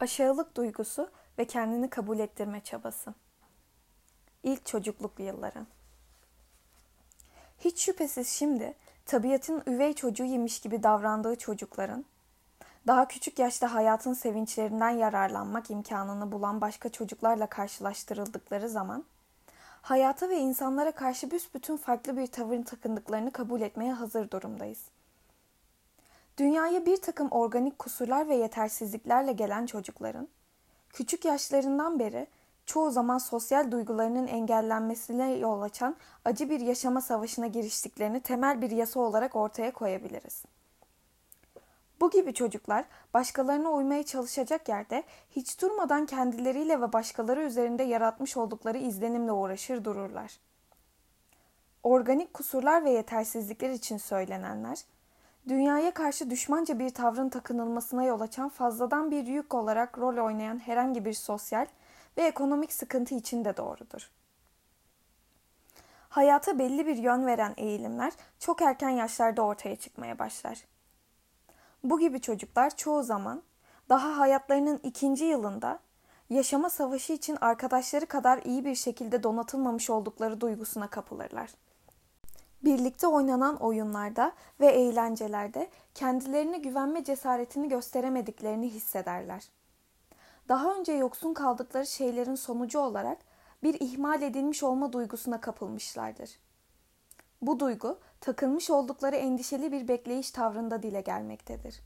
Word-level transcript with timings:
Aşağılık 0.00 0.56
duygusu 0.56 1.10
ve 1.38 1.44
kendini 1.44 1.90
kabul 1.90 2.18
ettirme 2.18 2.60
çabası. 2.60 3.14
İlk 4.42 4.66
çocukluk 4.66 5.20
yılları. 5.20 5.66
Hiç 7.58 7.80
şüphesiz 7.84 8.28
şimdi 8.28 8.74
tabiatın 9.06 9.62
üvey 9.66 9.92
çocuğuymuş 9.92 10.60
gibi 10.60 10.82
davrandığı 10.82 11.36
çocukların, 11.36 12.04
daha 12.86 13.08
küçük 13.08 13.38
yaşta 13.38 13.74
hayatın 13.74 14.12
sevinçlerinden 14.12 14.90
yararlanmak 14.90 15.70
imkanını 15.70 16.32
bulan 16.32 16.60
başka 16.60 16.88
çocuklarla 16.88 17.46
karşılaştırıldıkları 17.46 18.68
zaman, 18.68 19.04
hayata 19.82 20.28
ve 20.28 20.38
insanlara 20.38 20.92
karşı 20.92 21.30
büsbütün 21.30 21.76
farklı 21.76 22.16
bir 22.16 22.26
tavır 22.26 22.64
takındıklarını 22.64 23.32
kabul 23.32 23.60
etmeye 23.60 23.92
hazır 23.92 24.30
durumdayız. 24.30 24.97
Dünyaya 26.38 26.86
bir 26.86 26.96
takım 26.96 27.28
organik 27.30 27.78
kusurlar 27.78 28.28
ve 28.28 28.34
yetersizliklerle 28.34 29.32
gelen 29.32 29.66
çocukların, 29.66 30.28
küçük 30.88 31.24
yaşlarından 31.24 31.98
beri 31.98 32.26
çoğu 32.66 32.90
zaman 32.90 33.18
sosyal 33.18 33.70
duygularının 33.70 34.26
engellenmesine 34.26 35.32
yol 35.32 35.62
açan 35.62 35.96
acı 36.24 36.50
bir 36.50 36.60
yaşama 36.60 37.00
savaşına 37.00 37.46
giriştiklerini 37.46 38.20
temel 38.20 38.62
bir 38.62 38.70
yasa 38.70 39.00
olarak 39.00 39.36
ortaya 39.36 39.72
koyabiliriz. 39.72 40.44
Bu 42.00 42.10
gibi 42.10 42.34
çocuklar 42.34 42.84
başkalarına 43.14 43.70
uymaya 43.70 44.02
çalışacak 44.02 44.68
yerde 44.68 45.02
hiç 45.30 45.60
durmadan 45.60 46.06
kendileriyle 46.06 46.80
ve 46.80 46.92
başkaları 46.92 47.42
üzerinde 47.42 47.82
yaratmış 47.82 48.36
oldukları 48.36 48.78
izlenimle 48.78 49.32
uğraşır 49.32 49.84
dururlar. 49.84 50.40
Organik 51.82 52.34
kusurlar 52.34 52.84
ve 52.84 52.90
yetersizlikler 52.90 53.70
için 53.70 53.96
söylenenler, 53.96 54.78
dünyaya 55.48 55.94
karşı 55.94 56.30
düşmanca 56.30 56.78
bir 56.78 56.90
tavrın 56.90 57.28
takınılmasına 57.28 58.04
yol 58.04 58.20
açan 58.20 58.48
fazladan 58.48 59.10
bir 59.10 59.26
yük 59.26 59.54
olarak 59.54 59.98
rol 59.98 60.24
oynayan 60.24 60.58
herhangi 60.58 61.04
bir 61.04 61.12
sosyal 61.12 61.66
ve 62.16 62.22
ekonomik 62.22 62.72
sıkıntı 62.72 63.14
için 63.14 63.44
de 63.44 63.56
doğrudur. 63.56 64.10
Hayata 66.08 66.58
belli 66.58 66.86
bir 66.86 66.96
yön 66.96 67.26
veren 67.26 67.54
eğilimler 67.56 68.12
çok 68.38 68.62
erken 68.62 68.88
yaşlarda 68.88 69.42
ortaya 69.42 69.76
çıkmaya 69.76 70.18
başlar. 70.18 70.64
Bu 71.84 71.98
gibi 71.98 72.20
çocuklar 72.20 72.76
çoğu 72.76 73.02
zaman 73.02 73.42
daha 73.88 74.18
hayatlarının 74.18 74.80
ikinci 74.82 75.24
yılında 75.24 75.78
yaşama 76.30 76.70
savaşı 76.70 77.12
için 77.12 77.38
arkadaşları 77.40 78.06
kadar 78.06 78.42
iyi 78.42 78.64
bir 78.64 78.74
şekilde 78.74 79.22
donatılmamış 79.22 79.90
oldukları 79.90 80.40
duygusuna 80.40 80.86
kapılırlar. 80.86 81.50
Birlikte 82.64 83.06
oynanan 83.06 83.56
oyunlarda 83.56 84.32
ve 84.60 84.66
eğlencelerde 84.66 85.68
kendilerine 85.94 86.58
güvenme 86.58 87.04
cesaretini 87.04 87.68
gösteremediklerini 87.68 88.68
hissederler. 88.68 89.48
Daha 90.48 90.74
önce 90.74 90.92
yoksun 90.92 91.34
kaldıkları 91.34 91.86
şeylerin 91.86 92.34
sonucu 92.34 92.78
olarak 92.78 93.18
bir 93.62 93.80
ihmal 93.80 94.22
edilmiş 94.22 94.62
olma 94.62 94.92
duygusuna 94.92 95.40
kapılmışlardır. 95.40 96.30
Bu 97.42 97.60
duygu 97.60 97.98
takılmış 98.20 98.70
oldukları 98.70 99.16
endişeli 99.16 99.72
bir 99.72 99.88
bekleyiş 99.88 100.30
tavrında 100.30 100.82
dile 100.82 101.00
gelmektedir. 101.00 101.80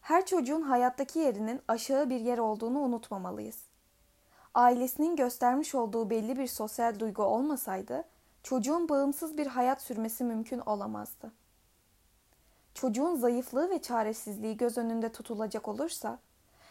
Her 0.00 0.26
çocuğun 0.26 0.62
hayattaki 0.62 1.18
yerinin 1.18 1.60
aşağı 1.68 2.10
bir 2.10 2.20
yer 2.20 2.38
olduğunu 2.38 2.78
unutmamalıyız. 2.78 3.66
Ailesinin 4.54 5.16
göstermiş 5.16 5.74
olduğu 5.74 6.10
belli 6.10 6.38
bir 6.38 6.46
sosyal 6.46 6.98
duygu 6.98 7.22
olmasaydı 7.22 8.04
çocuğun 8.42 8.88
bağımsız 8.88 9.38
bir 9.38 9.46
hayat 9.46 9.82
sürmesi 9.82 10.24
mümkün 10.24 10.58
olamazdı. 10.58 11.32
Çocuğun 12.74 13.16
zayıflığı 13.16 13.70
ve 13.70 13.82
çaresizliği 13.82 14.56
göz 14.56 14.78
önünde 14.78 15.12
tutulacak 15.12 15.68
olursa, 15.68 16.18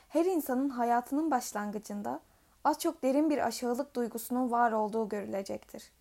her 0.10 0.26
insanın 0.26 0.70
hayatının 0.70 1.32
başlangıcında 1.32 2.20
az 2.64 2.80
çok 2.80 3.04
derin 3.04 3.30
bir 3.30 3.48
aşağılık 3.48 3.96
duygusunun 3.96 4.52
var 4.52 4.72
olduğu 4.72 5.10
görülecektir. 5.10 5.92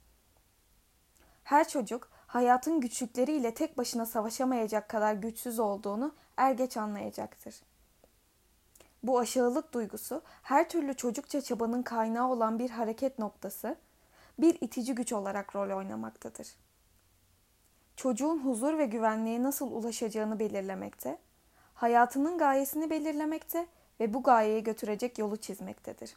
Her 1.44 1.68
çocuk 1.68 2.08
hayatın 2.26 2.80
güçlükleriyle 2.80 3.54
tek 3.54 3.78
başına 3.78 4.06
savaşamayacak 4.06 4.88
kadar 4.88 5.14
güçsüz 5.14 5.58
olduğunu 5.58 6.12
er 6.36 6.52
geç 6.52 6.76
anlayacaktır. 6.76 7.54
Bu 9.02 9.18
aşağılık 9.18 9.72
duygusu 9.72 10.22
her 10.42 10.68
türlü 10.68 10.94
çocukça 10.94 11.40
çabanın 11.40 11.82
kaynağı 11.82 12.28
olan 12.28 12.58
bir 12.58 12.70
hareket 12.70 13.18
noktası, 13.18 13.76
bir 14.42 14.58
itici 14.60 14.94
güç 14.94 15.12
olarak 15.12 15.56
rol 15.56 15.76
oynamaktadır. 15.76 16.48
Çocuğun 17.96 18.38
huzur 18.38 18.78
ve 18.78 18.86
güvenliğe 18.86 19.42
nasıl 19.42 19.72
ulaşacağını 19.72 20.38
belirlemekte, 20.38 21.18
hayatının 21.74 22.38
gayesini 22.38 22.90
belirlemekte 22.90 23.66
ve 24.00 24.14
bu 24.14 24.22
gayeye 24.22 24.60
götürecek 24.60 25.18
yolu 25.18 25.36
çizmektedir. 25.36 26.16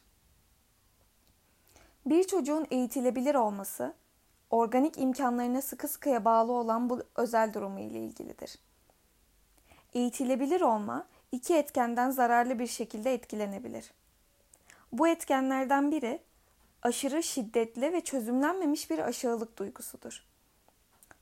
Bir 2.06 2.24
çocuğun 2.24 2.66
eğitilebilir 2.70 3.34
olması, 3.34 3.94
organik 4.50 4.98
imkanlarına 4.98 5.62
sıkı 5.62 5.88
sıkıya 5.88 6.24
bağlı 6.24 6.52
olan 6.52 6.90
bu 6.90 7.02
özel 7.16 7.54
durumu 7.54 7.80
ile 7.80 7.98
ilgilidir. 7.98 8.58
Eğitilebilir 9.92 10.60
olma 10.60 11.06
iki 11.32 11.54
etkenden 11.54 12.10
zararlı 12.10 12.58
bir 12.58 12.66
şekilde 12.66 13.14
etkilenebilir. 13.14 13.92
Bu 14.92 15.08
etkenlerden 15.08 15.90
biri 15.90 16.20
aşırı 16.84 17.22
şiddetli 17.22 17.92
ve 17.92 18.00
çözümlenmemiş 18.00 18.90
bir 18.90 18.98
aşağılık 18.98 19.58
duygusudur. 19.58 20.26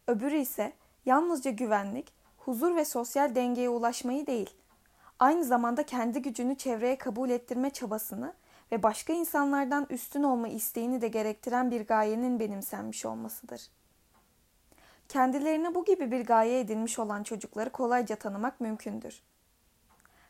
Öbürü 0.06 0.36
ise 0.36 0.72
yalnızca 1.06 1.50
güvenlik, 1.50 2.12
huzur 2.36 2.76
ve 2.76 2.84
sosyal 2.84 3.34
dengeye 3.34 3.68
ulaşmayı 3.68 4.26
değil, 4.26 4.50
aynı 5.18 5.44
zamanda 5.44 5.86
kendi 5.86 6.22
gücünü 6.22 6.56
çevreye 6.56 6.98
kabul 6.98 7.30
ettirme 7.30 7.70
çabasını 7.70 8.32
ve 8.72 8.82
başka 8.82 9.12
insanlardan 9.12 9.86
üstün 9.90 10.22
olma 10.22 10.48
isteğini 10.48 11.00
de 11.00 11.08
gerektiren 11.08 11.70
bir 11.70 11.86
gayenin 11.86 12.40
benimsenmiş 12.40 13.06
olmasıdır. 13.06 13.70
Kendilerine 15.08 15.74
bu 15.74 15.84
gibi 15.84 16.10
bir 16.10 16.24
gaye 16.24 16.60
edinmiş 16.60 16.98
olan 16.98 17.22
çocukları 17.22 17.70
kolayca 17.70 18.16
tanımak 18.16 18.60
mümkündür. 18.60 19.22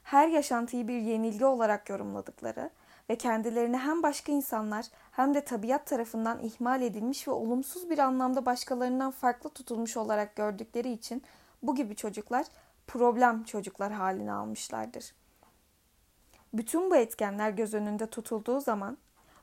Her 0.03 0.29
yaşantıyı 0.29 0.89
bir 0.89 0.99
yenilgi 0.99 1.45
olarak 1.45 1.89
yorumladıkları 1.89 2.71
ve 3.11 3.17
kendilerini 3.19 3.77
hem 3.79 4.03
başka 4.03 4.33
insanlar 4.33 4.87
hem 5.13 5.35
de 5.35 5.45
tabiat 5.45 5.87
tarafından 5.87 6.41
ihmal 6.41 6.83
edilmiş 6.83 7.29
ve 7.29 7.33
olumsuz 7.33 7.91
bir 7.91 7.99
anlamda 7.99 8.47
başkalarından 8.47 9.11
farklı 9.11 9.51
tutulmuş 9.51 9.97
olarak 9.97 10.37
gördükleri 10.37 10.93
için 10.93 11.23
bu 11.63 11.75
gibi 11.75 11.97
çocuklar 11.97 12.47
problem 12.87 13.45
çocuklar 13.45 13.93
halini 13.93 14.33
almışlardır. 14.33 15.15
Bütün 16.55 16.91
bu 16.91 16.97
etkenler 16.97 17.51
göz 17.51 17.75
önünde 17.75 18.07
tutulduğu 18.07 18.61
zaman 18.61 18.99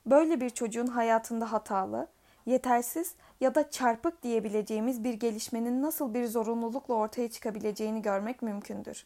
böyle 0.05 0.41
bir 0.41 0.49
çocuğun 0.49 0.87
hayatında 0.87 1.51
hatalı, 1.51 2.07
yetersiz 2.45 3.15
ya 3.41 3.55
da 3.55 3.69
çarpık 3.69 4.23
diyebileceğimiz 4.23 5.03
bir 5.03 5.13
gelişmenin 5.13 5.81
nasıl 5.81 6.13
bir 6.13 6.25
zorunlulukla 6.25 6.93
ortaya 6.93 7.31
çıkabileceğini 7.31 8.01
görmek 8.01 8.41
mümkündür. 8.41 9.05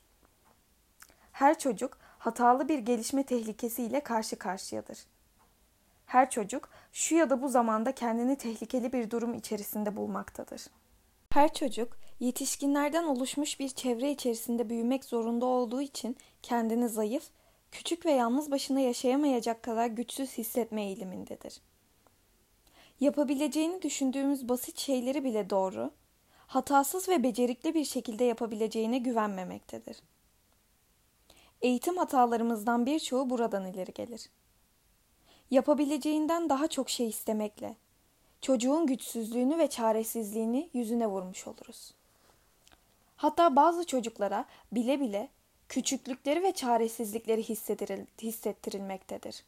Her 1.32 1.60
çocuk 1.60 1.98
hatalı 2.24 2.70
bir 2.70 2.80
gelişme 2.80 3.24
tehlikesiyle 3.24 4.00
karşı 4.00 4.36
karşıyadır. 4.36 4.98
Her 6.06 6.30
çocuk 6.30 6.70
şu 6.94 7.16
ya 7.16 7.30
da 7.30 7.42
bu 7.42 7.50
zamanda 7.50 7.92
kendini 7.92 8.38
tehlikeli 8.38 8.94
bir 8.94 9.10
durum 9.10 9.34
içerisinde 9.34 9.96
bulmaktadır. 9.96 10.62
Her 11.30 11.54
çocuk 11.54 11.98
yetişkinlerden 12.20 13.04
oluşmuş 13.04 13.60
bir 13.60 13.70
çevre 13.70 14.12
içerisinde 14.12 14.70
büyümek 14.70 15.06
zorunda 15.06 15.46
olduğu 15.46 15.82
için 15.82 16.18
kendini 16.42 16.90
zayıf, 16.90 17.24
küçük 17.72 18.06
ve 18.06 18.12
yalnız 18.12 18.52
başına 18.52 18.80
yaşayamayacak 18.80 19.64
kadar 19.64 19.88
güçsüz 19.88 20.38
hissetme 20.38 20.84
eğilimindedir. 20.84 21.62
Yapabileceğini 23.00 23.82
düşündüğümüz 23.82 24.50
basit 24.50 24.80
şeyleri 24.80 25.24
bile 25.24 25.50
doğru, 25.50 25.92
hatasız 26.48 27.10
ve 27.10 27.24
becerikli 27.24 27.74
bir 27.74 27.86
şekilde 27.86 28.24
yapabileceğine 28.24 28.98
güvenmemektedir. 28.98 29.98
Eğitim 31.64 31.98
hatalarımızdan 31.98 32.86
birçoğu 32.86 33.30
buradan 33.30 33.66
ileri 33.66 33.94
gelir. 33.94 34.30
Yapabileceğinden 35.52 36.50
daha 36.50 36.68
çok 36.68 36.90
şey 36.90 37.08
istemekle, 37.08 37.76
çocuğun 38.42 38.88
güçsüzlüğünü 38.88 39.58
ve 39.58 39.68
çaresizliğini 39.70 40.70
yüzüne 40.74 41.08
vurmuş 41.08 41.48
oluruz. 41.48 41.94
Hatta 43.16 43.56
bazı 43.56 43.86
çocuklara 43.86 44.46
bile 44.72 45.00
bile 45.00 45.30
küçüklükleri 45.70 46.44
ve 46.44 46.52
çaresizlikleri 46.52 47.44
hissettirilmektedir. 48.22 49.44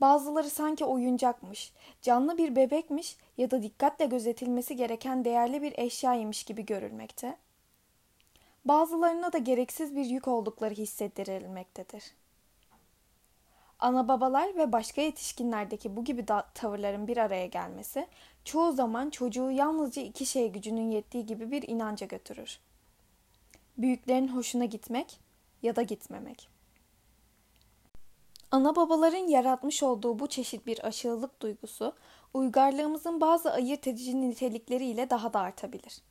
Bazıları 0.00 0.50
sanki 0.50 0.84
oyuncakmış, 0.84 1.72
canlı 2.02 2.38
bir 2.38 2.56
bebekmiş 2.56 3.16
ya 3.38 3.50
da 3.50 3.62
dikkatle 3.62 4.06
gözetilmesi 4.06 4.76
gereken 4.76 5.24
değerli 5.24 5.62
bir 5.62 5.78
eşyaymış 5.78 6.44
gibi 6.44 6.66
görülmekte. 6.66 7.36
Bazılarına 8.64 9.32
da 9.32 9.38
gereksiz 9.38 9.96
bir 9.96 10.04
yük 10.04 10.28
oldukları 10.28 10.74
hissettirilmektedir. 10.74 12.04
Ana 13.78 14.08
babalar 14.08 14.56
ve 14.56 14.72
başka 14.72 15.00
yetişkinlerdeki 15.00 15.96
bu 15.96 16.04
gibi 16.04 16.26
tavırların 16.54 17.06
bir 17.06 17.16
araya 17.16 17.46
gelmesi 17.46 18.08
çoğu 18.44 18.72
zaman 18.72 19.10
çocuğu 19.10 19.50
yalnızca 19.50 20.02
iki 20.02 20.26
şey 20.26 20.52
gücünün 20.52 20.90
yettiği 20.90 21.26
gibi 21.26 21.50
bir 21.50 21.68
inanca 21.68 22.06
götürür. 22.06 22.58
Büyüklerin 23.78 24.28
hoşuna 24.28 24.64
gitmek 24.64 25.20
ya 25.62 25.76
da 25.76 25.82
gitmemek. 25.82 26.48
Ana 28.50 28.76
babaların 28.76 29.28
yaratmış 29.28 29.82
olduğu 29.82 30.18
bu 30.18 30.26
çeşit 30.26 30.66
bir 30.66 30.86
aşağılık 30.86 31.42
duygusu, 31.42 31.94
uygarlığımızın 32.34 33.20
bazı 33.20 33.52
ayırt 33.52 33.86
edici 33.86 34.20
nitelikleriyle 34.20 35.10
daha 35.10 35.32
da 35.32 35.40
artabilir. 35.40 36.02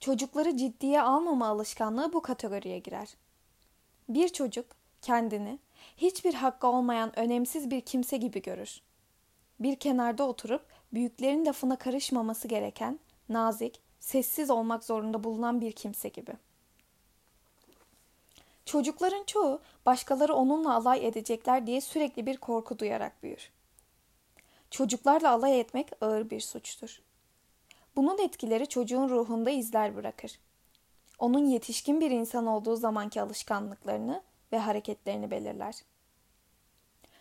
Çocukları 0.00 0.56
ciddiye 0.56 1.02
almama 1.02 1.46
alışkanlığı 1.46 2.12
bu 2.12 2.22
kategoriye 2.22 2.78
girer. 2.78 3.16
Bir 4.08 4.28
çocuk 4.28 4.66
kendini 5.02 5.58
hiçbir 5.96 6.34
hakkı 6.34 6.66
olmayan 6.66 7.18
önemsiz 7.18 7.70
bir 7.70 7.80
kimse 7.80 8.16
gibi 8.16 8.42
görür. 8.42 8.80
Bir 9.60 9.76
kenarda 9.76 10.28
oturup 10.28 10.62
büyüklerin 10.92 11.46
lafına 11.46 11.76
karışmaması 11.76 12.48
gereken, 12.48 12.98
nazik, 13.28 13.80
sessiz 14.00 14.50
olmak 14.50 14.84
zorunda 14.84 15.24
bulunan 15.24 15.60
bir 15.60 15.72
kimse 15.72 16.08
gibi. 16.08 16.32
Çocukların 18.64 19.24
çoğu 19.24 19.60
başkaları 19.86 20.34
onunla 20.34 20.74
alay 20.74 21.06
edecekler 21.06 21.66
diye 21.66 21.80
sürekli 21.80 22.26
bir 22.26 22.36
korku 22.36 22.78
duyarak 22.78 23.22
büyür. 23.22 23.50
Çocuklarla 24.70 25.30
alay 25.30 25.60
etmek 25.60 25.88
ağır 26.00 26.30
bir 26.30 26.40
suçtur. 26.40 27.00
Bunun 27.96 28.18
etkileri 28.18 28.66
çocuğun 28.66 29.08
ruhunda 29.08 29.50
izler 29.50 29.96
bırakır. 29.96 30.38
Onun 31.18 31.44
yetişkin 31.44 32.00
bir 32.00 32.10
insan 32.10 32.46
olduğu 32.46 32.76
zamanki 32.76 33.22
alışkanlıklarını 33.22 34.22
ve 34.52 34.58
hareketlerini 34.58 35.30
belirler. 35.30 35.74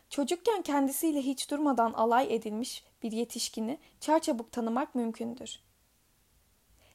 Çocukken 0.10 0.62
kendisiyle 0.62 1.22
hiç 1.22 1.52
durmadan 1.52 1.94
alay 1.94 2.36
edilmiş 2.36 2.84
bir 3.04 3.12
yetişkini 3.12 3.80
çarçabuk 4.00 4.52
tanımak 4.52 4.96
mümkündür. 4.96 5.60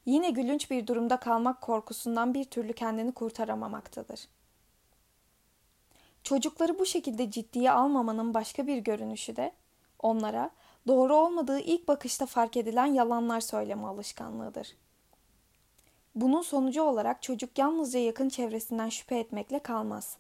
Yine 0.06 0.31
gülünç 0.31 0.71
bir 0.71 0.87
durumda 0.87 1.17
kalmak 1.17 1.61
korkusundan 1.61 2.35
bir 2.35 2.44
türlü 2.44 2.73
kendini 2.73 3.12
kurtaramamaktadır. 3.12 4.29
Çocukları 6.23 6.79
bu 6.79 6.87
şekilde 6.87 7.31
ciddiye 7.31 7.71
almamanın 7.71 8.35
başka 8.35 8.67
bir 8.67 8.79
görünüşü 8.79 9.37
de 9.37 9.53
onlara 9.99 10.50
doğru 10.87 11.17
olmadığı 11.17 11.59
ilk 11.59 11.88
bakışta 11.88 12.27
fark 12.27 12.56
edilen 12.56 12.87
yalanlar 12.87 13.41
söyleme 13.41 13.87
alışkanlığıdır. 13.87 14.77
Bunun 16.15 16.43
sonucu 16.43 16.82
olarak 16.82 17.23
çocuk 17.23 17.59
yalnızca 17.59 18.00
yakın 18.00 18.29
çevresinden 18.29 18.88
şüphe 18.88 19.19
etmekle 19.19 19.59
kalmaz. 19.59 20.17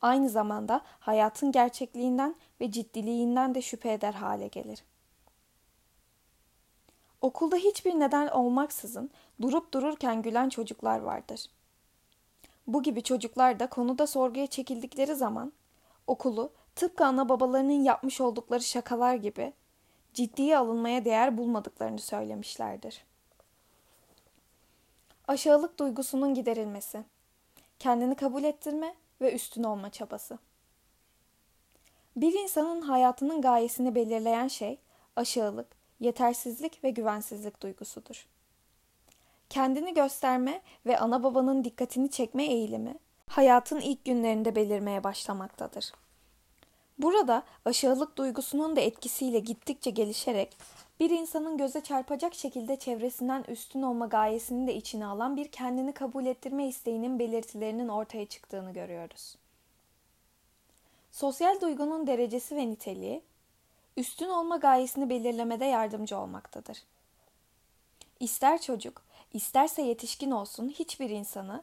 Aynı 0.00 0.28
zamanda 0.28 0.80
hayatın 1.00 1.52
gerçekliğinden 1.52 2.34
ve 2.60 2.70
ciddiliğinden 2.70 3.54
de 3.54 3.62
şüphe 3.62 3.92
eder 3.92 4.12
hale 4.12 4.48
gelir. 4.48 4.84
Okulda 7.20 7.56
hiçbir 7.56 8.00
neden 8.00 8.28
olmaksızın 8.28 9.10
durup 9.40 9.74
dururken 9.74 10.22
gülen 10.22 10.48
çocuklar 10.48 10.98
vardır. 10.98 11.46
Bu 12.66 12.82
gibi 12.82 13.02
çocuklar 13.02 13.60
da 13.60 13.66
konuda 13.66 14.06
sorguya 14.06 14.46
çekildikleri 14.46 15.14
zaman 15.14 15.52
okulu 16.06 16.52
tıpkı 16.74 17.06
ana 17.06 17.28
babalarının 17.28 17.82
yapmış 17.82 18.20
oldukları 18.20 18.62
şakalar 18.62 19.14
gibi 19.14 19.52
ciddiye 20.14 20.58
alınmaya 20.58 21.04
değer 21.04 21.38
bulmadıklarını 21.38 21.98
söylemişlerdir. 21.98 23.04
Aşağılık 25.28 25.78
duygusunun 25.78 26.34
giderilmesi, 26.34 27.04
kendini 27.78 28.14
kabul 28.14 28.44
ettirme 28.44 28.94
ve 29.20 29.34
üstün 29.34 29.62
olma 29.62 29.90
çabası. 29.90 30.38
Bir 32.16 32.32
insanın 32.32 32.80
hayatının 32.80 33.42
gayesini 33.42 33.94
belirleyen 33.94 34.48
şey 34.48 34.78
aşağılık, 35.16 35.66
yetersizlik 36.00 36.84
ve 36.84 36.90
güvensizlik 36.90 37.62
duygusudur. 37.62 38.26
Kendini 39.50 39.94
gösterme 39.94 40.62
ve 40.86 40.98
ana 40.98 41.22
babanın 41.22 41.64
dikkatini 41.64 42.10
çekme 42.10 42.44
eğilimi 42.44 42.94
hayatın 43.28 43.80
ilk 43.80 44.04
günlerinde 44.04 44.56
belirmeye 44.56 45.04
başlamaktadır. 45.04 45.92
Burada 47.02 47.42
aşağılık 47.64 48.18
duygusunun 48.18 48.76
da 48.76 48.80
etkisiyle 48.80 49.38
gittikçe 49.38 49.90
gelişerek 49.90 50.56
bir 51.00 51.10
insanın 51.10 51.58
göze 51.58 51.80
çarpacak 51.80 52.34
şekilde 52.34 52.76
çevresinden 52.76 53.44
üstün 53.48 53.82
olma 53.82 54.06
gayesini 54.06 54.66
de 54.66 54.74
içine 54.74 55.06
alan 55.06 55.36
bir 55.36 55.48
kendini 55.48 55.92
kabul 55.92 56.26
ettirme 56.26 56.68
isteğinin 56.68 57.18
belirtilerinin 57.18 57.88
ortaya 57.88 58.26
çıktığını 58.26 58.72
görüyoruz. 58.72 59.36
Sosyal 61.12 61.60
duygunun 61.60 62.06
derecesi 62.06 62.56
ve 62.56 62.70
niteliği 62.70 63.22
üstün 63.96 64.28
olma 64.28 64.56
gayesini 64.56 65.10
belirlemede 65.10 65.64
yardımcı 65.64 66.18
olmaktadır. 66.18 66.82
İster 68.20 68.60
çocuk, 68.60 69.02
isterse 69.32 69.82
yetişkin 69.82 70.30
olsun 70.30 70.68
hiçbir 70.68 71.10
insanı 71.10 71.62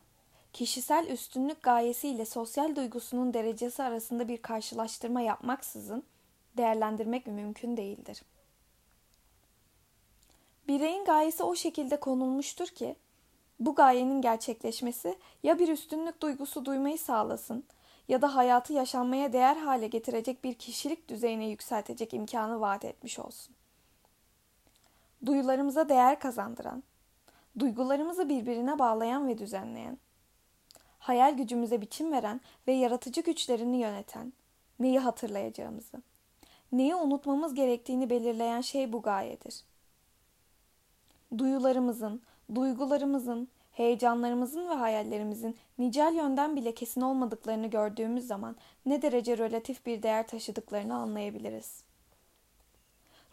kişisel 0.53 1.07
üstünlük 1.07 1.63
gayesiyle 1.63 2.25
sosyal 2.25 2.75
duygusunun 2.75 3.33
derecesi 3.33 3.83
arasında 3.83 4.27
bir 4.27 4.37
karşılaştırma 4.37 5.21
yapmaksızın 5.21 6.03
değerlendirmek 6.57 7.27
mümkün 7.27 7.77
değildir. 7.77 8.21
Bireyin 10.67 11.05
gayesi 11.05 11.43
o 11.43 11.55
şekilde 11.55 11.99
konulmuştur 11.99 12.67
ki 12.67 12.95
bu 13.59 13.75
gayenin 13.75 14.21
gerçekleşmesi 14.21 15.17
ya 15.43 15.59
bir 15.59 15.67
üstünlük 15.67 16.21
duygusu 16.21 16.65
duymayı 16.65 16.97
sağlasın 16.97 17.63
ya 18.07 18.21
da 18.21 18.35
hayatı 18.35 18.73
yaşanmaya 18.73 19.33
değer 19.33 19.55
hale 19.55 19.87
getirecek 19.87 20.43
bir 20.43 20.53
kişilik 20.53 21.09
düzeyine 21.09 21.49
yükseltecek 21.49 22.13
imkanı 22.13 22.61
vaat 22.61 22.85
etmiş 22.85 23.19
olsun. 23.19 23.55
Duyularımıza 25.25 25.89
değer 25.89 26.19
kazandıran, 26.19 26.83
duygularımızı 27.59 28.29
birbirine 28.29 28.79
bağlayan 28.79 29.27
ve 29.27 29.37
düzenleyen, 29.37 29.97
hayal 30.99 31.37
gücümüze 31.37 31.81
biçim 31.81 32.11
veren 32.11 32.41
ve 32.67 32.71
yaratıcı 32.71 33.21
güçlerini 33.21 33.77
yöneten, 33.77 34.33
neyi 34.79 34.99
hatırlayacağımızı, 34.99 36.01
neyi 36.71 36.95
unutmamız 36.95 37.53
gerektiğini 37.53 38.09
belirleyen 38.09 38.61
şey 38.61 38.93
bu 38.93 39.01
gayedir. 39.01 39.63
Duyularımızın, 41.37 42.21
duygularımızın, 42.55 43.47
heyecanlarımızın 43.71 44.69
ve 44.69 44.73
hayallerimizin 44.73 45.57
nicel 45.77 46.13
yönden 46.15 46.55
bile 46.55 46.73
kesin 46.73 47.01
olmadıklarını 47.01 47.67
gördüğümüz 47.67 48.27
zaman 48.27 48.55
ne 48.85 49.01
derece 49.01 49.37
relatif 49.37 49.85
bir 49.85 50.03
değer 50.03 50.27
taşıdıklarını 50.27 50.95
anlayabiliriz. 50.95 51.83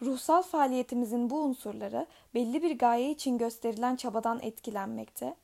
Ruhsal 0.03 0.43
faaliyetimizin 0.43 1.31
bu 1.31 1.41
unsurları 1.41 2.07
belli 2.35 2.63
bir 2.63 2.79
gaye 2.79 3.11
için 3.11 3.39
gösterilen 3.39 3.97
çabadan 3.97 4.39
etkilenmekte. 4.43 5.35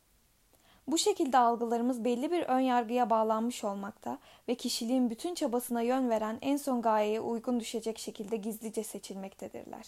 Bu 0.93 0.99
şekilde 0.99 1.39
algılarımız 1.39 2.05
belli 2.05 2.31
bir 2.31 2.43
ön 2.43 2.61
yargıya 2.61 3.11
bağlanmış 3.11 3.65
olmakta 3.65 4.19
ve 4.49 4.55
kişiliğin 4.55 5.11
bütün 5.11 5.35
çabasına 5.35 5.83
yön 5.83 6.11
veren 6.11 6.39
en 6.41 6.57
son 6.57 6.83
gayeye 6.83 7.21
uygun 7.21 7.61
düşecek 7.61 7.99
şekilde 7.99 8.37
gizlice 8.37 8.85
seçilmektedirler. 8.85 9.87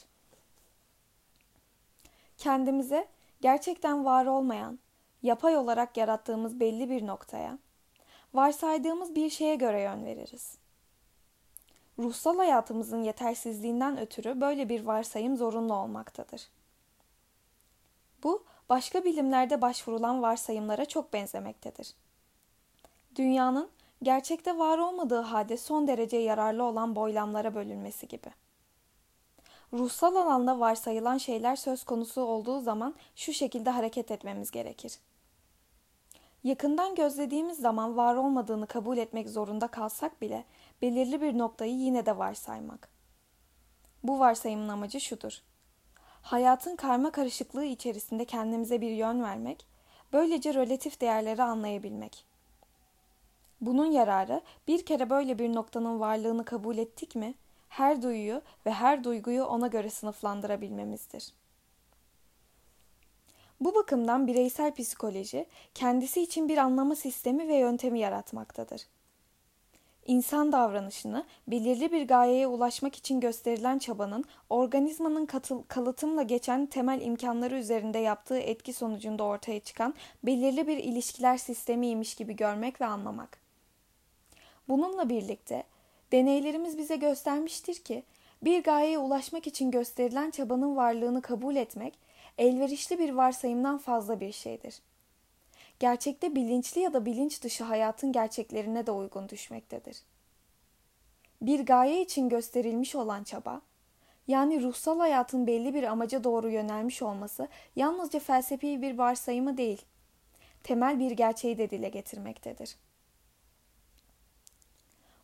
Kendimize 2.38 3.08
gerçekten 3.40 4.04
var 4.04 4.26
olmayan, 4.26 4.78
yapay 5.22 5.56
olarak 5.56 5.96
yarattığımız 5.96 6.60
belli 6.60 6.90
bir 6.90 7.06
noktaya, 7.06 7.58
varsaydığımız 8.34 9.14
bir 9.14 9.30
şeye 9.30 9.54
göre 9.54 9.80
yön 9.80 10.04
veririz. 10.04 10.58
Ruhsal 11.98 12.36
hayatımızın 12.36 13.02
yetersizliğinden 13.02 13.98
ötürü 13.98 14.40
böyle 14.40 14.68
bir 14.68 14.84
varsayım 14.84 15.36
zorunlu 15.36 15.74
olmaktadır. 15.74 16.48
Bu, 18.22 18.44
başka 18.68 19.04
bilimlerde 19.04 19.62
başvurulan 19.62 20.22
varsayımlara 20.22 20.84
çok 20.84 21.12
benzemektedir. 21.12 21.94
Dünyanın 23.16 23.70
gerçekte 24.02 24.58
var 24.58 24.78
olmadığı 24.78 25.20
halde 25.20 25.56
son 25.56 25.86
derece 25.86 26.16
yararlı 26.16 26.64
olan 26.64 26.96
boylamlara 26.96 27.54
bölünmesi 27.54 28.08
gibi. 28.08 28.30
Ruhsal 29.72 30.16
alanda 30.16 30.60
varsayılan 30.60 31.18
şeyler 31.18 31.56
söz 31.56 31.84
konusu 31.84 32.20
olduğu 32.20 32.60
zaman 32.60 32.94
şu 33.16 33.32
şekilde 33.32 33.70
hareket 33.70 34.10
etmemiz 34.10 34.50
gerekir. 34.50 34.98
Yakından 36.44 36.94
gözlediğimiz 36.94 37.58
zaman 37.58 37.96
var 37.96 38.14
olmadığını 38.14 38.66
kabul 38.66 38.96
etmek 38.96 39.28
zorunda 39.28 39.68
kalsak 39.68 40.20
bile 40.20 40.44
belirli 40.82 41.20
bir 41.20 41.38
noktayı 41.38 41.74
yine 41.74 42.06
de 42.06 42.18
varsaymak. 42.18 42.88
Bu 44.02 44.18
varsayımın 44.18 44.68
amacı 44.68 45.00
şudur. 45.00 45.42
Hayatın 46.24 46.76
karma 46.76 47.12
karışıklığı 47.12 47.64
içerisinde 47.64 48.24
kendimize 48.24 48.80
bir 48.80 48.90
yön 48.90 49.22
vermek, 49.22 49.66
böylece 50.12 50.54
relatif 50.54 51.00
değerleri 51.00 51.42
anlayabilmek. 51.42 52.24
Bunun 53.60 53.86
yararı 53.86 54.40
bir 54.68 54.86
kere 54.86 55.10
böyle 55.10 55.38
bir 55.38 55.54
noktanın 55.54 56.00
varlığını 56.00 56.44
kabul 56.44 56.78
ettik 56.78 57.14
mi, 57.14 57.34
her 57.68 58.02
duyuyu 58.02 58.42
ve 58.66 58.70
her 58.70 59.04
duyguyu 59.04 59.44
ona 59.44 59.66
göre 59.66 59.90
sınıflandırabilmemizdir.'' 59.90 61.44
Bu 63.60 63.74
bakımdan 63.74 64.26
bireysel 64.26 64.74
psikoloji 64.74 65.46
kendisi 65.74 66.22
için 66.22 66.48
bir 66.48 66.58
anlama 66.58 66.96
sistemi 66.96 67.48
ve 67.48 67.54
yöntemi 67.54 68.00
yaratmaktadır. 68.00 68.82
İnsan 70.06 70.52
davranışını 70.52 71.24
belirli 71.48 71.92
bir 71.92 72.08
gayeye 72.08 72.46
ulaşmak 72.46 72.96
için 72.96 73.20
gösterilen 73.20 73.78
çabanın 73.78 74.24
organizmanın 74.50 75.26
katıl, 75.26 75.62
kalıtımla 75.62 76.22
geçen 76.22 76.66
temel 76.66 77.00
imkanları 77.00 77.58
üzerinde 77.58 77.98
yaptığı 77.98 78.38
etki 78.38 78.72
sonucunda 78.72 79.24
ortaya 79.24 79.60
çıkan 79.60 79.94
belirli 80.22 80.66
bir 80.66 80.76
ilişkiler 80.76 81.36
sistemiymiş 81.36 82.14
gibi 82.14 82.36
görmek 82.36 82.80
ve 82.80 82.86
anlamak. 82.86 83.38
Bununla 84.68 85.08
birlikte 85.08 85.64
Deneylerimiz 86.12 86.78
bize 86.78 86.96
göstermiştir 86.96 87.74
ki 87.74 88.02
bir 88.42 88.62
gayeye 88.62 88.98
ulaşmak 88.98 89.46
için 89.46 89.70
gösterilen 89.70 90.30
çabanın 90.30 90.76
varlığını 90.76 91.22
kabul 91.22 91.56
etmek 91.56 91.98
elverişli 92.38 92.98
bir 92.98 93.10
varsayımdan 93.10 93.78
fazla 93.78 94.20
bir 94.20 94.32
şeydir. 94.32 94.80
Gerçekte 95.84 96.34
bilinçli 96.34 96.80
ya 96.80 96.92
da 96.92 97.06
bilinç 97.06 97.42
dışı 97.42 97.64
hayatın 97.64 98.12
gerçeklerine 98.12 98.86
de 98.86 98.90
uygun 98.90 99.28
düşmektedir. 99.28 99.96
Bir 101.42 101.66
gaye 101.66 102.02
için 102.02 102.28
gösterilmiş 102.28 102.94
olan 102.94 103.24
çaba, 103.24 103.60
yani 104.28 104.62
ruhsal 104.62 104.98
hayatın 104.98 105.46
belli 105.46 105.74
bir 105.74 105.82
amaca 105.82 106.24
doğru 106.24 106.50
yönelmiş 106.50 107.02
olması 107.02 107.48
yalnızca 107.76 108.20
felsefi 108.20 108.82
bir 108.82 108.98
varsayımı 108.98 109.56
değil, 109.56 109.82
temel 110.62 110.98
bir 110.98 111.10
gerçeği 111.10 111.58
de 111.58 111.70
dile 111.70 111.88
getirmektedir. 111.88 112.76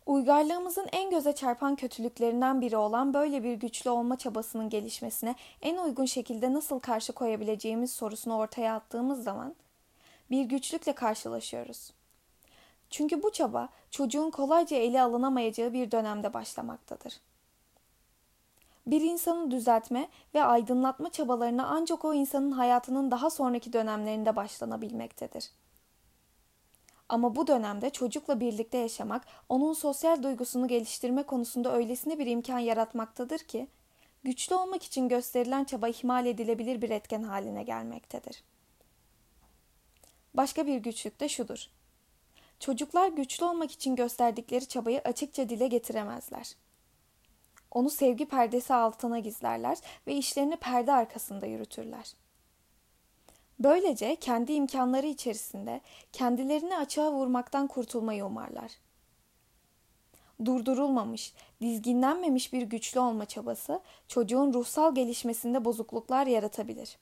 Uygarlığımızın 0.07 0.87
en 0.93 1.11
göze 1.11 1.35
çarpan 1.35 1.77
kötülüklerinden 1.77 2.61
biri 2.61 2.77
olan 2.77 3.15
böyle 3.15 3.43
bir 3.43 3.55
güçlü 3.55 3.91
olma 3.91 4.19
çabasının 4.19 4.69
gelişmesine 4.69 5.35
en 5.63 5.77
uygun 5.77 6.07
şekilde 6.07 6.53
nasıl 6.53 6.81
karşı 6.81 7.13
koyabileceğimiz 7.13 7.93
sorusunu 7.93 8.37
ortaya 8.37 8.75
attığımız 8.75 9.25
zaman 9.25 9.55
bir 10.31 10.45
güçlükle 10.45 10.93
karşılaşıyoruz. 10.93 11.93
Çünkü 12.91 13.23
bu 13.23 13.33
çaba 13.33 13.69
çocuğun 13.91 14.31
kolayca 14.31 14.77
ele 14.77 15.03
alınamayacağı 15.03 15.73
bir 15.73 15.91
dönemde 15.91 16.35
başlamaktadır. 16.35 17.21
Bir 18.87 19.01
insanı 19.01 19.51
düzeltme 19.51 20.09
ve 20.35 20.45
aydınlatma 20.45 21.11
çabalarına 21.13 21.67
ancak 21.67 22.05
o 22.05 22.15
insanın 22.15 22.51
hayatının 22.51 23.11
daha 23.11 23.31
sonraki 23.31 23.73
dönemlerinde 23.73 24.37
başlanabilmektedir. 24.37 25.51
Ama 27.09 27.37
bu 27.37 27.47
dönemde 27.47 27.91
çocukla 27.91 28.41
birlikte 28.41 28.79
yaşamak 28.79 29.27
onun 29.49 29.73
sosyal 29.73 30.23
duygusunu 30.23 30.69
geliştirme 30.69 31.23
konusunda 31.23 31.73
öylesine 31.73 32.19
bir 32.19 32.27
imkan 32.27 32.59
yaratmaktadır 32.59 33.39
ki 33.39 33.69
güçlü 34.25 34.55
olmak 34.55 34.83
için 34.83 35.09
gösterilen 35.09 35.65
çaba 35.65 35.89
ihmal 35.89 36.27
edilebilir 36.27 36.83
bir 36.83 36.91
etken 36.91 37.23
haline 37.23 37.63
gelmektedir. 37.63 38.43
Başka 40.35 40.67
bir 40.67 40.77
güçlük 40.79 41.21
de 41.21 41.29
şudur. 41.29 41.67
Çocuklar 42.61 43.09
güçlü 43.09 43.45
olmak 43.45 43.73
için 43.73 43.97
gösterdikleri 43.97 44.69
çabayı 44.69 45.01
açıkça 45.05 45.49
dile 45.49 45.67
getiremezler. 45.67 46.55
Onu 47.71 47.91
sevgi 47.91 48.27
perdesi 48.27 48.75
altına 48.75 49.19
gizlerler 49.19 49.79
ve 50.07 50.15
işlerini 50.15 50.57
perde 50.57 50.93
arkasında 50.93 51.47
yürütürler. 51.47 52.13
Böylece 53.59 54.17
kendi 54.17 54.53
imkanları 54.53 55.07
içerisinde 55.07 55.81
kendilerini 56.13 56.77
açığa 56.77 57.13
vurmaktan 57.13 57.67
kurtulmayı 57.67 58.25
umarlar. 58.25 58.73
Durdurulmamış, 60.45 61.35
dizginlenmemiş 61.61 62.53
bir 62.53 62.63
güçlü 62.63 63.01
olma 63.01 63.25
çabası 63.25 63.81
çocuğun 64.09 64.53
ruhsal 64.53 64.95
gelişmesinde 64.95 65.65
bozukluklar 65.65 66.27
yaratabilir. 66.27 66.99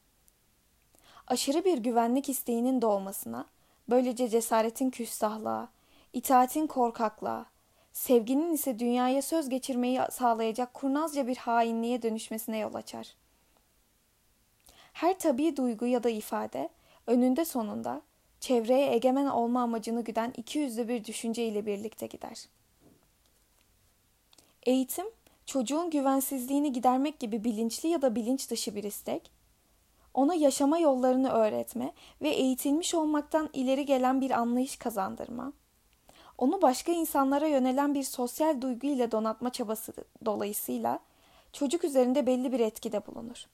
Aşırı 1.29 1.65
bir 1.65 1.79
güvenlik 1.79 2.29
isteğinin 2.29 2.83
doğmasına, 2.83 3.47
böylece 3.91 4.29
cesaretin 4.29 4.91
küstahlığa, 4.91 5.69
itaatin 6.13 6.67
korkaklığa, 6.67 7.47
sevginin 7.93 8.53
ise 8.53 8.79
dünyaya 8.79 9.23
söz 9.23 9.49
geçirmeyi 9.49 10.01
sağlayacak 10.11 10.75
kurnazca 10.75 11.27
bir 11.27 11.37
hainliğe 11.37 12.03
dönüşmesine 12.03 12.59
yol 12.59 12.75
açar.'' 12.75 13.29
Her 14.99 15.19
tabii 15.19 15.57
duygu 15.57 15.87
ya 15.87 16.03
da 16.03 16.11
ifade 16.11 16.69
önünde 17.07 17.45
sonunda 17.45 18.03
çevreye 18.41 18.95
egemen 18.95 19.27
olma 19.27 19.63
amacını 19.63 20.05
güden 20.05 20.33
iki 20.37 20.59
yüzlü 20.59 20.89
bir 20.89 21.05
düşünce 21.05 21.47
ile 21.47 21.67
birlikte 21.67 22.07
gider. 22.07 22.45
Eğitim, 24.63 25.07
çocuğun 25.47 25.91
güvensizliğini 25.91 26.73
gidermek 26.73 27.21
gibi 27.21 27.45
bilinçli 27.45 27.89
ya 27.89 28.03
da 28.03 28.15
bilinç 28.15 28.51
dışı 28.51 28.75
bir 28.75 28.85
istek, 28.85 29.31
ona 30.19 30.35
yaşama 30.35 30.79
yollarını 30.79 31.31
öğretme 31.31 31.93
ve 32.23 32.29
eğitilmiş 32.29 32.95
olmaktan 32.95 33.51
ileri 33.53 33.87
gelen 33.87 34.21
bir 34.21 34.31
anlayış 34.31 34.77
kazandırma, 34.77 35.53
onu 36.39 36.63
başka 36.63 36.93
insanlara 36.93 37.47
yönelen 37.47 37.95
bir 37.95 38.03
sosyal 38.03 38.61
duygu 38.61 38.87
ile 38.87 39.11
donatma 39.11 39.51
çabası 39.53 39.93
dolayısıyla 40.25 40.99
çocuk 41.53 41.85
üzerinde 41.85 42.27
belli 42.27 42.53
bir 42.53 42.61
etkide 42.61 43.07
bulunur. 43.07 43.47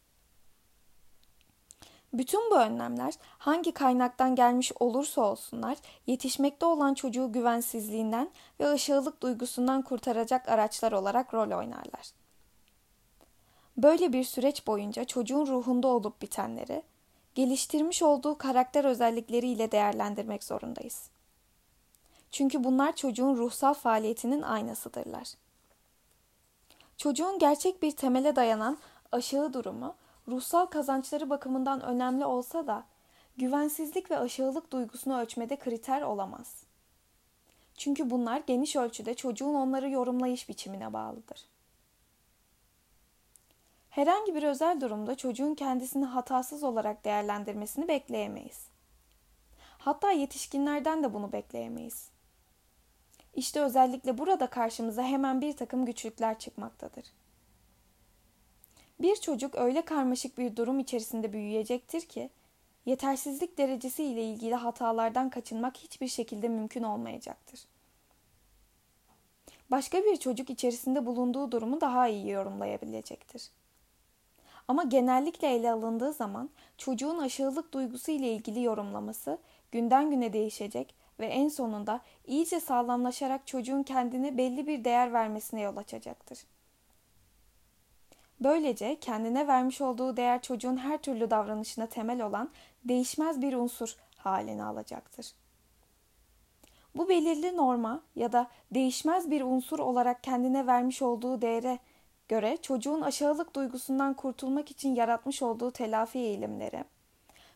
Bütün 2.13 2.51
bu 2.51 2.59
önlemler 2.59 3.15
hangi 3.39 3.73
kaynaktan 3.73 4.35
gelmiş 4.35 4.73
olursa 4.81 5.23
olsunlar 5.23 5.79
yetişmekte 6.07 6.67
olan 6.67 6.95
çocuğu 6.95 7.33
güvensizliğinden 7.33 8.31
ve 8.61 8.67
aşağılık 8.67 9.23
duygusundan 9.23 9.83
kurtaracak 9.83 10.49
araçlar 10.49 10.93
olarak 10.93 11.35
rol 11.35 11.59
oynarlar. 11.59 12.24
Böyle 13.77 14.13
bir 14.13 14.25
süreç 14.25 14.67
boyunca 14.67 15.05
çocuğun 15.05 15.47
ruhunda 15.47 15.89
olup 15.89 16.23
bitenleri 16.23 16.83
geliştirmiş 17.35 18.03
olduğu 18.03 18.39
karakter 18.39 18.85
özellikleriyle 18.85 19.73
değerlendirmek 19.73 20.45
zorundayız. 20.45 21.11
Çünkü 22.31 22.65
bunlar 22.65 22.97
çocuğun 22.97 23.37
ruhsal 23.37 23.75
faaliyetinin 23.75 24.43
aynasıdırlar. 24.43 25.29
Çocuğun 26.97 27.39
gerçek 27.39 27.83
bir 27.83 27.91
temele 27.91 28.37
dayanan 28.37 28.79
aşağı 29.13 29.53
durumu 29.53 29.95
ruhsal 30.29 30.67
kazançları 30.67 31.31
bakımından 31.31 31.81
önemli 31.83 32.25
olsa 32.25 32.67
da 32.67 32.85
güvensizlik 33.37 34.11
ve 34.11 34.19
aşağılık 34.19 34.73
duygusunu 34.73 35.21
ölçmede 35.21 35.57
kriter 35.57 36.03
olamaz. 36.03 36.63
Çünkü 37.77 38.11
bunlar 38.11 38.43
geniş 38.47 38.77
ölçüde 38.77 39.15
çocuğun 39.15 39.55
onları 39.55 39.91
yorumlayış 39.91 40.49
biçimine 40.49 40.93
bağlıdır. 40.93 41.54
Herhangi 43.95 44.35
bir 44.35 44.43
özel 44.43 44.81
durumda 44.81 45.15
çocuğun 45.15 45.55
kendisini 45.55 46.05
hatasız 46.05 46.65
olarak 46.65 47.05
değerlendirmesini 47.05 47.89
bekleyemeyiz. 47.89 48.67
Hatta 49.79 50.11
yetişkinlerden 50.11 51.03
de 51.03 51.15
bunu 51.15 51.33
bekleyemeyiz. 51.33 52.09
İşte 53.35 53.61
özellikle 53.61 54.19
burada 54.19 54.47
karşımıza 54.47 55.03
hemen 55.03 55.41
bir 55.41 55.57
takım 55.57 55.85
güçlükler 55.87 56.39
çıkmaktadır. 56.39 57.05
Bir 59.01 59.17
çocuk 59.17 59.55
öyle 59.55 59.83
karmaşık 59.85 60.39
bir 60.39 60.57
durum 60.57 60.79
içerisinde 60.79 61.33
büyüyecektir 61.33 62.01
ki 62.01 62.31
yetersizlik 62.87 63.59
derecesi 63.59 64.05
ile 64.05 64.25
ilgili 64.25 64.55
hatalardan 64.55 65.31
kaçınmak 65.31 65.77
hiçbir 65.77 66.09
şekilde 66.09 66.49
mümkün 66.49 66.83
olmayacaktır. 66.83 67.61
Başka 69.71 69.99
bir 69.99 70.17
çocuk 70.17 70.51
içerisinde 70.51 71.07
bulunduğu 71.07 71.53
durumu 71.53 71.81
daha 71.81 72.09
iyi 72.09 72.31
yorumlayabilecektir. 72.31 73.51
Ama 74.69 74.83
genellikle 74.83 75.49
ele 75.55 75.73
alındığı 75.73 76.13
zaman 76.13 76.51
çocuğun 76.79 77.19
aşağılık 77.19 77.75
duygusu 77.75 78.11
ile 78.11 78.33
ilgili 78.33 78.63
yorumlaması 78.63 79.39
günden 79.73 80.11
güne 80.11 80.33
değişecek 80.33 80.95
ve 81.21 81.27
en 81.27 81.49
sonunda 81.49 82.01
iyice 82.27 82.61
sağlamlaşarak 82.61 83.47
çocuğun 83.47 83.83
kendine 83.83 84.39
belli 84.39 84.67
bir 84.67 84.85
değer 84.85 85.13
vermesine 85.13 85.61
yol 85.61 85.77
açacaktır. 85.77 86.39
Böylece 88.41 89.01
kendine 89.01 89.47
vermiş 89.47 89.81
olduğu 89.81 90.17
değer 90.17 90.43
çocuğun 90.43 90.77
her 90.77 90.99
türlü 90.99 91.31
davranışına 91.31 91.87
temel 91.87 92.23
olan 92.23 92.51
değişmez 92.85 93.43
bir 93.43 93.55
unsur 93.55 93.97
halini 94.17 94.65
alacaktır. 94.65 95.33
Bu 96.97 97.09
belirli 97.09 97.57
norma 97.57 98.03
ya 98.17 98.33
da 98.33 98.51
değişmez 98.71 99.31
bir 99.31 99.43
unsur 99.43 99.79
olarak 99.79 100.23
kendine 100.23 100.67
vermiş 100.67 101.03
olduğu 101.03 101.43
değere 101.43 101.79
göre 102.29 102.57
çocuğun 102.63 103.01
aşağılık 103.01 103.57
duygusundan 103.57 104.15
kurtulmak 104.15 104.71
için 104.71 104.95
yaratmış 104.95 105.43
olduğu 105.43 105.71
telafi 105.71 106.19
eğilimleri 106.19 106.85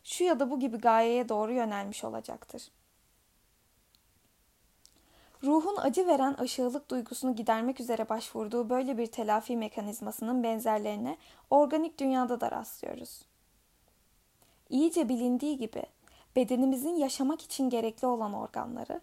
şu 0.05 0.25
ya 0.25 0.41
da 0.41 0.51
bu 0.51 0.61
gibi 0.61 0.77
gayeye 0.77 1.29
doğru 1.29 1.53
yönelmiş 1.53 2.05
olacaktır. 2.05 2.71
Ruhun 5.43 5.77
acı 5.77 6.07
veren 6.07 6.35
aşağılık 6.35 6.91
duygusunu 6.91 7.37
gidermek 7.37 7.81
üzere 7.81 8.09
başvurduğu 8.09 8.71
böyle 8.71 8.99
bir 8.99 9.07
telafi 9.07 9.57
mekanizmasının 9.57 10.43
benzerlerine 10.43 11.17
organik 11.51 11.99
dünyada 11.99 12.41
da 12.41 12.51
rastlıyoruz. 12.51 13.23
İyice 14.71 15.09
bilindiği 15.09 15.57
gibi 15.57 15.83
bedenimizin 16.37 16.97
yaşamak 16.97 17.43
için 17.43 17.71
gerekli 17.71 18.07
olan 18.07 18.35
organları, 18.35 19.01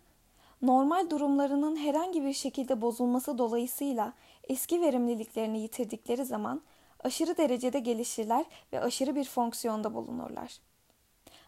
normal 0.62 1.10
durumlarının 1.10 1.76
herhangi 1.76 2.24
bir 2.24 2.34
şekilde 2.34 2.82
bozulması 2.82 3.38
dolayısıyla 3.38 4.14
eski 4.44 4.82
verimliliklerini 4.82 5.60
yitirdikleri 5.60 6.26
zaman 6.26 6.62
aşırı 7.04 7.38
derecede 7.38 7.80
gelişirler 7.80 8.46
ve 8.74 8.82
aşırı 8.82 9.16
bir 9.16 9.26
fonksiyonda 9.26 9.94
bulunurlar. 9.94 10.60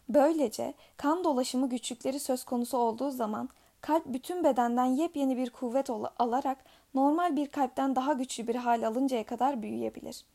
Böylece 0.09 0.73
kan 0.97 1.23
dolaşımı 1.23 1.69
güçlükleri 1.69 2.19
söz 2.19 2.43
konusu 2.43 2.77
olduğu 2.77 3.11
zaman 3.11 3.49
kalp 3.81 4.05
bütün 4.05 4.43
bedenden 4.43 4.85
yepyeni 4.85 5.37
bir 5.37 5.49
kuvvet 5.49 5.89
alarak 6.19 6.57
normal 6.93 7.35
bir 7.35 7.47
kalpten 7.47 7.95
daha 7.95 8.13
güçlü 8.13 8.47
bir 8.47 8.55
hal 8.55 8.87
alıncaya 8.87 9.25
kadar 9.25 9.61
büyüyebilir. 9.61 10.25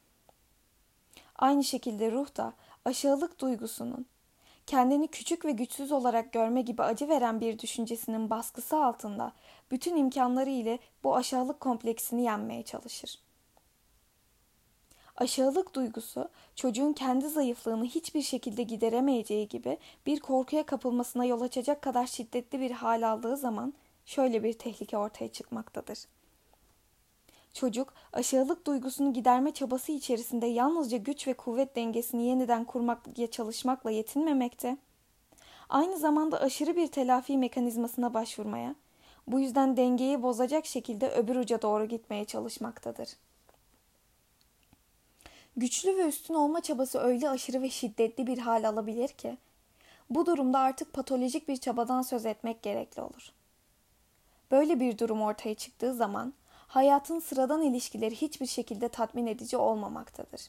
Aynı 1.37 1.64
şekilde 1.64 2.12
ruh 2.12 2.37
da 2.37 2.52
aşağılık 2.85 3.41
duygusunun 3.41 4.07
kendini 4.66 5.09
küçük 5.09 5.45
ve 5.45 5.52
güçsüz 5.52 5.92
olarak 5.92 6.33
görme 6.33 6.62
gibi 6.62 6.83
acı 6.83 7.09
veren 7.09 7.40
bir 7.40 7.59
düşüncesinin 7.59 8.31
baskısı 8.31 8.76
altında 8.85 9.33
bütün 9.71 9.97
imkanları 9.97 10.50
ile 10.50 10.78
bu 11.04 11.16
aşağılık 11.16 11.61
kompleksini 11.61 12.23
yenmeye 12.23 12.62
çalışır. 12.62 13.19
Aşağılık 15.16 15.75
duygusu 15.75 16.28
çocuğun 16.57 16.92
kendi 16.92 17.28
zayıflığını 17.28 17.85
hiçbir 17.85 18.23
şekilde 18.23 18.62
gideremeyeceği 18.62 19.49
gibi 19.49 19.78
bir 20.07 20.21
korkuya 20.21 20.66
kapılmasına 20.66 21.25
yol 21.25 21.40
açacak 21.40 21.83
kadar 21.83 22.07
şiddetli 22.07 22.61
bir 22.61 22.71
hal 22.71 23.12
aldığı 23.12 23.37
zaman 23.37 23.75
şöyle 24.07 24.42
bir 24.42 24.52
tehlike 24.52 24.99
ortaya 24.99 25.33
çıkmaktadır. 25.33 25.99
Çocuk 27.52 27.94
aşağılık 28.12 28.66
duygusunu 28.66 29.12
giderme 29.12 29.52
çabası 29.54 29.92
içerisinde 29.92 30.47
yalnızca 30.47 30.99
güç 30.99 31.26
ve 31.26 31.35
kuvvet 31.35 31.76
dengesini 31.76 32.26
yeniden 32.26 32.64
kurmakla 32.64 33.26
çalışmakla 33.26 33.90
yetinmemekte. 33.90 34.76
Aynı 35.68 35.99
zamanda 35.99 36.40
aşırı 36.40 36.76
bir 36.76 36.87
telafi 36.87 37.38
mekanizmasına 37.38 38.14
başvurmaya, 38.14 38.75
bu 39.26 39.40
yüzden 39.40 39.76
dengeyi 39.76 40.23
bozacak 40.23 40.66
şekilde 40.66 41.11
öbür 41.11 41.37
uca 41.37 41.62
doğru 41.62 41.85
gitmeye 41.85 42.25
çalışmaktadır. 42.25 43.09
Güçlü 45.56 45.97
ve 45.97 46.09
üstün 46.09 46.35
olma 46.35 46.61
çabası 46.61 46.99
öyle 46.99 47.28
aşırı 47.28 47.62
ve 47.62 47.71
şiddetli 47.71 48.26
bir 48.26 48.38
hal 48.38 48.68
alabilir 48.68 49.09
ki, 49.09 49.37
bu 50.11 50.26
durumda 50.26 50.59
artık 50.59 50.92
patolojik 50.92 51.49
bir 51.49 51.56
çabadan 51.56 52.02
söz 52.02 52.26
etmek 52.26 52.62
gerekli 52.62 53.02
olur. 53.02 53.32
Böyle 54.50 54.80
bir 54.80 54.99
durum 54.99 55.23
ortaya 55.23 55.54
çıktığı 55.54 55.94
zaman 55.94 56.35
hayatın 56.73 57.19
sıradan 57.19 57.62
ilişkileri 57.62 58.17
hiçbir 58.17 58.47
şekilde 58.47 58.88
tatmin 58.88 59.26
edici 59.26 59.57
olmamaktadır. 59.57 60.41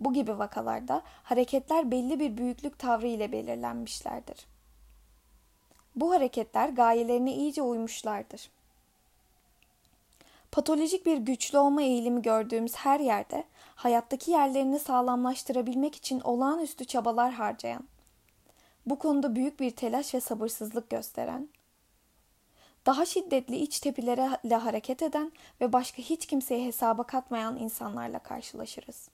Bu 0.00 0.12
gibi 0.12 0.38
vakalarda 0.38 1.02
hareketler 1.22 1.90
belli 1.90 2.20
bir 2.20 2.36
büyüklük 2.36 2.78
tavrı 2.78 3.06
ile 3.06 3.32
belirlenmişlerdir. 3.32 4.46
Bu 5.96 6.12
hareketler 6.12 6.68
gayelerine 6.68 7.34
iyice 7.34 7.62
uymuşlardır. 7.62 8.50
Patolojik 10.52 11.06
bir 11.06 11.18
güçlü 11.18 11.58
olma 11.58 11.82
eğilimi 11.82 12.22
gördüğümüz 12.22 12.76
her 12.76 13.00
yerde 13.00 13.44
hayattaki 13.74 14.30
yerlerini 14.30 14.78
sağlamlaştırabilmek 14.78 15.96
için 15.96 16.20
olağanüstü 16.20 16.84
çabalar 16.84 17.32
harcayan, 17.32 17.84
bu 18.86 18.98
konuda 18.98 19.36
büyük 19.36 19.60
bir 19.60 19.70
telaş 19.70 20.14
ve 20.14 20.20
sabırsızlık 20.20 20.90
gösteren, 20.90 21.48
daha 22.86 23.06
şiddetli 23.06 23.56
iç 23.56 23.80
tepilere 23.80 24.54
hareket 24.56 25.02
eden 25.02 25.32
ve 25.60 25.72
başka 25.72 26.02
hiç 26.02 26.26
kimseye 26.26 26.66
hesaba 26.66 27.02
katmayan 27.02 27.58
insanlarla 27.58 28.18
karşılaşırız. 28.18 29.08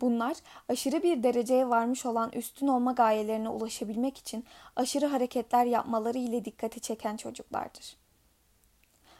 Bunlar 0.00 0.36
aşırı 0.68 1.02
bir 1.02 1.22
dereceye 1.22 1.68
varmış 1.68 2.06
olan 2.06 2.32
üstün 2.32 2.66
olma 2.66 2.92
gayelerine 2.92 3.48
ulaşabilmek 3.48 4.18
için 4.18 4.44
aşırı 4.76 5.06
hareketler 5.06 5.64
yapmaları 5.64 6.18
ile 6.18 6.44
dikkati 6.44 6.80
çeken 6.80 7.16
çocuklardır. 7.16 7.96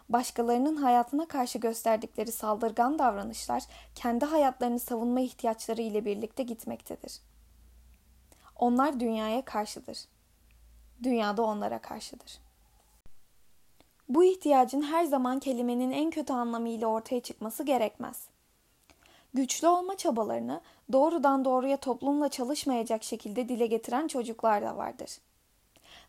Başkalarının 0.08 0.76
hayatına 0.76 1.28
karşı 1.28 1.58
gösterdikleri 1.58 2.32
saldırgan 2.32 2.98
davranışlar 2.98 3.62
kendi 3.94 4.24
hayatlarını 4.24 4.78
savunma 4.78 5.20
ihtiyaçları 5.20 5.82
ile 5.82 6.04
birlikte 6.04 6.42
gitmektedir. 6.42 7.20
Onlar 8.56 9.00
dünyaya 9.00 9.44
karşıdır. 9.44 9.98
Dünya 11.02 11.36
da 11.36 11.42
onlara 11.42 11.78
karşıdır. 11.78 12.49
Bu 14.10 14.24
ihtiyacın 14.24 14.82
her 14.82 15.04
zaman 15.04 15.38
kelimenin 15.38 15.90
en 15.90 16.10
kötü 16.10 16.32
anlamıyla 16.32 16.86
ortaya 16.86 17.20
çıkması 17.20 17.62
gerekmez. 17.62 18.24
Güçlü 19.34 19.68
olma 19.68 19.96
çabalarını 19.96 20.60
doğrudan 20.92 21.44
doğruya 21.44 21.76
toplumla 21.76 22.28
çalışmayacak 22.28 23.04
şekilde 23.04 23.48
dile 23.48 23.66
getiren 23.66 24.08
çocuklar 24.08 24.62
da 24.62 24.76
vardır. 24.76 25.10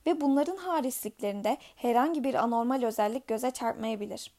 Ve 0.06 0.22
bunların 0.22 0.58
harisliklerinde 0.58 1.58
herhangi 1.76 2.24
bir 2.24 2.34
anormal 2.34 2.84
özellik 2.84 3.28
göze 3.28 3.52
çarpmayabilir. 3.52 4.32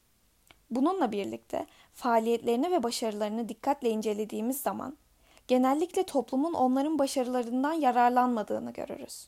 Bununla 0.71 1.11
birlikte 1.11 1.65
faaliyetlerini 1.93 2.71
ve 2.71 2.83
başarılarını 2.83 3.49
dikkatle 3.49 3.89
incelediğimiz 3.89 4.61
zaman 4.61 4.97
genellikle 5.47 6.03
toplumun 6.03 6.53
onların 6.53 6.99
başarılarından 6.99 7.73
yararlanmadığını 7.73 8.73
görürüz. 8.73 9.27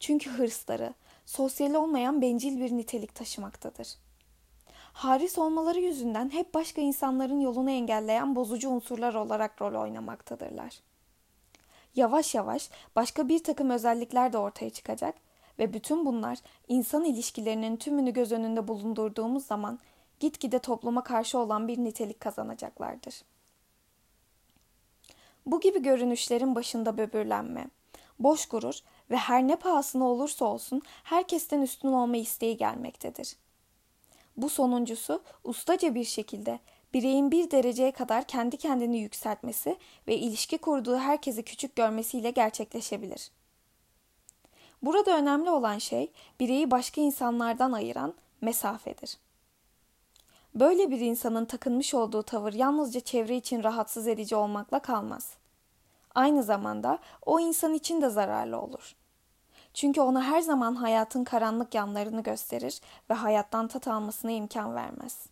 Çünkü 0.00 0.30
hırsları, 0.30 0.94
sosyal 1.24 1.74
olmayan 1.74 2.22
bencil 2.22 2.60
bir 2.60 2.72
nitelik 2.72 3.14
taşımaktadır. 3.14 3.88
Haris 4.92 5.38
olmaları 5.38 5.80
yüzünden 5.80 6.30
hep 6.30 6.54
başka 6.54 6.80
insanların 6.80 7.40
yolunu 7.40 7.70
engelleyen 7.70 8.36
bozucu 8.36 8.70
unsurlar 8.70 9.14
olarak 9.14 9.62
rol 9.62 9.82
oynamaktadırlar. 9.82 10.80
Yavaş 11.94 12.34
yavaş 12.34 12.70
başka 12.96 13.28
bir 13.28 13.44
takım 13.44 13.70
özellikler 13.70 14.32
de 14.32 14.38
ortaya 14.38 14.70
çıkacak 14.70 15.14
ve 15.58 15.72
bütün 15.72 16.06
bunlar 16.06 16.38
insan 16.68 17.04
ilişkilerinin 17.04 17.76
tümünü 17.76 18.12
göz 18.12 18.32
önünde 18.32 18.68
bulundurduğumuz 18.68 19.46
zaman 19.46 19.78
gitgide 20.20 20.58
topluma 20.58 21.04
karşı 21.04 21.38
olan 21.38 21.68
bir 21.68 21.78
nitelik 21.78 22.20
kazanacaklardır. 22.20 23.22
Bu 25.46 25.60
gibi 25.60 25.82
görünüşlerin 25.82 26.54
başında 26.54 26.98
böbürlenme, 26.98 27.66
boş 28.18 28.46
gurur 28.46 28.78
ve 29.10 29.16
her 29.16 29.48
ne 29.48 29.56
pahasına 29.56 30.04
olursa 30.04 30.44
olsun 30.44 30.82
herkesten 31.04 31.62
üstün 31.62 31.92
olma 31.92 32.16
isteği 32.16 32.56
gelmektedir. 32.56 33.36
Bu 34.36 34.48
sonuncusu 34.48 35.22
ustaca 35.44 35.94
bir 35.94 36.04
şekilde 36.04 36.58
bireyin 36.94 37.30
bir 37.30 37.50
dereceye 37.50 37.92
kadar 37.92 38.24
kendi 38.24 38.56
kendini 38.56 38.98
yükseltmesi 38.98 39.76
ve 40.08 40.16
ilişki 40.16 40.58
kurduğu 40.58 40.98
herkesi 40.98 41.42
küçük 41.42 41.76
görmesiyle 41.76 42.30
gerçekleşebilir. 42.30 43.30
Burada 44.82 45.18
önemli 45.18 45.50
olan 45.50 45.78
şey 45.78 46.12
bireyi 46.40 46.70
başka 46.70 47.00
insanlardan 47.00 47.72
ayıran 47.72 48.14
mesafedir. 48.40 49.18
Böyle 50.54 50.90
bir 50.90 51.00
insanın 51.00 51.44
takınmış 51.44 51.94
olduğu 51.94 52.22
tavır 52.22 52.52
yalnızca 52.52 53.00
çevre 53.00 53.36
için 53.36 53.62
rahatsız 53.64 54.08
edici 54.08 54.36
olmakla 54.36 54.78
kalmaz 54.78 55.36
aynı 56.14 56.42
zamanda 56.42 56.98
o 57.22 57.40
insan 57.40 57.74
için 57.74 58.02
de 58.02 58.08
zararlı 58.08 58.60
olur. 58.60 58.96
Çünkü 59.74 60.00
ona 60.00 60.22
her 60.22 60.40
zaman 60.40 60.74
hayatın 60.74 61.24
karanlık 61.24 61.74
yanlarını 61.74 62.22
gösterir 62.22 62.80
ve 63.10 63.14
hayattan 63.14 63.68
tat 63.68 63.88
almasına 63.88 64.30
imkan 64.30 64.74
vermez. 64.74 65.26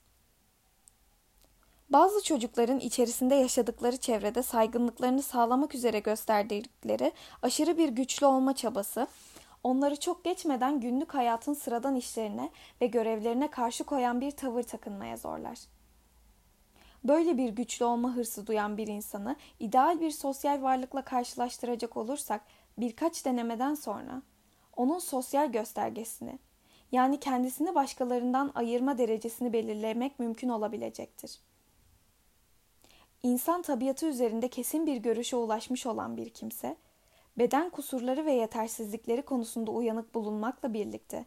Bazı 1.90 2.22
çocukların 2.22 2.80
içerisinde 2.80 3.34
yaşadıkları 3.34 3.96
çevrede 3.96 4.42
saygınlıklarını 4.42 5.22
sağlamak 5.22 5.74
üzere 5.74 5.98
gösterdikleri 5.98 7.12
aşırı 7.42 7.78
bir 7.78 7.88
güçlü 7.88 8.26
olma 8.26 8.54
çabası, 8.54 9.06
onları 9.64 10.00
çok 10.00 10.24
geçmeden 10.24 10.80
günlük 10.80 11.14
hayatın 11.14 11.54
sıradan 11.54 11.96
işlerine 11.96 12.50
ve 12.80 12.86
görevlerine 12.86 13.50
karşı 13.50 13.84
koyan 13.84 14.20
bir 14.20 14.30
tavır 14.30 14.62
takınmaya 14.62 15.16
zorlar. 15.16 15.58
Böyle 17.04 17.38
bir 17.38 17.48
güçlü 17.48 17.84
olma 17.84 18.16
hırsı 18.16 18.46
duyan 18.46 18.76
bir 18.76 18.86
insanı 18.86 19.36
ideal 19.60 20.00
bir 20.00 20.10
sosyal 20.10 20.62
varlıkla 20.62 21.02
karşılaştıracak 21.02 21.96
olursak 21.96 22.40
birkaç 22.78 23.24
denemeden 23.24 23.74
sonra 23.74 24.22
onun 24.76 24.98
sosyal 24.98 25.52
göstergesini 25.52 26.38
yani 26.92 27.20
kendisini 27.20 27.74
başkalarından 27.74 28.52
ayırma 28.54 28.98
derecesini 28.98 29.52
belirlemek 29.52 30.18
mümkün 30.18 30.48
olabilecektir. 30.48 31.40
İnsan 33.22 33.62
tabiatı 33.62 34.06
üzerinde 34.06 34.48
kesin 34.48 34.86
bir 34.86 34.96
görüşe 34.96 35.36
ulaşmış 35.36 35.86
olan 35.86 36.16
bir 36.16 36.30
kimse, 36.30 36.76
beden 37.38 37.70
kusurları 37.70 38.26
ve 38.26 38.32
yetersizlikleri 38.32 39.22
konusunda 39.22 39.70
uyanık 39.70 40.14
bulunmakla 40.14 40.74
birlikte 40.74 41.26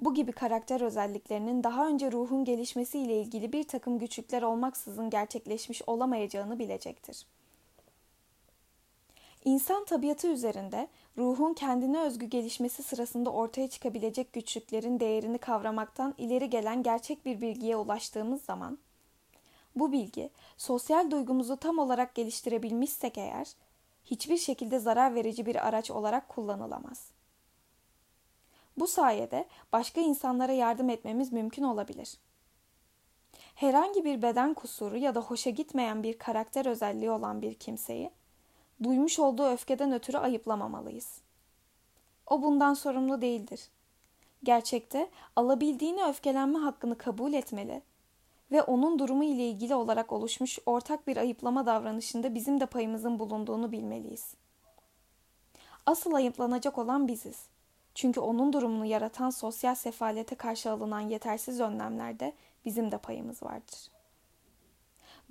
bu 0.00 0.14
gibi 0.14 0.32
karakter 0.32 0.80
özelliklerinin 0.80 1.64
daha 1.64 1.88
önce 1.88 2.12
ruhun 2.12 2.44
gelişmesiyle 2.44 3.20
ilgili 3.20 3.52
bir 3.52 3.64
takım 3.64 3.98
güçlükler 3.98 4.42
olmaksızın 4.42 5.10
gerçekleşmiş 5.10 5.82
olamayacağını 5.86 6.58
bilecektir. 6.58 7.26
İnsan 9.44 9.84
tabiatı 9.84 10.28
üzerinde 10.28 10.88
ruhun 11.18 11.54
kendine 11.54 12.00
özgü 12.00 12.26
gelişmesi 12.26 12.82
sırasında 12.82 13.30
ortaya 13.30 13.68
çıkabilecek 13.68 14.32
güçlüklerin 14.32 15.00
değerini 15.00 15.38
kavramaktan 15.38 16.14
ileri 16.18 16.50
gelen 16.50 16.82
gerçek 16.82 17.26
bir 17.26 17.40
bilgiye 17.40 17.76
ulaştığımız 17.76 18.42
zaman, 18.42 18.78
bu 19.76 19.92
bilgi 19.92 20.30
sosyal 20.56 21.10
duygumuzu 21.10 21.56
tam 21.56 21.78
olarak 21.78 22.14
geliştirebilmişsek 22.14 23.18
eğer, 23.18 23.46
hiçbir 24.04 24.36
şekilde 24.36 24.78
zarar 24.78 25.14
verici 25.14 25.46
bir 25.46 25.68
araç 25.68 25.90
olarak 25.90 26.28
kullanılamaz.'' 26.28 27.19
Bu 28.80 28.86
sayede 28.86 29.48
başka 29.72 30.00
insanlara 30.00 30.52
yardım 30.52 30.90
etmemiz 30.90 31.32
mümkün 31.32 31.62
olabilir. 31.62 32.18
Herhangi 33.54 34.04
bir 34.04 34.22
beden 34.22 34.54
kusuru 34.54 34.96
ya 34.96 35.14
da 35.14 35.20
hoşa 35.20 35.50
gitmeyen 35.50 36.02
bir 36.02 36.18
karakter 36.18 36.66
özelliği 36.66 37.10
olan 37.10 37.42
bir 37.42 37.54
kimseyi 37.54 38.10
duymuş 38.82 39.18
olduğu 39.18 39.46
öfkeden 39.46 39.92
ötürü 39.92 40.18
ayıplamamalıyız. 40.18 41.20
O 42.26 42.42
bundan 42.42 42.74
sorumlu 42.74 43.22
değildir. 43.22 43.68
Gerçekte 44.42 45.10
alabildiğini 45.36 46.04
öfkelenme 46.04 46.58
hakkını 46.58 46.98
kabul 46.98 47.32
etmeli 47.32 47.82
ve 48.52 48.62
onun 48.62 48.98
durumu 48.98 49.24
ile 49.24 49.48
ilgili 49.48 49.74
olarak 49.74 50.12
oluşmuş 50.12 50.58
ortak 50.66 51.06
bir 51.06 51.16
ayıplama 51.16 51.66
davranışında 51.66 52.34
bizim 52.34 52.60
de 52.60 52.66
payımızın 52.66 53.18
bulunduğunu 53.18 53.72
bilmeliyiz. 53.72 54.34
Asıl 55.86 56.12
ayıplanacak 56.12 56.78
olan 56.78 57.08
biziz. 57.08 57.50
Çünkü 57.94 58.20
onun 58.20 58.52
durumunu 58.52 58.84
yaratan 58.84 59.30
sosyal 59.30 59.74
sefalete 59.74 60.34
karşı 60.34 60.70
alınan 60.70 61.00
yetersiz 61.00 61.60
önlemlerde 61.60 62.32
bizim 62.64 62.92
de 62.92 62.98
payımız 62.98 63.42
vardır. 63.42 63.90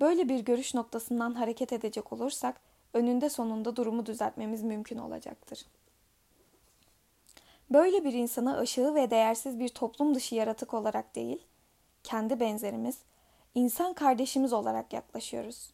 Böyle 0.00 0.28
bir 0.28 0.40
görüş 0.40 0.74
noktasından 0.74 1.34
hareket 1.34 1.72
edecek 1.72 2.12
olursak 2.12 2.60
önünde 2.94 3.30
sonunda 3.30 3.76
durumu 3.76 4.06
düzeltmemiz 4.06 4.62
mümkün 4.62 4.98
olacaktır. 4.98 5.66
Böyle 7.70 8.04
bir 8.04 8.12
insana 8.12 8.56
aşığı 8.56 8.94
ve 8.94 9.10
değersiz 9.10 9.58
bir 9.58 9.68
toplum 9.68 10.14
dışı 10.14 10.34
yaratık 10.34 10.74
olarak 10.74 11.14
değil, 11.14 11.46
kendi 12.02 12.40
benzerimiz, 12.40 12.98
insan 13.54 13.92
kardeşimiz 13.92 14.52
olarak 14.52 14.92
yaklaşıyoruz. 14.92 15.70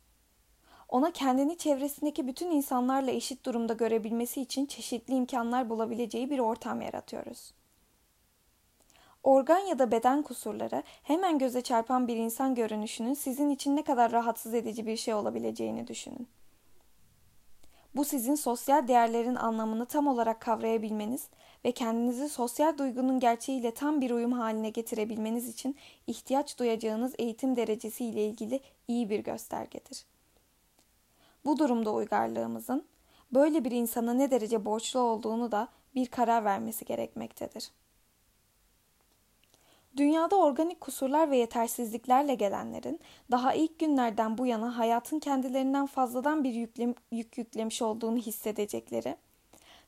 Ona 0.88 1.11
kendini 1.11 1.59
çevresindeki 1.59 2.27
bütün 2.27 2.51
insanlarla 2.51 3.11
eşit 3.11 3.46
durumda 3.46 3.72
görebilmesi 3.72 4.40
için 4.42 4.66
çeşitli 4.66 5.14
imkanlar 5.14 5.70
bulabileceği 5.70 6.31
bir 6.31 6.38
ortam 6.38 6.81
yaratıyoruz. 6.81 7.53
Organ 9.22 9.59
ya 9.59 9.79
da 9.79 9.90
beden 9.90 10.22
kusurları 10.22 10.83
hemen 11.03 11.38
göze 11.38 11.61
çarpan 11.61 12.09
bir 12.09 12.16
insan 12.16 12.55
görünüşünün 12.55 13.14
sizin 13.14 13.51
için 13.51 13.77
ne 13.77 13.83
kadar 13.83 14.12
rahatsız 14.12 14.55
edici 14.55 14.87
bir 14.87 14.96
şey 14.96 15.14
olabileceğini 15.14 15.87
düşünün. 15.87 16.29
Bu 17.96 18.05
sizin 18.05 18.35
sosyal 18.35 18.88
değerlerin 18.88 19.35
anlamını 19.35 19.87
tam 19.87 20.07
olarak 20.07 20.40
kavrayabilmeniz 20.40 21.29
ve 21.64 21.72
kendinizi 21.72 22.29
sosyal 22.29 22.79
duygunun 22.79 23.20
gerçeğiyle 23.20 23.75
tam 23.75 24.01
bir 24.01 24.11
uyum 24.11 24.33
haline 24.33 24.70
getirebilmeniz 24.70 25.49
için 25.49 25.77
ihtiyaç 26.07 26.59
duyacağınız 26.59 27.14
eğitim 27.18 27.57
derecesi 27.57 28.05
ile 28.05 28.27
ilgili 28.27 28.61
iyi 28.88 29.11
bir 29.11 29.18
göstergedir. 29.18 30.05
Bu 31.46 31.59
durumda 31.59 31.92
uygarlığımızın 31.92 32.85
böyle 33.32 33.64
bir 33.64 33.70
insana 33.70 34.14
ne 34.14 34.30
derece 34.30 34.64
borçlu 34.64 35.00
olduğunu 35.00 35.52
da 35.52 35.68
bir 35.94 36.06
karar 36.06 36.44
vermesi 36.44 36.85
gerekmektedir. 36.85 37.70
Dünyada 39.96 40.37
organik 40.37 40.80
kusurlar 40.80 41.30
ve 41.30 41.37
yetersizliklerle 41.37 42.35
gelenlerin 42.35 43.00
daha 43.30 43.54
ilk 43.54 43.78
günlerden 43.78 44.38
bu 44.38 44.46
yana 44.46 44.78
hayatın 44.78 45.18
kendilerinden 45.18 45.87
fazladan 45.87 46.44
bir 46.44 46.54
yüklem, 46.54 46.94
yük 47.12 47.38
yüklemiş 47.38 47.82
olduğunu 47.82 48.16
hissedecekleri 48.16 49.16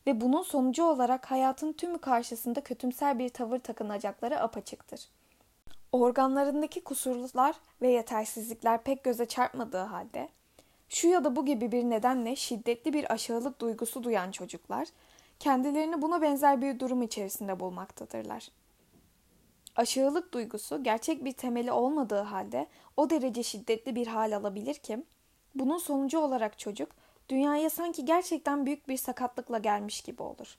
ve 0.06 0.20
bunun 0.20 0.42
sonucu 0.42 0.84
olarak 0.84 1.30
hayatın 1.30 1.72
tümü 1.72 1.98
karşısında 1.98 2.60
kötümser 2.60 3.18
bir 3.18 3.28
tavır 3.28 3.58
takınacakları 3.58 4.40
apaçıktır. 4.40 5.08
Organlarındaki 5.92 6.84
kusurlar 6.84 7.56
ve 7.82 7.88
yetersizlikler 7.90 8.82
pek 8.82 9.04
göze 9.04 9.26
çarpmadığı 9.26 9.84
halde 9.84 10.28
şu 10.88 11.08
ya 11.08 11.24
da 11.24 11.36
bu 11.36 11.46
gibi 11.46 11.72
bir 11.72 11.84
nedenle 11.84 12.36
şiddetli 12.36 12.92
bir 12.92 13.12
aşağılık 13.12 13.60
duygusu 13.60 14.04
duyan 14.04 14.30
çocuklar 14.30 14.88
kendilerini 15.38 16.02
buna 16.02 16.22
benzer 16.22 16.62
bir 16.62 16.80
durum 16.80 17.02
içerisinde 17.02 17.60
bulmaktadırlar. 17.60 18.48
Aşağılık 19.76 20.34
duygusu 20.34 20.84
gerçek 20.84 21.24
bir 21.24 21.32
temeli 21.32 21.72
olmadığı 21.72 22.20
halde 22.20 22.66
o 22.96 23.10
derece 23.10 23.42
şiddetli 23.42 23.96
bir 23.96 24.06
hal 24.06 24.36
alabilir 24.36 24.74
ki 24.74 25.04
bunun 25.54 25.78
sonucu 25.78 26.18
olarak 26.18 26.58
çocuk 26.58 26.90
dünyaya 27.28 27.70
sanki 27.70 28.04
gerçekten 28.04 28.66
büyük 28.66 28.88
bir 28.88 28.96
sakatlıkla 28.96 29.58
gelmiş 29.58 30.00
gibi 30.00 30.22
olur. 30.22 30.58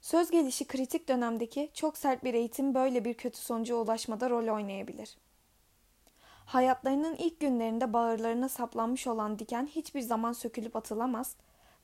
Söz 0.00 0.30
gelişi 0.30 0.66
kritik 0.66 1.08
dönemdeki 1.08 1.70
çok 1.74 1.96
sert 1.98 2.24
bir 2.24 2.34
eğitim 2.34 2.74
böyle 2.74 3.04
bir 3.04 3.14
kötü 3.14 3.38
sonuca 3.38 3.74
ulaşmada 3.74 4.30
rol 4.30 4.54
oynayabilir. 4.54 5.16
Hayatlarının 6.44 7.16
ilk 7.16 7.40
günlerinde 7.40 7.92
bağırlarına 7.92 8.48
saplanmış 8.48 9.06
olan 9.06 9.38
diken 9.38 9.66
hiçbir 9.66 10.00
zaman 10.00 10.32
sökülüp 10.32 10.76
atılamaz 10.76 11.36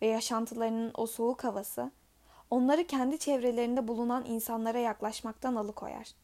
ve 0.02 0.06
yaşantılarının 0.06 0.90
o 0.94 1.06
soğuk 1.06 1.44
havası 1.44 1.90
onları 2.50 2.86
kendi 2.86 3.18
çevrelerinde 3.18 3.88
bulunan 3.88 4.24
insanlara 4.24 4.78
yaklaşmaktan 4.78 5.54
alıkoyar. 5.54 6.14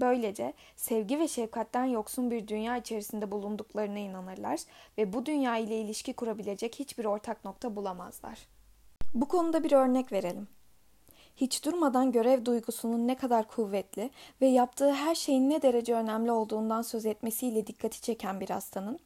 Böylece 0.00 0.52
sevgi 0.76 1.18
ve 1.18 1.28
şefkatten 1.28 1.84
yoksun 1.84 2.30
bir 2.30 2.48
dünya 2.48 2.76
içerisinde 2.76 3.30
bulunduklarına 3.30 3.98
inanırlar 3.98 4.60
ve 4.98 5.12
bu 5.12 5.26
dünya 5.26 5.56
ile 5.56 5.80
ilişki 5.80 6.12
kurabilecek 6.12 6.74
hiçbir 6.78 7.04
ortak 7.04 7.44
nokta 7.44 7.76
bulamazlar. 7.76 8.38
Bu 9.14 9.28
konuda 9.28 9.64
bir 9.64 9.72
örnek 9.72 10.12
verelim. 10.12 10.48
Hiç 11.40 11.64
durmadan 11.64 12.12
görev 12.12 12.44
duygusunun 12.44 13.08
ne 13.08 13.16
kadar 13.16 13.48
kuvvetli 13.48 14.10
ve 14.40 14.46
yaptığı 14.46 14.92
her 14.92 15.14
şeyin 15.14 15.50
ne 15.50 15.62
derece 15.62 15.94
önemli 15.94 16.32
olduğundan 16.32 16.82
söz 16.82 17.06
etmesiyle 17.06 17.66
dikkati 17.66 18.00
çeken 18.00 18.40
bir 18.40 18.50
hastanın, 18.50 18.98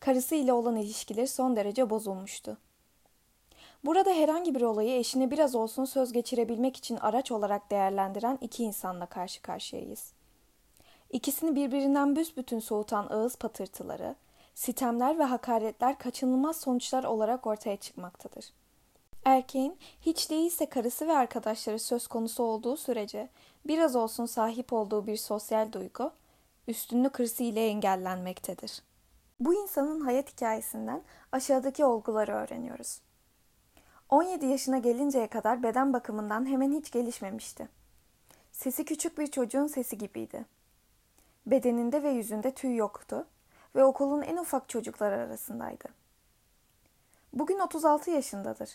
karısı 0.00 0.34
ile 0.34 0.52
olan 0.52 0.76
ilişkileri 0.76 1.28
son 1.28 1.56
derece 1.56 1.90
bozulmuştu. 1.90 2.58
Burada 3.84 4.10
herhangi 4.10 4.54
bir 4.54 4.62
olayı 4.62 4.98
eşine 4.98 5.30
biraz 5.30 5.54
olsun 5.54 5.84
söz 5.84 6.12
geçirebilmek 6.12 6.76
için 6.76 6.96
araç 6.96 7.32
olarak 7.32 7.70
değerlendiren 7.70 8.38
iki 8.40 8.64
insanla 8.64 9.06
karşı 9.06 9.42
karşıyayız. 9.42 10.12
İkisini 11.10 11.56
birbirinden 11.56 12.16
büsbütün 12.16 12.58
soğutan 12.58 13.06
ağız 13.10 13.36
patırtıları, 13.36 14.14
sitemler 14.54 15.18
ve 15.18 15.24
hakaretler 15.24 15.98
kaçınılmaz 15.98 16.56
sonuçlar 16.56 17.04
olarak 17.04 17.46
ortaya 17.46 17.76
çıkmaktadır. 17.76 18.44
Erkeğin 19.24 19.78
hiç 20.00 20.30
değilse 20.30 20.66
karısı 20.66 21.08
ve 21.08 21.12
arkadaşları 21.12 21.78
söz 21.78 22.06
konusu 22.06 22.42
olduğu 22.42 22.76
sürece 22.76 23.28
biraz 23.66 23.96
olsun 23.96 24.26
sahip 24.26 24.72
olduğu 24.72 25.06
bir 25.06 25.16
sosyal 25.16 25.72
duygu 25.72 26.12
üstünlük 26.68 27.18
hırsı 27.18 27.42
ile 27.42 27.66
engellenmektedir. 27.66 28.82
Bu 29.40 29.54
insanın 29.54 30.00
hayat 30.00 30.32
hikayesinden 30.32 31.02
aşağıdaki 31.32 31.84
olguları 31.84 32.32
öğreniyoruz. 32.32 33.00
17 34.08 34.46
yaşına 34.46 34.78
gelinceye 34.78 35.26
kadar 35.26 35.62
beden 35.62 35.92
bakımından 35.92 36.46
hemen 36.46 36.72
hiç 36.72 36.90
gelişmemişti. 36.90 37.68
Sesi 38.52 38.84
küçük 38.84 39.18
bir 39.18 39.26
çocuğun 39.26 39.66
sesi 39.66 39.98
gibiydi. 39.98 40.46
Bedeninde 41.46 42.02
ve 42.02 42.10
yüzünde 42.10 42.54
tüy 42.54 42.76
yoktu 42.76 43.26
ve 43.74 43.84
okulun 43.84 44.22
en 44.22 44.36
ufak 44.36 44.68
çocukları 44.68 45.14
arasındaydı. 45.14 45.88
Bugün 47.32 47.58
36 47.58 48.10
yaşındadır. 48.10 48.70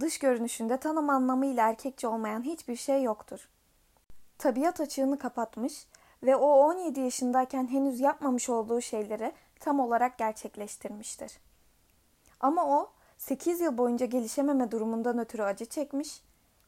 Dış 0.00 0.18
görünüşünde 0.18 0.76
tanım 0.76 1.10
anlamıyla 1.10 1.68
erkekçe 1.68 2.08
olmayan 2.08 2.42
hiçbir 2.42 2.76
şey 2.76 3.02
yoktur. 3.02 3.48
Tabiat 4.38 4.80
açığını 4.80 5.18
kapatmış 5.18 5.86
ve 6.22 6.36
o 6.36 6.46
17 6.46 7.00
yaşındayken 7.00 7.70
henüz 7.70 8.00
yapmamış 8.00 8.48
olduğu 8.48 8.80
şeyleri 8.80 9.32
tam 9.60 9.80
olarak 9.80 10.18
gerçekleştirmiştir. 10.18 11.38
Ama 12.40 12.66
o 12.66 12.92
8 13.18 13.60
yıl 13.60 13.78
boyunca 13.78 14.06
gelişememe 14.06 14.70
durumundan 14.70 15.18
ötürü 15.18 15.42
acı 15.42 15.64
çekmiş 15.64 16.22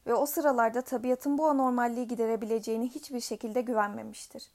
ve 0.06 0.14
o 0.14 0.26
sıralarda 0.26 0.82
tabiatın 0.82 1.38
bu 1.38 1.46
anormalliği 1.46 2.08
giderebileceğini 2.08 2.88
hiçbir 2.88 3.20
şekilde 3.20 3.60
güvenmemiştir. 3.60 4.50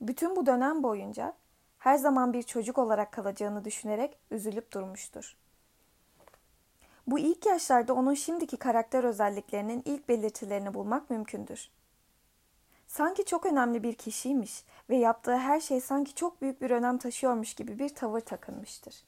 Bütün 0.00 0.36
bu 0.36 0.46
dönem 0.46 0.82
boyunca 0.82 1.34
her 1.78 1.96
zaman 1.96 2.32
bir 2.32 2.42
çocuk 2.42 2.78
olarak 2.78 3.12
kalacağını 3.12 3.64
düşünerek 3.64 4.18
üzülüp 4.30 4.72
durmuştur. 4.72 5.36
Bu 7.06 7.18
ilk 7.18 7.46
yaşlarda 7.46 7.94
onun 7.94 8.14
şimdiki 8.14 8.56
karakter 8.56 9.04
özelliklerinin 9.04 9.82
ilk 9.84 10.08
belirtilerini 10.08 10.74
bulmak 10.74 11.10
mümkündür. 11.10 11.70
Sanki 12.86 13.24
çok 13.24 13.46
önemli 13.46 13.82
bir 13.82 13.94
kişiymiş 13.94 14.64
ve 14.90 14.96
yaptığı 14.96 15.36
her 15.36 15.60
şey 15.60 15.80
sanki 15.80 16.14
çok 16.14 16.42
büyük 16.42 16.62
bir 16.62 16.70
önem 16.70 16.98
taşıyormuş 16.98 17.54
gibi 17.54 17.78
bir 17.78 17.88
tavır 17.88 18.20
takınmıştır 18.20 19.04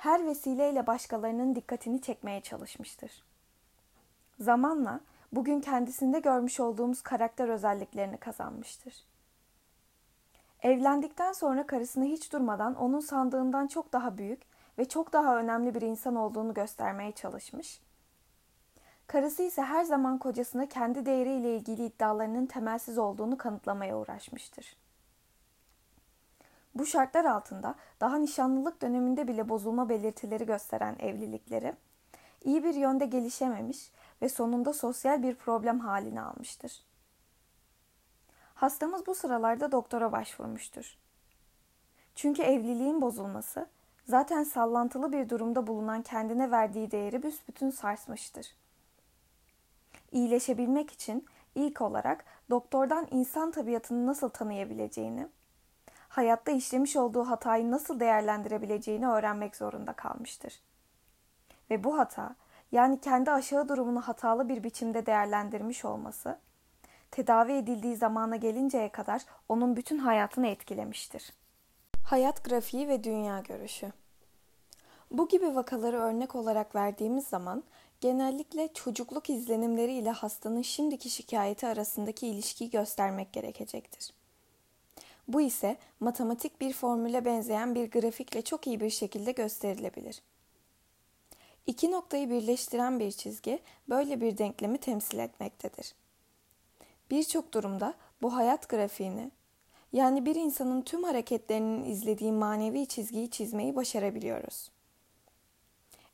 her 0.00 0.26
vesileyle 0.26 0.86
başkalarının 0.86 1.54
dikkatini 1.54 2.00
çekmeye 2.00 2.40
çalışmıştır. 2.40 3.22
Zamanla 4.40 5.00
bugün 5.32 5.60
kendisinde 5.60 6.20
görmüş 6.20 6.60
olduğumuz 6.60 7.02
karakter 7.02 7.48
özelliklerini 7.48 8.16
kazanmıştır. 8.16 8.94
Evlendikten 10.62 11.32
sonra 11.32 11.66
karısını 11.66 12.04
hiç 12.04 12.32
durmadan 12.32 12.74
onun 12.74 13.00
sandığından 13.00 13.66
çok 13.66 13.92
daha 13.92 14.18
büyük 14.18 14.40
ve 14.80 14.88
çok 14.88 15.12
daha 15.12 15.38
önemli 15.38 15.74
bir 15.74 15.82
insan 15.82 16.16
olduğunu 16.16 16.54
göstermeye 16.54 17.12
çalışmış. 17.12 17.80
Karısı 19.06 19.42
ise 19.42 19.62
her 19.62 19.84
zaman 19.84 20.18
kocasına 20.18 20.68
kendi 20.68 21.06
değeriyle 21.06 21.56
ilgili 21.56 21.86
iddialarının 21.86 22.46
temelsiz 22.46 22.98
olduğunu 22.98 23.38
kanıtlamaya 23.38 23.98
uğraşmıştır. 23.98 24.76
Bu 26.74 26.86
şartlar 26.86 27.24
altında 27.24 27.74
daha 28.00 28.16
nişanlılık 28.16 28.82
döneminde 28.82 29.28
bile 29.28 29.48
bozulma 29.48 29.88
belirtileri 29.88 30.46
gösteren 30.46 30.96
evlilikleri 30.98 31.74
iyi 32.44 32.64
bir 32.64 32.74
yönde 32.74 33.06
gelişememiş 33.06 33.90
ve 34.22 34.28
sonunda 34.28 34.72
sosyal 34.72 35.22
bir 35.22 35.34
problem 35.34 35.80
halini 35.80 36.20
almıştır. 36.20 36.84
Hastamız 38.54 39.06
bu 39.06 39.14
sıralarda 39.14 39.72
doktora 39.72 40.12
başvurmuştur. 40.12 40.98
Çünkü 42.14 42.42
evliliğin 42.42 43.00
bozulması 43.00 43.66
zaten 44.10 44.44
sallantılı 44.44 45.12
bir 45.12 45.28
durumda 45.28 45.66
bulunan 45.66 46.02
kendine 46.02 46.50
verdiği 46.50 46.90
değeri 46.90 47.22
büsbütün 47.22 47.70
sarsmıştır. 47.70 48.46
İyileşebilmek 50.12 50.90
için 50.90 51.26
ilk 51.54 51.80
olarak 51.80 52.24
doktordan 52.50 53.06
insan 53.10 53.50
tabiatını 53.50 54.06
nasıl 54.06 54.28
tanıyabileceğini, 54.28 55.28
hayatta 56.08 56.52
işlemiş 56.52 56.96
olduğu 56.96 57.24
hatayı 57.24 57.70
nasıl 57.70 58.00
değerlendirebileceğini 58.00 59.08
öğrenmek 59.08 59.56
zorunda 59.56 59.92
kalmıştır. 59.92 60.60
ve 61.70 61.84
bu 61.84 61.98
hata 61.98 62.34
yani 62.72 63.00
kendi 63.00 63.30
aşağı 63.30 63.68
durumunu 63.68 64.00
hatalı 64.00 64.48
bir 64.48 64.64
biçimde 64.64 65.06
değerlendirmiş 65.06 65.84
olması 65.84 66.38
tedavi 67.10 67.52
edildiği 67.52 67.96
zamana 67.96 68.36
gelinceye 68.36 68.88
kadar 68.88 69.22
onun 69.48 69.76
bütün 69.76 69.98
hayatını 69.98 70.46
etkilemiştir. 70.46 71.32
Hayat 72.06 72.44
grafiği 72.44 72.88
ve 72.88 73.04
dünya 73.04 73.40
görüşü 73.40 73.92
Bu 75.10 75.28
gibi 75.28 75.54
vakaları 75.54 75.98
örnek 75.98 76.34
olarak 76.34 76.74
verdiğimiz 76.74 77.26
zaman 77.26 77.64
genellikle 78.00 78.68
çocukluk 78.74 79.30
izlenimleri 79.30 79.92
ile 79.92 80.10
hastanın 80.10 80.62
şimdiki 80.62 81.10
şikayeti 81.10 81.66
arasındaki 81.66 82.26
ilişkiyi 82.26 82.70
göstermek 82.70 83.32
gerekecektir. 83.32 84.12
Bu 85.28 85.40
ise 85.40 85.76
matematik 86.00 86.60
bir 86.60 86.72
formüle 86.72 87.24
benzeyen 87.24 87.74
bir 87.74 87.90
grafikle 87.90 88.42
çok 88.42 88.66
iyi 88.66 88.80
bir 88.80 88.90
şekilde 88.90 89.32
gösterilebilir. 89.32 90.22
İki 91.66 91.90
noktayı 91.90 92.30
birleştiren 92.30 93.00
bir 93.00 93.10
çizgi 93.12 93.58
böyle 93.88 94.20
bir 94.20 94.38
denklemi 94.38 94.78
temsil 94.78 95.18
etmektedir. 95.18 95.94
Birçok 97.10 97.54
durumda 97.54 97.94
bu 98.22 98.36
hayat 98.36 98.68
grafiğini 98.68 99.30
yani 99.92 100.26
bir 100.26 100.34
insanın 100.34 100.82
tüm 100.82 101.04
hareketlerinin 101.04 101.84
izlediği 101.84 102.32
manevi 102.32 102.86
çizgiyi 102.86 103.30
çizmeyi 103.30 103.76
başarabiliyoruz. 103.76 104.70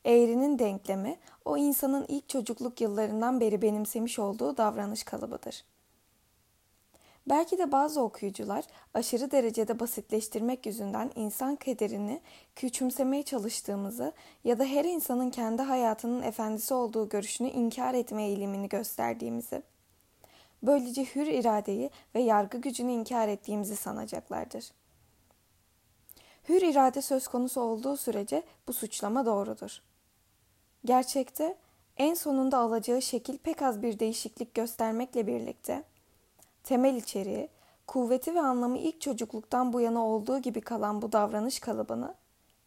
Eğrinin 0.07 0.59
denklemi 0.59 1.19
o 1.45 1.57
insanın 1.57 2.05
ilk 2.09 2.29
çocukluk 2.29 2.81
yıllarından 2.81 3.41
beri 3.41 3.63
benimsemiş 3.63 4.19
olduğu 4.19 4.57
davranış 4.57 5.05
kalıbıdır. 5.05 5.65
Belki 7.29 7.59
de 7.59 7.73
bazı 7.73 8.01
okuyucular 8.01 8.65
aşırı 8.95 9.31
derecede 9.31 9.81
basitleştirmek 9.81 10.67
yüzünden 10.67 11.11
insan 11.15 11.57
kederini 11.57 12.21
küçümsemeye 12.57 13.23
çalıştığımızı 13.23 14.13
ya 14.45 14.59
da 14.59 14.65
her 14.65 14.85
insanın 14.85 15.31
kendi 15.31 15.63
hayatının 15.63 16.23
efendisi 16.23 16.75
olduğu 16.75 17.09
görüşünü 17.09 17.49
inkar 17.49 17.95
etme 17.95 18.27
eğilimini 18.27 18.69
gösterdiğimizi, 18.69 19.63
böylece 20.63 21.05
hür 21.05 21.27
iradeyi 21.27 21.91
ve 22.15 22.21
yargı 22.21 22.59
gücünü 22.59 22.93
inkar 22.93 23.29
ettiğimizi 23.29 23.77
sanacaklardır. 23.77 24.71
Hür 26.49 26.63
irade 26.63 27.03
söz 27.03 27.29
konusu 27.29 27.61
olduğu 27.61 27.97
sürece 27.97 28.43
bu 28.69 28.73
suçlama 28.73 29.27
doğrudur. 29.27 29.83
Gerçekte 30.87 31.57
en 31.97 32.15
sonunda 32.15 32.59
alacağı 32.59 33.03
şekil 33.03 33.39
pek 33.39 33.63
az 33.63 33.83
bir 33.83 33.99
değişiklik 33.99 34.55
göstermekle 34.55 35.27
birlikte 35.27 35.83
temel 36.65 36.95
içeriği, 36.95 37.49
kuvveti 37.87 38.35
ve 38.35 38.41
anlamı 38.41 38.79
ilk 38.79 39.01
çocukluktan 39.01 39.73
bu 39.73 39.81
yana 39.81 40.07
olduğu 40.07 40.39
gibi 40.39 40.61
kalan 40.61 41.03
bu 41.03 41.13
davranış 41.13 41.61
kalıbını 41.61 42.15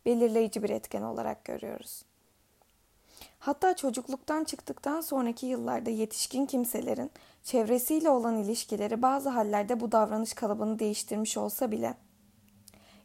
belirleyici 0.05 0.63
bir 0.63 0.69
etken 0.69 1.01
olarak 1.01 1.45
görüyoruz. 1.45 2.05
Hatta 3.39 3.75
çocukluktan 3.75 4.43
çıktıktan 4.43 5.01
sonraki 5.01 5.45
yıllarda 5.45 5.89
yetişkin 5.89 6.45
kimselerin 6.45 7.11
çevresiyle 7.43 8.09
olan 8.09 8.37
ilişkileri 8.37 9.01
bazı 9.01 9.29
hallerde 9.29 9.79
bu 9.79 9.91
davranış 9.91 10.33
kalıbını 10.33 10.79
değiştirmiş 10.79 11.37
olsa 11.37 11.71
bile 11.71 11.93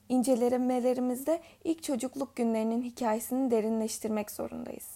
incelemelerimizde 0.08 1.40
ilk 1.64 1.82
çocukluk 1.82 2.36
günlerinin 2.36 2.82
hikayesini 2.82 3.50
derinleştirmek 3.50 4.30
zorundayız. 4.30 4.93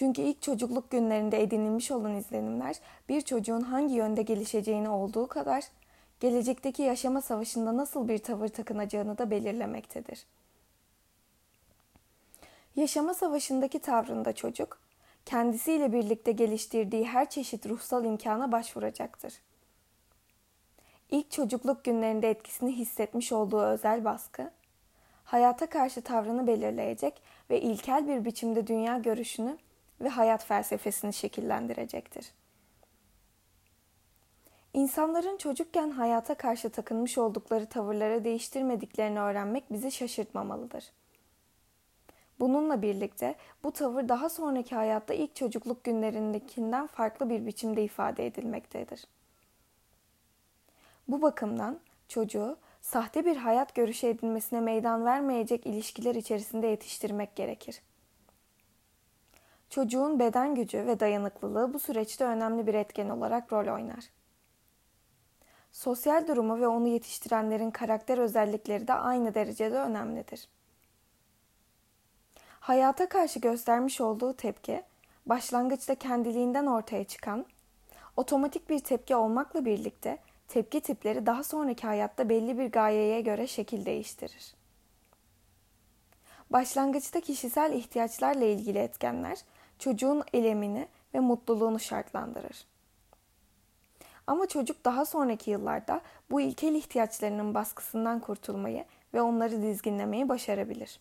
Çünkü 0.00 0.22
ilk 0.22 0.42
çocukluk 0.42 0.90
günlerinde 0.90 1.42
edinilmiş 1.42 1.90
olan 1.90 2.16
izlenimler 2.16 2.76
bir 3.08 3.20
çocuğun 3.20 3.60
hangi 3.60 3.94
yönde 3.94 4.22
gelişeceğini 4.22 4.88
olduğu 4.88 5.26
kadar 5.26 5.64
gelecekteki 6.20 6.82
yaşama 6.82 7.22
savaşında 7.22 7.76
nasıl 7.76 8.08
bir 8.08 8.18
tavır 8.18 8.48
takınacağını 8.48 9.18
da 9.18 9.30
belirlemektedir. 9.30 10.26
Yaşama 12.76 13.14
savaşındaki 13.14 13.78
tavrında 13.78 14.32
çocuk, 14.32 14.78
kendisiyle 15.26 15.92
birlikte 15.92 16.32
geliştirdiği 16.32 17.04
her 17.04 17.30
çeşit 17.30 17.66
ruhsal 17.66 18.04
imkana 18.04 18.52
başvuracaktır. 18.52 19.34
İlk 21.10 21.30
çocukluk 21.30 21.84
günlerinde 21.84 22.30
etkisini 22.30 22.72
hissetmiş 22.76 23.32
olduğu 23.32 23.62
özel 23.62 24.04
baskı, 24.04 24.50
hayata 25.24 25.66
karşı 25.66 26.02
tavrını 26.02 26.46
belirleyecek 26.46 27.22
ve 27.50 27.60
ilkel 27.60 28.08
bir 28.08 28.24
biçimde 28.24 28.66
dünya 28.66 28.98
görüşünü 28.98 29.58
ve 30.00 30.08
hayat 30.08 30.44
felsefesini 30.44 31.12
şekillendirecektir. 31.12 32.32
İnsanların 34.74 35.36
çocukken 35.36 35.90
hayata 35.90 36.34
karşı 36.34 36.70
takınmış 36.70 37.18
oldukları 37.18 37.66
tavırları 37.66 38.24
değiştirmediklerini 38.24 39.20
öğrenmek 39.20 39.72
bizi 39.72 39.92
şaşırtmamalıdır. 39.92 40.84
Bununla 42.40 42.82
birlikte 42.82 43.34
bu 43.64 43.72
tavır 43.72 44.08
daha 44.08 44.28
sonraki 44.28 44.74
hayatta 44.74 45.14
ilk 45.14 45.36
çocukluk 45.36 45.84
günlerindekinden 45.84 46.86
farklı 46.86 47.30
bir 47.30 47.46
biçimde 47.46 47.84
ifade 47.84 48.26
edilmektedir. 48.26 49.04
Bu 51.08 51.22
bakımdan 51.22 51.80
çocuğu 52.08 52.56
sahte 52.80 53.24
bir 53.24 53.36
hayat 53.36 53.74
görüşü 53.74 54.06
edinmesine 54.06 54.60
meydan 54.60 55.04
vermeyecek 55.04 55.66
ilişkiler 55.66 56.14
içerisinde 56.14 56.66
yetiştirmek 56.66 57.36
gerekir. 57.36 57.80
Çocuğun 59.70 60.18
beden 60.18 60.54
gücü 60.54 60.86
ve 60.86 61.00
dayanıklılığı 61.00 61.74
bu 61.74 61.78
süreçte 61.78 62.24
önemli 62.24 62.66
bir 62.66 62.74
etken 62.74 63.08
olarak 63.08 63.52
rol 63.52 63.74
oynar. 63.74 64.04
Sosyal 65.72 66.28
durumu 66.28 66.60
ve 66.60 66.68
onu 66.68 66.88
yetiştirenlerin 66.88 67.70
karakter 67.70 68.18
özellikleri 68.18 68.88
de 68.88 68.94
aynı 68.94 69.34
derecede 69.34 69.78
önemlidir. 69.78 70.48
Hayata 72.60 73.08
karşı 73.08 73.40
göstermiş 73.40 74.00
olduğu 74.00 74.32
tepki, 74.36 74.82
başlangıçta 75.26 75.94
kendiliğinden 75.94 76.66
ortaya 76.66 77.04
çıkan, 77.04 77.46
otomatik 78.16 78.70
bir 78.70 78.78
tepki 78.78 79.16
olmakla 79.16 79.64
birlikte 79.64 80.18
tepki 80.48 80.80
tipleri 80.80 81.26
daha 81.26 81.42
sonraki 81.42 81.86
hayatta 81.86 82.28
belli 82.28 82.58
bir 82.58 82.72
gayeye 82.72 83.20
göre 83.20 83.46
şekil 83.46 83.86
değiştirir. 83.86 84.54
Başlangıçta 86.50 87.20
kişisel 87.20 87.72
ihtiyaçlarla 87.72 88.44
ilgili 88.44 88.78
etkenler 88.78 89.38
çocuğun 89.80 90.22
elemini 90.32 90.88
ve 91.14 91.20
mutluluğunu 91.20 91.78
şartlandırır. 91.78 92.66
Ama 94.26 94.46
çocuk 94.46 94.84
daha 94.84 95.04
sonraki 95.04 95.50
yıllarda 95.50 96.00
bu 96.30 96.40
ilkel 96.40 96.74
ihtiyaçlarının 96.74 97.54
baskısından 97.54 98.20
kurtulmayı 98.20 98.84
ve 99.14 99.22
onları 99.22 99.62
dizginlemeyi 99.62 100.28
başarabilir. 100.28 101.00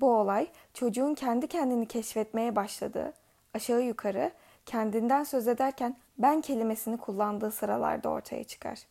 Bu 0.00 0.10
olay 0.10 0.48
çocuğun 0.74 1.14
kendi 1.14 1.48
kendini 1.48 1.88
keşfetmeye 1.88 2.56
başladığı, 2.56 3.12
aşağı 3.54 3.82
yukarı 3.82 4.32
kendinden 4.66 5.24
söz 5.24 5.48
ederken 5.48 5.96
ben 6.18 6.40
kelimesini 6.40 6.96
kullandığı 6.96 7.50
sıralarda 7.50 8.08
ortaya 8.08 8.44
çıkar. 8.44 8.86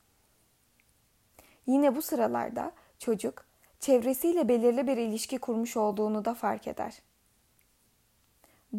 Yine 1.68 1.96
bu 1.96 2.02
sıralarda 2.02 2.72
çocuk 3.00 3.46
çevresiyle 3.80 4.48
belirli 4.48 4.88
bir 4.88 4.98
ilişki 4.98 5.38
kurmuş 5.38 5.78
olduğunu 5.78 6.26
da 6.26 6.34
fark 6.34 6.68
eder. 6.68 7.02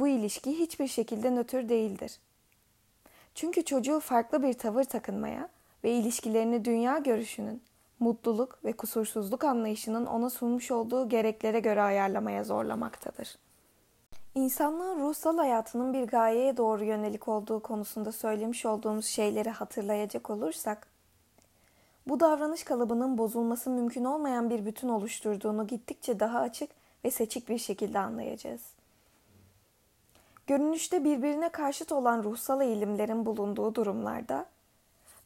Bu 0.01 0.09
ilişki 0.09 0.59
hiçbir 0.59 0.87
şekilde 0.87 1.31
nötr 1.31 1.69
değildir. 1.69 2.19
Çünkü 3.35 3.65
çocuğu 3.65 4.01
farklı 4.01 4.43
bir 4.43 4.53
tavır 4.53 4.85
takınmaya 4.85 5.49
ve 5.85 5.93
ilişkilerini 5.93 6.65
dünya 6.65 6.99
görüşünün, 6.99 7.63
mutluluk 8.01 8.65
ve 8.65 8.73
kusursuzluk 8.73 9.45
anlayışının 9.45 10.07
ona 10.07 10.31
sunmuş 10.31 10.71
olduğu 10.71 11.09
gereklere 11.09 11.61
göre 11.61 11.83
ayarlamaya 11.83 12.45
zorlamaktadır. 12.45 13.39
İnsanlığın 14.35 15.01
ruhsal 15.01 15.39
hayatının 15.39 15.93
bir 15.93 16.05
gayeye 16.05 16.57
doğru 16.57 16.85
yönelik 16.85 17.29
olduğu 17.29 17.61
konusunda 17.61 18.13
söylemiş 18.13 18.67
olduğumuz 18.67 19.07
şeyleri 19.07 19.51
hatırlayacak 19.51 20.31
olursak, 20.31 20.87
bu 22.07 22.21
davranış 22.21 22.65
kalıbının 22.65 23.19
bozulması 23.19 23.71
mümkün 23.71 24.05
olmayan 24.05 24.51
bir 24.51 24.67
bütün 24.67 24.89
oluşturduğunu 24.89 25.67
gittikçe 25.67 26.21
daha 26.21 26.41
açık 26.41 26.71
ve 27.05 27.11
seçik 27.11 27.49
bir 27.49 27.59
şekilde 27.59 27.99
anlayacağız. 27.99 28.76
Görünüşte 30.47 31.05
birbirine 31.05 31.49
karşıt 31.49 31.93
olan 31.93 32.25
ruhsal 32.25 32.61
eğilimlerin 32.61 33.27
bulunduğu 33.27 33.75
durumlarda 33.75 34.47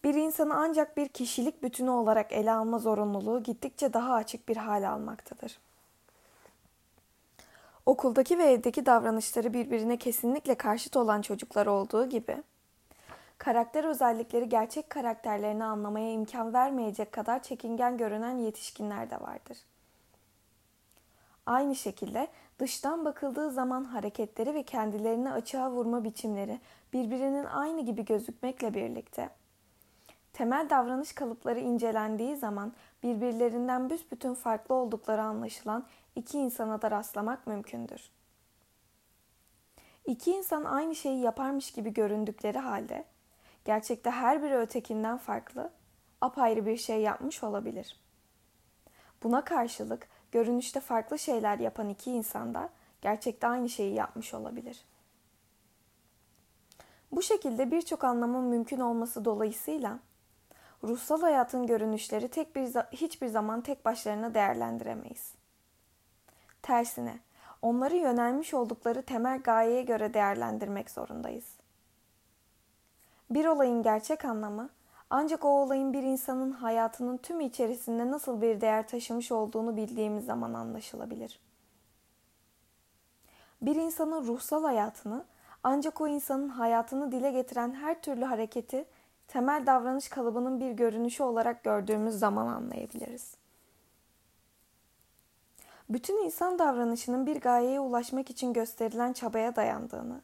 bir 0.05 0.15
insanı 0.15 0.55
ancak 0.55 0.97
bir 0.97 1.09
kişilik 1.09 1.63
bütünü 1.63 1.91
olarak 1.91 2.33
ele 2.33 2.53
alma 2.53 2.79
zorunluluğu 2.79 3.43
gittikçe 3.43 3.93
daha 3.93 4.15
açık 4.15 4.49
bir 4.49 4.57
hal 4.57 4.91
almaktadır. 4.91 5.59
Okuldaki 7.87 8.39
ve 8.39 8.45
evdeki 8.45 8.87
davranışları 8.87 9.53
birbirine 9.55 9.97
kesinlikle 9.97 10.55
karşıt 10.55 10.97
olan 10.97 11.23
çocuklar 11.23 11.67
olduğu 11.67 12.09
gibi, 12.09 12.43
karakter 13.39 13.85
özellikleri 13.85 14.49
gerçek 14.49 14.91
karakterlerini 14.91 15.65
anlamaya 15.65 16.13
imkan 16.13 16.55
vermeyecek 16.55 17.13
kadar 17.13 17.43
çekingen 17.43 17.97
görünen 17.97 18.39
yetişkinler 18.39 19.11
de 19.11 19.21
vardır. 19.21 19.59
Aynı 21.47 21.77
şekilde 21.77 22.29
dıştan 22.61 23.05
bakıldığı 23.05 23.51
zaman 23.51 23.85
hareketleri 23.85 24.55
ve 24.55 24.63
kendilerini 24.63 25.33
açığa 25.33 25.71
vurma 25.71 26.05
biçimleri 26.05 26.61
birbirinin 26.93 27.45
aynı 27.45 27.81
gibi 27.81 28.05
gözükmekle 28.05 28.75
birlikte 28.75 29.31
temel 30.33 30.71
davranış 30.71 31.13
kalıpları 31.13 31.61
incelendiği 31.61 32.37
zaman 32.37 32.73
birbirlerinden 33.03 33.91
büsbütün 33.91 34.35
farklı 34.35 34.75
oldukları 34.75 35.23
anlaşılan 35.23 35.87
iki 36.17 36.39
insana 36.39 36.83
da 36.83 36.91
rastlamak 36.91 37.47
mümkündür. 37.47 38.11
İki 40.07 40.31
insan 40.31 40.65
aynı 40.65 40.95
şeyi 40.95 41.21
yaparmış 41.21 41.73
gibi 41.73 41.93
göründükleri 41.93 42.59
halde 42.59 43.05
gerçekte 43.65 44.11
her 44.11 44.43
biri 44.43 44.57
ötekinden 44.57 45.19
farklı, 45.19 45.71
apayrı 46.21 46.67
bir 46.67 46.77
şey 46.77 47.01
yapmış 47.01 47.43
olabilir. 47.45 48.01
Buna 49.23 49.45
karşılık 49.45 50.09
görünüşte 50.33 50.81
farklı 50.81 51.19
şeyler 51.19 51.59
yapan 51.59 51.89
iki 51.89 52.11
insan 52.11 52.55
da 52.55 52.69
gerçekte 53.03 53.47
aynı 53.47 53.69
şeyi 53.69 53.95
yapmış 53.95 54.35
olabilir. 54.35 54.85
Bu 57.13 57.23
şekilde 57.23 57.71
birçok 57.71 58.05
anlamın 58.05 58.45
mümkün 58.45 58.81
olması 58.81 59.25
dolayısıyla 59.25 59.99
ruhsal 60.85 61.21
hayatın 61.21 61.67
görünüşleri 61.67 62.29
tek 62.29 62.57
bir 62.57 62.67
hiçbir 62.93 63.27
zaman 63.27 63.61
tek 63.61 63.85
başlarına 63.85 64.35
değerlendiremeyiz. 64.35 65.35
Tersine 66.63 67.19
onları 67.63 67.97
yönelmiş 67.97 68.55
oldukları 68.55 69.03
temel 69.03 69.43
gayeye 69.43 69.83
göre 69.83 70.15
değerlendirmek 70.15 70.91
zorundayız. 70.91 71.45
Bir 73.31 73.45
olayın 73.45 73.83
gerçek 73.83 74.25
anlamı 74.25 74.71
ancak 75.11 75.45
o 75.45 75.49
olayın 75.49 75.93
bir 75.93 76.03
insanın 76.03 76.51
hayatının 76.51 77.17
tüm 77.17 77.41
içerisinde 77.41 78.11
nasıl 78.11 78.43
bir 78.43 78.61
değer 78.61 78.89
taşımış 78.89 79.33
olduğunu 79.33 79.77
bildiğimiz 79.77 80.25
zaman 80.25 80.55
anlaşılabilir. 80.55 81.41
Bir 83.63 83.77
insanın 83.77 84.27
ruhsal 84.27 84.65
hayatını 84.65 85.25
ancak 85.63 86.01
o 86.01 86.09
insanın 86.09 86.49
hayatını 86.49 87.13
dile 87.13 87.31
getiren 87.31 87.75
her 87.75 88.03
türlü 88.03 88.25
hareketi 88.25 88.85
temel 89.29 89.67
davranış 89.67 90.09
kalıbının 90.09 90.61
bir 90.61 90.71
görünüşü 90.71 91.23
olarak 91.23 91.65
gördüğümüz 91.65 92.19
zaman 92.19 92.47
anlayabiliriz. 92.47 93.35
Bütün 95.89 96.25
insan 96.25 96.59
davranışının 96.59 97.27
bir 97.27 97.41
gayeye 97.41 97.81
ulaşmak 97.81 98.31
için 98.31 98.53
gösterilen 98.53 99.13
çabaya 99.13 99.57
dayandığını, 99.57 100.21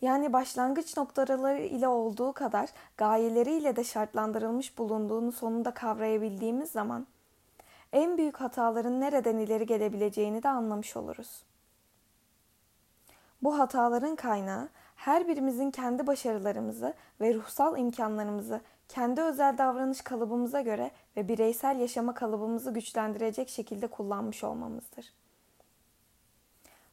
yani 0.00 0.32
başlangıç 0.32 0.96
noktaları 0.96 1.60
ile 1.60 1.88
olduğu 1.88 2.32
kadar 2.32 2.70
gayeleriyle 2.96 3.76
de 3.76 3.84
şartlandırılmış 3.84 4.78
bulunduğunu 4.78 5.32
sonunda 5.32 5.74
kavrayabildiğimiz 5.74 6.70
zaman 6.70 7.06
en 7.92 8.18
büyük 8.18 8.36
hataların 8.36 9.00
nereden 9.00 9.36
ileri 9.36 9.66
gelebileceğini 9.66 10.42
de 10.42 10.48
anlamış 10.48 10.96
oluruz. 10.96 11.44
Bu 13.42 13.58
hataların 13.58 14.16
kaynağı 14.16 14.68
her 14.96 15.28
birimizin 15.28 15.70
kendi 15.70 16.06
başarılarımızı 16.06 16.94
ve 17.20 17.34
ruhsal 17.34 17.78
imkanlarımızı 17.78 18.60
kendi 18.88 19.20
özel 19.20 19.58
davranış 19.58 20.00
kalıbımıza 20.00 20.60
göre 20.60 20.90
ve 21.16 21.28
bireysel 21.28 21.80
yaşama 21.80 22.14
kalıbımızı 22.14 22.74
güçlendirecek 22.74 23.48
şekilde 23.48 23.86
kullanmış 23.86 24.44
olmamızdır. 24.44 25.12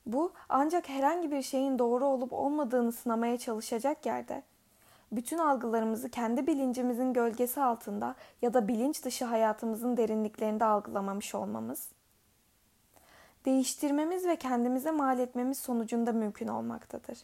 Bu 0.06 0.34
ancak 0.50 0.90
herhangi 0.90 1.32
bir 1.32 1.42
şeyin 1.42 1.80
doğru 1.80 2.06
olup 2.06 2.34
olmadığını 2.34 2.92
sınamaya 2.92 3.38
çalışacak 3.38 4.06
yerde 4.06 4.44
bütün 5.12 5.38
algılarımızı 5.38 6.10
kendi 6.10 6.48
bilincimizin 6.48 7.14
gölgesi 7.14 7.62
altında 7.62 8.16
ya 8.42 8.54
da 8.54 8.68
bilinç 8.68 9.06
dışı 9.06 9.26
hayatımızın 9.26 9.98
derinliklerinde 9.98 10.66
algılamamış 10.66 11.36
olmamız, 11.36 11.90
değiştirmemiz 13.46 14.26
ve 14.26 14.36
kendimize 14.36 14.92
mal 14.92 15.20
etmemiz 15.20 15.58
sonucunda 15.58 16.12
mümkün 16.12 16.48
olmaktadır. 16.48 17.18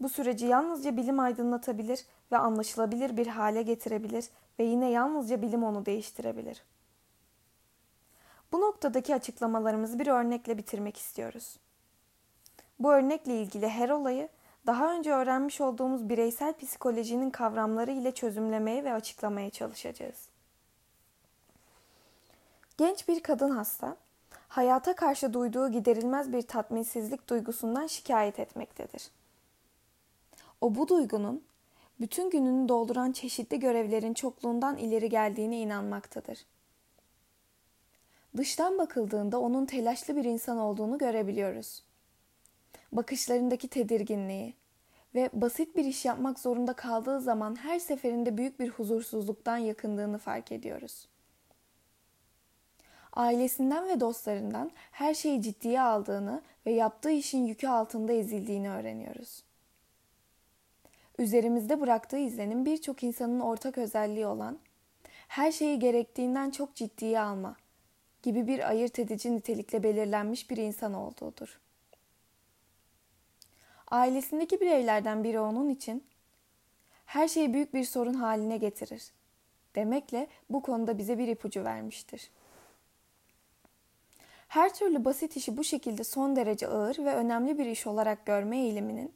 Bu 0.00 0.08
süreci 0.08 0.46
yalnızca 0.46 0.96
bilim 0.96 1.20
aydınlatabilir 1.20 2.06
ve 2.32 2.38
anlaşılabilir 2.38 3.16
bir 3.16 3.26
hale 3.26 3.62
getirebilir 3.62 4.24
ve 4.58 4.64
yine 4.64 4.90
yalnızca 4.90 5.42
bilim 5.42 5.64
onu 5.64 5.86
değiştirebilir. 5.86 6.62
Bu 8.54 8.60
noktadaki 8.60 9.14
açıklamalarımızı 9.14 9.98
bir 9.98 10.06
örnekle 10.06 10.58
bitirmek 10.58 10.96
istiyoruz. 10.96 11.56
Bu 12.78 12.92
örnekle 12.92 13.40
ilgili 13.40 13.68
her 13.68 13.88
olayı 13.88 14.28
daha 14.66 14.92
önce 14.92 15.12
öğrenmiş 15.12 15.60
olduğumuz 15.60 16.08
bireysel 16.08 16.52
psikolojinin 16.52 17.30
kavramları 17.30 17.90
ile 17.90 18.14
çözümlemeye 18.14 18.84
ve 18.84 18.92
açıklamaya 18.92 19.50
çalışacağız. 19.50 20.28
Genç 22.78 23.08
bir 23.08 23.22
kadın 23.22 23.50
hasta, 23.50 23.96
hayata 24.48 24.94
karşı 24.94 25.32
duyduğu 25.32 25.68
giderilmez 25.68 26.32
bir 26.32 26.42
tatminsizlik 26.42 27.28
duygusundan 27.28 27.86
şikayet 27.86 28.38
etmektedir. 28.40 29.10
O 30.60 30.74
bu 30.74 30.88
duygunun 30.88 31.44
bütün 32.00 32.30
gününü 32.30 32.68
dolduran 32.68 33.12
çeşitli 33.12 33.60
görevlerin 33.60 34.14
çokluğundan 34.14 34.76
ileri 34.76 35.08
geldiğine 35.08 35.60
inanmaktadır. 35.60 36.53
Dıştan 38.36 38.78
bakıldığında 38.78 39.40
onun 39.40 39.66
telaşlı 39.66 40.16
bir 40.16 40.24
insan 40.24 40.58
olduğunu 40.58 40.98
görebiliyoruz. 40.98 41.82
Bakışlarındaki 42.92 43.68
tedirginliği 43.68 44.54
ve 45.14 45.30
basit 45.32 45.76
bir 45.76 45.84
iş 45.84 46.04
yapmak 46.04 46.38
zorunda 46.38 46.72
kaldığı 46.72 47.20
zaman 47.20 47.56
her 47.56 47.78
seferinde 47.78 48.36
büyük 48.36 48.60
bir 48.60 48.68
huzursuzluktan 48.68 49.56
yakındığını 49.56 50.18
fark 50.18 50.52
ediyoruz. 50.52 51.08
Ailesinden 53.12 53.88
ve 53.88 54.00
dostlarından 54.00 54.70
her 54.90 55.14
şeyi 55.14 55.42
ciddiye 55.42 55.80
aldığını 55.80 56.42
ve 56.66 56.72
yaptığı 56.72 57.10
işin 57.10 57.46
yükü 57.46 57.68
altında 57.68 58.12
ezildiğini 58.12 58.70
öğreniyoruz. 58.70 59.44
Üzerimizde 61.18 61.80
bıraktığı 61.80 62.18
izlenim 62.18 62.64
birçok 62.64 63.02
insanın 63.02 63.40
ortak 63.40 63.78
özelliği 63.78 64.26
olan 64.26 64.58
her 65.28 65.52
şeyi 65.52 65.78
gerektiğinden 65.78 66.50
çok 66.50 66.74
ciddiye 66.74 67.20
alma 67.20 67.56
gibi 68.24 68.46
bir 68.46 68.68
ayırt 68.68 68.98
edici 68.98 69.36
nitelikle 69.36 69.82
belirlenmiş 69.82 70.50
bir 70.50 70.56
insan 70.56 70.94
olduğudur. 70.94 71.60
Ailesindeki 73.90 74.60
bireylerden 74.60 75.24
biri 75.24 75.40
onun 75.40 75.68
için 75.68 76.04
her 77.06 77.28
şeyi 77.28 77.54
büyük 77.54 77.74
bir 77.74 77.84
sorun 77.84 78.14
haline 78.14 78.56
getirir. 78.56 79.02
Demekle 79.74 80.26
bu 80.50 80.62
konuda 80.62 80.98
bize 80.98 81.18
bir 81.18 81.28
ipucu 81.28 81.64
vermiştir. 81.64 82.30
Her 84.48 84.74
türlü 84.74 85.04
basit 85.04 85.36
işi 85.36 85.56
bu 85.56 85.64
şekilde 85.64 86.04
son 86.04 86.36
derece 86.36 86.68
ağır 86.68 86.98
ve 86.98 87.14
önemli 87.14 87.58
bir 87.58 87.66
iş 87.66 87.86
olarak 87.86 88.26
görme 88.26 88.58
eğiliminin 88.58 89.12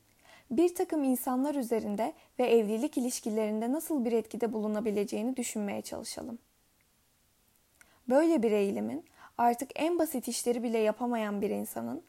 bir 0.51 0.75
takım 0.75 1.05
insanlar 1.05 1.55
üzerinde 1.55 2.13
ve 2.39 2.47
evlilik 2.47 2.99
ilişkilerinde 2.99 3.73
nasıl 3.73 4.05
bir 4.05 4.13
etkide 4.13 4.53
bulunabileceğini 4.53 5.37
düşünmeye 5.37 5.83
çalışalım. 5.83 6.39
Böyle 8.09 8.43
bir 8.43 8.53
eğilimin 8.53 9.05
artık 9.39 9.71
en 9.75 9.99
basit 9.99 10.29
işleri 10.29 10.63
bile 10.63 10.79
yapamayan 10.79 11.43
bir 11.43 11.51
insanın 11.51 12.03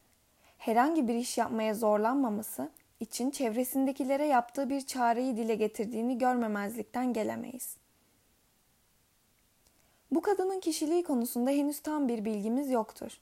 herhangi 0.58 1.08
bir 1.08 1.14
iş 1.14 1.38
yapmaya 1.38 1.74
zorlanmaması 1.74 2.70
için 3.00 3.30
çevresindekilere 3.30 4.26
yaptığı 4.26 4.70
bir 4.70 4.80
çareyi 4.80 5.36
dile 5.36 5.54
getirdiğini 5.54 6.18
görmemezlikten 6.18 7.12
gelemeyiz. 7.12 7.76
Bu 10.10 10.22
kadının 10.22 10.60
kişiliği 10.60 11.04
konusunda 11.04 11.50
henüz 11.50 11.80
tam 11.80 12.08
bir 12.08 12.24
bilgimiz 12.24 12.70
yoktur. 12.70 13.20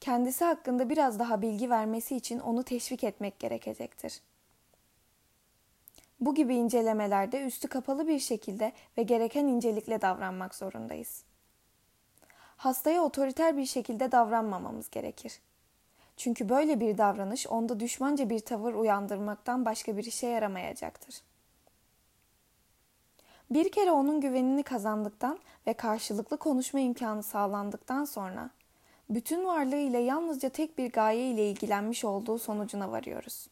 Kendisi 0.00 0.44
hakkında 0.44 0.90
biraz 0.90 1.18
daha 1.18 1.42
bilgi 1.42 1.70
vermesi 1.70 2.16
için 2.16 2.38
onu 2.38 2.62
teşvik 2.62 3.04
etmek 3.04 3.38
gerekecektir. 3.38 4.20
Bu 6.20 6.34
gibi 6.34 6.54
incelemelerde 6.54 7.44
üstü 7.44 7.68
kapalı 7.68 8.08
bir 8.08 8.18
şekilde 8.18 8.72
ve 8.98 9.02
gereken 9.02 9.46
incelikle 9.46 10.00
davranmak 10.00 10.54
zorundayız 10.54 11.24
hastaya 12.64 13.02
otoriter 13.02 13.56
bir 13.56 13.66
şekilde 13.66 14.12
davranmamamız 14.12 14.90
gerekir. 14.90 15.40
Çünkü 16.16 16.48
böyle 16.48 16.80
bir 16.80 16.98
davranış 16.98 17.46
onda 17.46 17.80
düşmanca 17.80 18.30
bir 18.30 18.40
tavır 18.40 18.74
uyandırmaktan 18.74 19.64
başka 19.64 19.96
bir 19.96 20.04
işe 20.04 20.26
yaramayacaktır. 20.26 21.14
Bir 23.50 23.72
kere 23.72 23.90
onun 23.90 24.20
güvenini 24.20 24.62
kazandıktan 24.62 25.38
ve 25.66 25.72
karşılıklı 25.72 26.36
konuşma 26.36 26.80
imkanı 26.80 27.22
sağlandıktan 27.22 28.04
sonra 28.04 28.50
bütün 29.10 29.44
varlığıyla 29.44 29.98
yalnızca 29.98 30.48
tek 30.48 30.78
bir 30.78 30.92
gaye 30.92 31.30
ile 31.30 31.50
ilgilenmiş 31.50 32.04
olduğu 32.04 32.38
sonucuna 32.38 32.90
varıyoruz. 32.90 33.46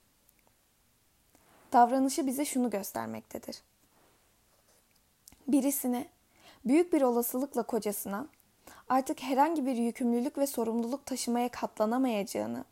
Davranışı 1.73 2.27
bize 2.27 2.45
şunu 2.45 2.71
göstermektedir. 2.71 3.63
Birisine 5.49 6.09
büyük 6.65 6.93
bir 6.93 7.03
olasılıkla 7.03 7.63
kocasına 7.63 8.27
artık 8.93 9.23
herhangi 9.23 9.67
bir 9.67 9.77
yükümlülük 9.77 10.39
ve 10.39 10.47
sorumluluk 10.47 11.07
taşımaya 11.07 11.49
katlanamayacağını, 11.49 12.65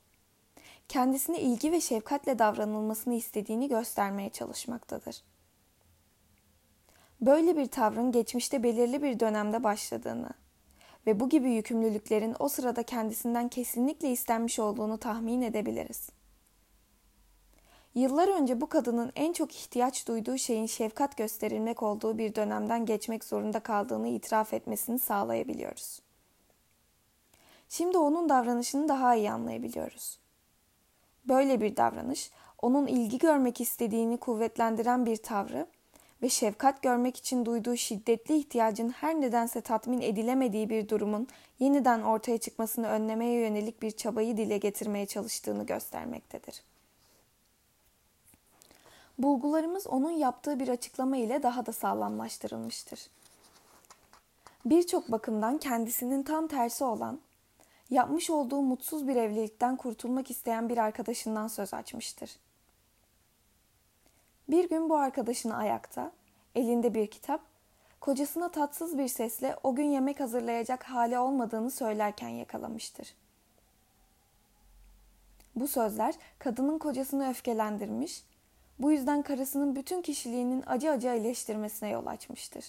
kendisine 0.88 1.40
ilgi 1.40 1.72
ve 1.72 1.80
şefkatle 1.80 2.38
davranılmasını 2.38 3.14
istediğini 3.14 3.68
göstermeye 3.68 4.30
çalışmaktadır. 4.30 5.22
Böyle 7.20 7.56
bir 7.56 7.66
tavrın 7.66 8.12
geçmişte 8.12 8.62
belirli 8.62 9.02
bir 9.02 9.20
dönemde 9.20 9.64
başladığını 9.64 10.30
ve 11.06 11.20
bu 11.20 11.28
gibi 11.28 11.50
yükümlülüklerin 11.50 12.36
o 12.38 12.48
sırada 12.48 12.82
kendisinden 12.82 13.48
kesinlikle 13.48 14.10
istenmiş 14.10 14.58
olduğunu 14.58 14.98
tahmin 14.98 15.42
edebiliriz. 15.42 16.10
Yıllar 17.94 18.28
önce 18.28 18.60
bu 18.60 18.68
kadının 18.68 19.12
en 19.16 19.32
çok 19.32 19.56
ihtiyaç 19.56 20.08
duyduğu 20.08 20.38
şeyin 20.38 20.66
şefkat 20.66 21.16
gösterilmek 21.16 21.82
olduğu 21.82 22.18
bir 22.18 22.34
dönemden 22.34 22.86
geçmek 22.86 23.24
zorunda 23.24 23.60
kaldığını 23.60 24.08
itiraf 24.08 24.54
etmesini 24.54 24.98
sağlayabiliyoruz. 24.98 26.09
Şimdi 27.70 27.98
onun 27.98 28.28
davranışını 28.28 28.88
daha 28.88 29.14
iyi 29.14 29.30
anlayabiliyoruz. 29.30 30.18
Böyle 31.24 31.60
bir 31.60 31.76
davranış, 31.76 32.30
onun 32.62 32.86
ilgi 32.86 33.18
görmek 33.18 33.60
istediğini 33.60 34.16
kuvvetlendiren 34.16 35.06
bir 35.06 35.16
tavrı 35.16 35.66
ve 36.22 36.28
şefkat 36.28 36.82
görmek 36.82 37.16
için 37.16 37.44
duyduğu 37.46 37.76
şiddetli 37.76 38.36
ihtiyacın 38.36 38.88
her 38.88 39.20
nedense 39.20 39.60
tatmin 39.60 40.00
edilemediği 40.00 40.70
bir 40.70 40.88
durumun 40.88 41.28
yeniden 41.58 42.02
ortaya 42.02 42.38
çıkmasını 42.38 42.88
önlemeye 42.88 43.40
yönelik 43.40 43.82
bir 43.82 43.90
çabayı 43.90 44.36
dile 44.36 44.58
getirmeye 44.58 45.06
çalıştığını 45.06 45.66
göstermektedir. 45.66 46.62
Bulgularımız 49.18 49.86
onun 49.86 50.10
yaptığı 50.10 50.60
bir 50.60 50.68
açıklama 50.68 51.16
ile 51.16 51.42
daha 51.42 51.66
da 51.66 51.72
sağlamlaştırılmıştır. 51.72 53.00
Birçok 54.64 55.12
bakımdan 55.12 55.58
kendisinin 55.58 56.22
tam 56.22 56.46
tersi 56.46 56.84
olan, 56.84 57.20
yapmış 57.90 58.30
olduğu 58.30 58.62
mutsuz 58.62 59.08
bir 59.08 59.16
evlilikten 59.16 59.76
kurtulmak 59.76 60.30
isteyen 60.30 60.68
bir 60.68 60.78
arkadaşından 60.78 61.48
söz 61.48 61.74
açmıştır. 61.74 62.36
Bir 64.48 64.68
gün 64.68 64.88
bu 64.88 64.96
arkadaşını 64.96 65.56
ayakta, 65.56 66.12
elinde 66.54 66.94
bir 66.94 67.06
kitap, 67.06 67.40
kocasına 68.00 68.50
tatsız 68.50 68.98
bir 68.98 69.08
sesle 69.08 69.56
o 69.62 69.74
gün 69.74 69.84
yemek 69.84 70.20
hazırlayacak 70.20 70.84
hali 70.84 71.18
olmadığını 71.18 71.70
söylerken 71.70 72.28
yakalamıştır. 72.28 73.14
Bu 75.56 75.68
sözler 75.68 76.14
kadının 76.38 76.78
kocasını 76.78 77.30
öfkelendirmiş, 77.30 78.24
bu 78.78 78.92
yüzden 78.92 79.22
karısının 79.22 79.76
bütün 79.76 80.02
kişiliğinin 80.02 80.64
acı 80.66 80.90
acı 80.90 81.08
eleştirmesine 81.08 81.88
yol 81.88 82.06
açmıştır. 82.06 82.64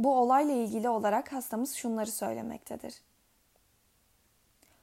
Bu 0.00 0.18
olayla 0.18 0.54
ilgili 0.54 0.88
olarak 0.88 1.32
hastamız 1.32 1.74
şunları 1.74 2.10
söylemektedir. 2.10 2.94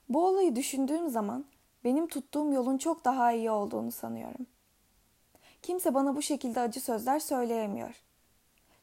Bu 0.10 0.28
olayı 0.28 0.56
düşündüğüm 0.56 1.10
zaman 1.10 1.46
benim 1.84 2.08
tuttuğum 2.08 2.54
yolun 2.54 2.78
çok 2.78 3.06
daha 3.06 3.32
iyi 3.32 3.52
olduğunu 3.52 3.92
sanıyorum. 3.92 4.48
Kimse 5.62 5.94
bana 5.94 6.16
bu 6.16 6.22
şekilde 6.22 6.60
acı 6.60 6.82
sözler 6.82 7.20
söyleyemiyor. 7.20 8.04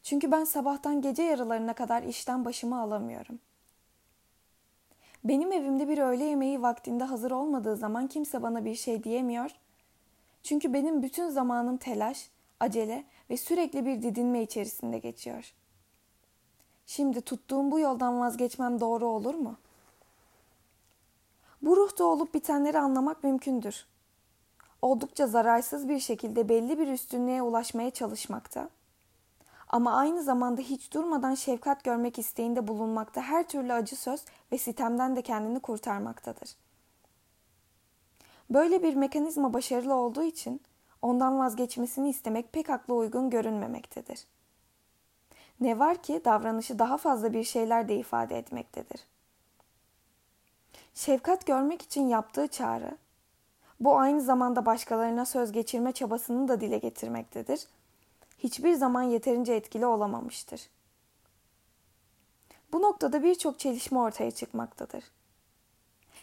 Çünkü 0.03 0.31
ben 0.31 0.43
sabahtan 0.43 1.01
gece 1.01 1.23
yarılarına 1.23 1.73
kadar 1.73 2.03
işten 2.03 2.45
başımı 2.45 2.81
alamıyorum. 2.81 3.39
Benim 5.23 5.51
evimde 5.51 5.87
bir 5.87 5.97
öğle 5.97 6.23
yemeği 6.23 6.61
vaktinde 6.61 7.03
hazır 7.03 7.31
olmadığı 7.31 7.75
zaman 7.75 8.07
kimse 8.07 8.43
bana 8.43 8.65
bir 8.65 8.75
şey 8.75 9.03
diyemiyor. 9.03 9.51
Çünkü 10.43 10.73
benim 10.73 11.03
bütün 11.03 11.29
zamanım 11.29 11.77
telaş, 11.77 12.29
acele 12.59 13.05
ve 13.29 13.37
sürekli 13.37 13.85
bir 13.85 14.01
didinme 14.01 14.41
içerisinde 14.41 14.99
geçiyor. 14.99 15.53
Şimdi 16.85 17.21
tuttuğum 17.21 17.71
bu 17.71 17.79
yoldan 17.79 18.19
vazgeçmem 18.19 18.79
doğru 18.79 19.07
olur 19.07 19.35
mu? 19.35 19.55
Bu 21.61 21.77
ruhta 21.77 22.03
olup 22.03 22.33
bitenleri 22.33 22.79
anlamak 22.79 23.23
mümkündür 23.23 23.85
oldukça 24.85 25.27
zararsız 25.27 25.89
bir 25.89 25.99
şekilde 25.99 26.49
belli 26.49 26.79
bir 26.79 26.87
üstünlüğe 26.87 27.41
ulaşmaya 27.41 27.89
çalışmakta. 27.89 28.69
Ama 29.69 29.93
aynı 29.93 30.23
zamanda 30.23 30.61
hiç 30.61 30.93
durmadan 30.93 31.35
şefkat 31.35 31.83
görmek 31.83 32.19
isteğinde 32.19 32.67
bulunmakta 32.67 33.21
her 33.21 33.47
türlü 33.47 33.73
acı 33.73 33.95
söz 33.95 34.25
ve 34.51 34.57
sitemden 34.57 35.15
de 35.15 35.21
kendini 35.21 35.59
kurtarmaktadır. 35.59 36.55
Böyle 38.49 38.83
bir 38.83 38.95
mekanizma 38.95 39.53
başarılı 39.53 39.93
olduğu 39.93 40.23
için 40.23 40.61
ondan 41.01 41.39
vazgeçmesini 41.39 42.09
istemek 42.09 42.53
pek 42.53 42.69
akla 42.69 42.93
uygun 42.93 43.29
görünmemektedir. 43.29 44.25
Ne 45.59 45.79
var 45.79 46.03
ki 46.03 46.21
davranışı 46.25 46.79
daha 46.79 46.97
fazla 46.97 47.33
bir 47.33 47.43
şeyler 47.43 47.87
de 47.87 47.95
ifade 47.95 48.37
etmektedir. 48.37 49.01
Şefkat 50.93 51.45
görmek 51.45 51.81
için 51.81 52.07
yaptığı 52.07 52.47
çağrı, 52.47 52.97
bu 53.79 53.97
aynı 53.97 54.21
zamanda 54.21 54.65
başkalarına 54.65 55.25
söz 55.25 55.51
geçirme 55.51 55.91
çabasını 55.91 56.47
da 56.47 56.61
dile 56.61 56.77
getirmektedir. 56.77 57.67
Hiçbir 58.39 58.73
zaman 58.73 59.01
yeterince 59.01 59.53
etkili 59.53 59.85
olamamıştır. 59.85 60.69
Bu 62.73 62.81
noktada 62.81 63.23
birçok 63.23 63.59
çelişme 63.59 63.99
ortaya 63.99 64.31
çıkmaktadır. 64.31 65.03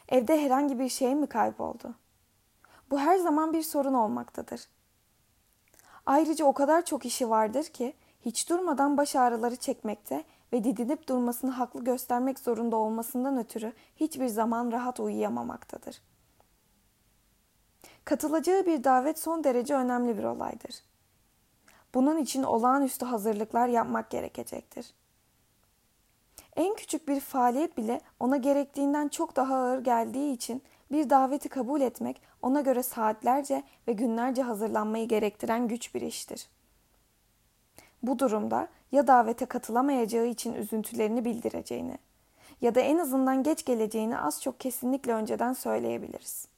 Evde 0.08 0.42
herhangi 0.42 0.78
bir 0.78 0.88
şey 0.88 1.14
mi 1.14 1.26
kayboldu? 1.26 1.94
Bu 2.90 2.98
her 2.98 3.16
zaman 3.16 3.52
bir 3.52 3.62
sorun 3.62 3.94
olmaktadır. 3.94 4.68
Ayrıca 6.06 6.44
o 6.44 6.52
kadar 6.52 6.84
çok 6.84 7.06
işi 7.06 7.30
vardır 7.30 7.64
ki 7.64 7.94
hiç 8.22 8.48
durmadan 8.48 8.96
baş 8.96 9.16
ağrıları 9.16 9.56
çekmekte 9.56 10.24
ve 10.52 10.64
didinip 10.64 11.08
durmasını 11.08 11.50
haklı 11.50 11.84
göstermek 11.84 12.38
zorunda 12.38 12.76
olmasından 12.76 13.38
ötürü 13.38 13.72
hiçbir 13.96 14.28
zaman 14.28 14.72
rahat 14.72 15.00
uyuyamamaktadır.'' 15.00 16.12
Katılacağı 18.04 18.66
bir 18.66 18.84
davet 18.84 19.18
son 19.18 19.44
derece 19.44 19.74
önemli 19.74 20.18
bir 20.18 20.24
olaydır. 20.24 20.82
Bunun 21.94 22.16
için 22.16 22.42
olağanüstü 22.42 23.06
hazırlıklar 23.06 23.68
yapmak 23.68 24.10
gerekecektir. 24.10 24.94
En 26.56 26.74
küçük 26.74 27.08
bir 27.08 27.20
faaliyet 27.20 27.76
bile 27.76 28.00
ona 28.20 28.36
gerektiğinden 28.36 29.08
çok 29.08 29.36
daha 29.36 29.54
ağır 29.54 29.84
geldiği 29.84 30.32
için 30.32 30.62
bir 30.92 31.10
daveti 31.10 31.48
kabul 31.48 31.80
etmek 31.80 32.22
ona 32.42 32.60
göre 32.60 32.82
saatlerce 32.82 33.62
ve 33.88 33.92
günlerce 33.92 34.42
hazırlanmayı 34.42 35.08
gerektiren 35.08 35.68
güç 35.68 35.94
bir 35.94 36.02
iştir. 36.02 36.48
Bu 38.02 38.18
durumda 38.18 38.68
ya 38.92 39.06
davete 39.06 39.46
katılamayacağı 39.46 40.26
için 40.26 40.54
üzüntülerini 40.54 41.24
bildireceğini 41.24 41.98
ya 42.60 42.74
da 42.74 42.80
en 42.80 42.98
azından 42.98 43.42
geç 43.42 43.64
geleceğini 43.64 44.18
az 44.18 44.42
çok 44.42 44.60
kesinlikle 44.60 45.14
önceden 45.14 45.52
söyleyebiliriz. 45.52 46.48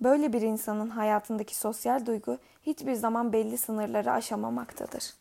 Böyle 0.00 0.32
bir 0.32 0.42
insanın 0.42 0.90
hayatındaki 0.90 1.56
sosyal 1.56 2.06
duygu 2.06 2.38
hiçbir 2.62 2.94
zaman 2.94 3.32
belli 3.32 3.58
sınırları 3.58 4.12
aşamamaktadır. 4.12 5.14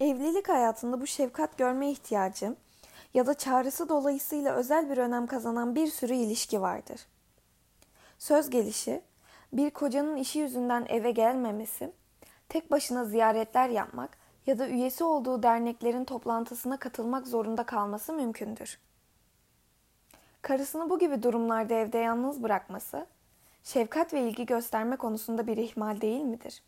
Evlilik 0.00 0.48
hayatında 0.48 1.00
bu 1.00 1.06
şefkat 1.06 1.58
görme 1.58 1.90
ihtiyacı 1.90 2.56
ya 3.14 3.26
da 3.26 3.34
çağrısı 3.34 3.88
dolayısıyla 3.88 4.54
özel 4.54 4.90
bir 4.90 4.98
önem 4.98 5.26
kazanan 5.26 5.74
bir 5.74 5.86
sürü 5.86 6.14
ilişki 6.14 6.60
vardır. 6.60 7.00
Söz 8.18 8.50
gelişi, 8.50 9.02
bir 9.52 9.70
kocanın 9.70 10.16
işi 10.16 10.38
yüzünden 10.38 10.86
eve 10.88 11.10
gelmemesi, 11.10 11.92
tek 12.50 12.70
başına 12.70 13.04
ziyaretler 13.04 13.68
yapmak 13.68 14.18
ya 14.46 14.58
da 14.58 14.68
üyesi 14.68 15.04
olduğu 15.04 15.42
derneklerin 15.42 16.04
toplantısına 16.04 16.76
katılmak 16.76 17.26
zorunda 17.26 17.64
kalması 17.64 18.12
mümkündür. 18.12 18.78
Karısını 20.42 20.90
bu 20.90 20.98
gibi 20.98 21.22
durumlarda 21.22 21.74
evde 21.74 21.98
yalnız 21.98 22.42
bırakması 22.42 23.06
şefkat 23.64 24.14
ve 24.14 24.22
ilgi 24.22 24.46
gösterme 24.46 24.96
konusunda 24.96 25.46
bir 25.46 25.56
ihmal 25.56 26.00
değil 26.00 26.20
midir? 26.20 26.62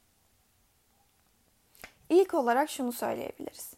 İlk 2.08 2.34
olarak 2.34 2.70
şunu 2.70 2.92
söyleyebiliriz. 2.92 3.74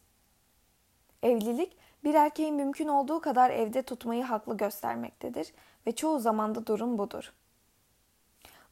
Evlilik 1.23 1.77
bir 2.05 2.15
erkeğin 2.15 2.55
mümkün 2.55 2.89
olduğu 2.89 3.21
kadar 3.21 3.51
evde 3.51 3.83
tutmayı 3.83 4.25
haklı 4.25 4.57
göstermektedir 4.57 5.53
ve 5.87 5.93
çoğu 5.93 6.19
zaman 6.19 6.55
da 6.55 6.67
durum 6.67 6.99
budur. 6.99 7.33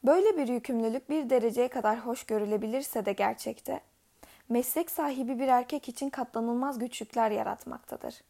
Böyle 0.05 0.37
bir 0.37 0.47
yükümlülük 0.47 1.09
bir 1.09 1.29
dereceye 1.29 1.67
kadar 1.67 1.99
hoş 1.99 2.23
görülebilirse 2.23 3.05
de 3.05 3.13
gerçekte, 3.13 3.81
meslek 4.49 4.91
sahibi 4.91 5.39
bir 5.39 5.47
erkek 5.47 5.89
için 5.89 6.09
katlanılmaz 6.09 6.79
güçlükler 6.79 7.31
yaratmaktadır. 7.31 8.21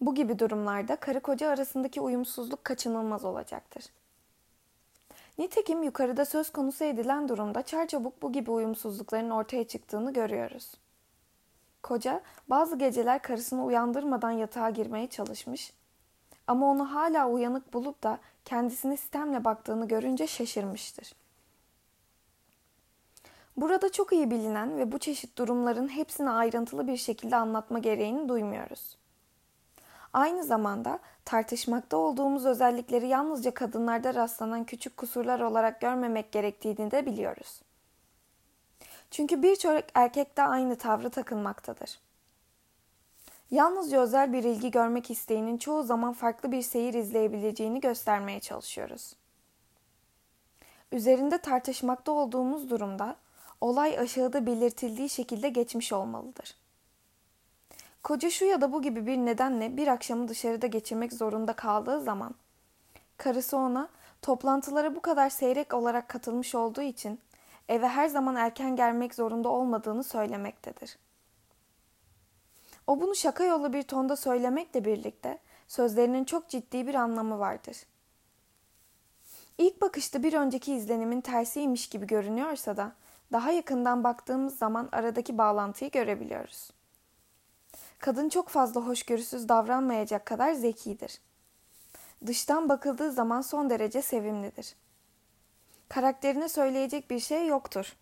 Bu 0.00 0.14
gibi 0.14 0.38
durumlarda 0.38 0.96
karı 0.96 1.20
koca 1.20 1.48
arasındaki 1.48 2.00
uyumsuzluk 2.00 2.64
kaçınılmaz 2.64 3.24
olacaktır. 3.24 3.84
Nitekim 5.38 5.82
yukarıda 5.82 6.24
söz 6.24 6.52
konusu 6.52 6.84
edilen 6.84 7.28
durumda 7.28 7.62
çarçabuk 7.62 8.22
bu 8.22 8.32
gibi 8.32 8.50
uyumsuzlukların 8.50 9.30
ortaya 9.30 9.64
çıktığını 9.64 10.12
görüyoruz. 10.12 10.74
Koca 11.82 12.20
bazı 12.48 12.78
geceler 12.78 13.22
karısını 13.22 13.64
uyandırmadan 13.64 14.30
yatağa 14.30 14.70
girmeye 14.70 15.06
çalışmış 15.06 15.72
ama 16.50 16.66
onu 16.66 16.94
hala 16.94 17.28
uyanık 17.28 17.72
bulup 17.72 18.02
da 18.02 18.18
kendisine 18.44 18.96
sistemle 18.96 19.44
baktığını 19.44 19.88
görünce 19.88 20.26
şaşırmıştır. 20.26 21.12
Burada 23.56 23.92
çok 23.92 24.12
iyi 24.12 24.30
bilinen 24.30 24.78
ve 24.78 24.92
bu 24.92 24.98
çeşit 24.98 25.38
durumların 25.38 25.88
hepsini 25.88 26.30
ayrıntılı 26.30 26.86
bir 26.86 26.96
şekilde 26.96 27.36
anlatma 27.36 27.78
gereğini 27.78 28.28
duymuyoruz. 28.28 28.98
Aynı 30.12 30.44
zamanda 30.44 30.98
tartışmakta 31.24 31.96
olduğumuz 31.96 32.46
özellikleri 32.46 33.08
yalnızca 33.08 33.54
kadınlarda 33.54 34.14
rastlanan 34.14 34.64
küçük 34.64 34.96
kusurlar 34.96 35.40
olarak 35.40 35.80
görmemek 35.80 36.32
gerektiğini 36.32 36.90
de 36.90 37.06
biliyoruz. 37.06 37.62
Çünkü 39.10 39.42
birçok 39.42 39.84
erkek 39.94 40.36
de 40.36 40.42
aynı 40.42 40.76
tavrı 40.76 41.10
takınmaktadır. 41.10 42.09
Yalnızca 43.50 44.00
özel 44.00 44.32
bir 44.32 44.44
ilgi 44.44 44.70
görmek 44.70 45.10
isteğinin 45.10 45.58
çoğu 45.58 45.82
zaman 45.82 46.12
farklı 46.12 46.52
bir 46.52 46.62
seyir 46.62 46.94
izleyebileceğini 46.94 47.80
göstermeye 47.80 48.40
çalışıyoruz. 48.40 49.16
üzerinde 50.92 51.38
tartışmakta 51.38 52.12
olduğumuz 52.12 52.70
durumda 52.70 53.16
olay 53.60 53.98
aşağıda 53.98 54.46
belirtildiği 54.46 55.08
şekilde 55.08 55.48
geçmiş 55.48 55.92
olmalıdır. 55.92 56.56
Koca 58.02 58.30
şu 58.30 58.44
ya 58.44 58.60
da 58.60 58.72
bu 58.72 58.82
gibi 58.82 59.06
bir 59.06 59.16
nedenle 59.16 59.76
bir 59.76 59.88
akşamı 59.88 60.28
dışarıda 60.28 60.66
geçirmek 60.66 61.12
zorunda 61.12 61.52
kaldığı 61.52 62.00
zaman 62.00 62.34
karısı 63.16 63.56
ona 63.56 63.88
toplantılara 64.22 64.96
bu 64.96 65.00
kadar 65.00 65.30
seyrek 65.30 65.74
olarak 65.74 66.08
katılmış 66.08 66.54
olduğu 66.54 66.82
için 66.82 67.20
eve 67.68 67.88
her 67.88 68.08
zaman 68.08 68.36
erken 68.36 68.76
gelmek 68.76 69.14
zorunda 69.14 69.48
olmadığını 69.48 70.04
söylemektedir. 70.04 70.98
O 72.90 73.00
bunu 73.00 73.14
şaka 73.14 73.44
yolu 73.44 73.72
bir 73.72 73.82
tonda 73.82 74.16
söylemekle 74.16 74.84
birlikte 74.84 75.38
sözlerinin 75.68 76.24
çok 76.24 76.48
ciddi 76.48 76.86
bir 76.86 76.94
anlamı 76.94 77.38
vardır. 77.38 77.76
İlk 79.58 79.80
bakışta 79.80 80.22
bir 80.22 80.32
önceki 80.32 80.74
izlenimin 80.74 81.20
tersiymiş 81.20 81.88
gibi 81.88 82.06
görünüyorsa 82.06 82.76
da 82.76 82.92
daha 83.32 83.50
yakından 83.50 84.04
baktığımız 84.04 84.58
zaman 84.58 84.88
aradaki 84.92 85.38
bağlantıyı 85.38 85.90
görebiliyoruz. 85.90 86.70
Kadın 87.98 88.28
çok 88.28 88.48
fazla 88.48 88.80
hoşgörüsüz 88.80 89.48
davranmayacak 89.48 90.26
kadar 90.26 90.52
zekidir. 90.52 91.20
Dıştan 92.26 92.68
bakıldığı 92.68 93.12
zaman 93.12 93.40
son 93.40 93.70
derece 93.70 94.02
sevimlidir. 94.02 94.74
Karakterine 95.88 96.48
söyleyecek 96.48 97.10
bir 97.10 97.20
şey 97.20 97.46
yoktur. 97.46 97.96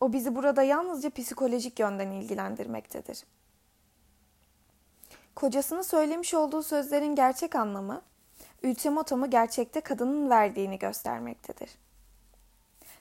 O 0.00 0.12
bizi 0.12 0.34
burada 0.34 0.62
yalnızca 0.62 1.10
psikolojik 1.10 1.78
yönden 1.78 2.10
ilgilendirmektedir. 2.10 3.24
Kocasını 5.38 5.84
söylemiş 5.84 6.34
olduğu 6.34 6.62
sözlerin 6.62 7.14
gerçek 7.14 7.54
anlamı, 7.54 8.02
ultimatomu 8.64 9.30
gerçekte 9.30 9.80
kadının 9.80 10.30
verdiğini 10.30 10.78
göstermektedir. 10.78 11.70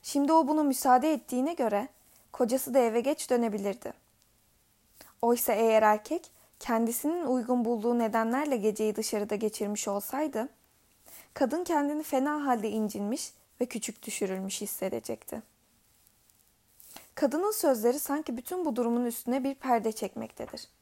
Şimdi 0.04 0.34
o 0.34 0.48
bunu 0.48 0.64
müsaade 0.64 1.14
ettiğine 1.14 1.54
göre 1.54 1.88
kocası 2.32 2.74
da 2.74 2.80
eve 2.80 3.02
geç 3.02 3.30
dönebilirdi. 3.30 3.94
Oysa 5.22 5.54
eğer 5.54 5.84
erkek 5.84 6.32
kendisinin 6.60 7.26
uygun 7.26 7.66
bulduğu 7.66 8.00
nedenlerle 8.00 8.58
geceyi 8.58 8.96
dışarıda 8.96 9.36
geçirmiş 9.36 9.88
olsaydı, 9.88 10.50
kadın 11.34 11.64
kendini 11.64 12.04
fena 12.04 12.46
halde 12.46 12.70
incinmiş 12.70 13.34
ve 13.62 13.66
küçük 13.66 14.04
düşürülmüş 14.04 14.62
hissedecekti. 14.62 15.42
Kadının 17.16 17.52
sözleri 17.52 18.00
sanki 18.00 18.38
bütün 18.38 18.66
bu 18.66 18.76
durumun 18.76 19.06
üstüne 19.06 19.44
bir 19.44 19.56
perde 19.56 19.92
çekmektedir. 19.92 20.77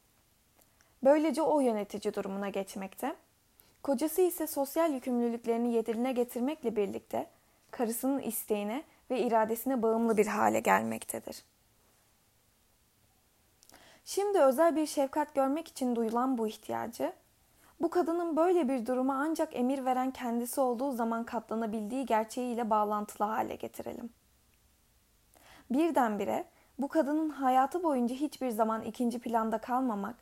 Böylece 1.05 1.41
o 1.41 1.59
yönetici 1.59 2.13
durumuna 2.13 2.49
geçmekte, 2.49 3.15
kocası 3.83 4.21
ise 4.21 4.47
sosyal 4.47 4.93
yükümlülüklerini 4.93 5.73
yerine 5.73 6.11
getirmekle 6.11 6.75
birlikte 6.75 7.27
karısının 7.71 8.19
isteğine 8.19 8.83
ve 9.11 9.19
iradesine 9.19 9.81
bağımlı 9.81 10.17
bir 10.17 10.27
hale 10.27 10.59
gelmektedir. 10.59 11.43
Şimdi 14.05 14.39
özel 14.39 14.75
bir 14.75 14.85
şefkat 14.85 15.35
görmek 15.35 15.67
için 15.67 15.95
duyulan 15.95 16.37
bu 16.37 16.47
ihtiyacı, 16.47 17.13
bu 17.79 17.89
kadının 17.89 18.35
böyle 18.35 18.67
bir 18.67 18.85
duruma 18.85 19.15
ancak 19.15 19.55
emir 19.55 19.85
veren 19.85 20.11
kendisi 20.11 20.61
olduğu 20.61 20.91
zaman 20.91 21.23
katlanabildiği 21.23 22.05
gerçeğiyle 22.05 22.69
bağlantılı 22.69 23.27
hale 23.27 23.55
getirelim. 23.55 24.09
Birdenbire 25.71 26.45
bu 26.79 26.87
kadının 26.87 27.29
hayatı 27.29 27.83
boyunca 27.83 28.15
hiçbir 28.15 28.49
zaman 28.49 28.81
ikinci 28.81 29.19
planda 29.19 29.57
kalmamak, 29.57 30.15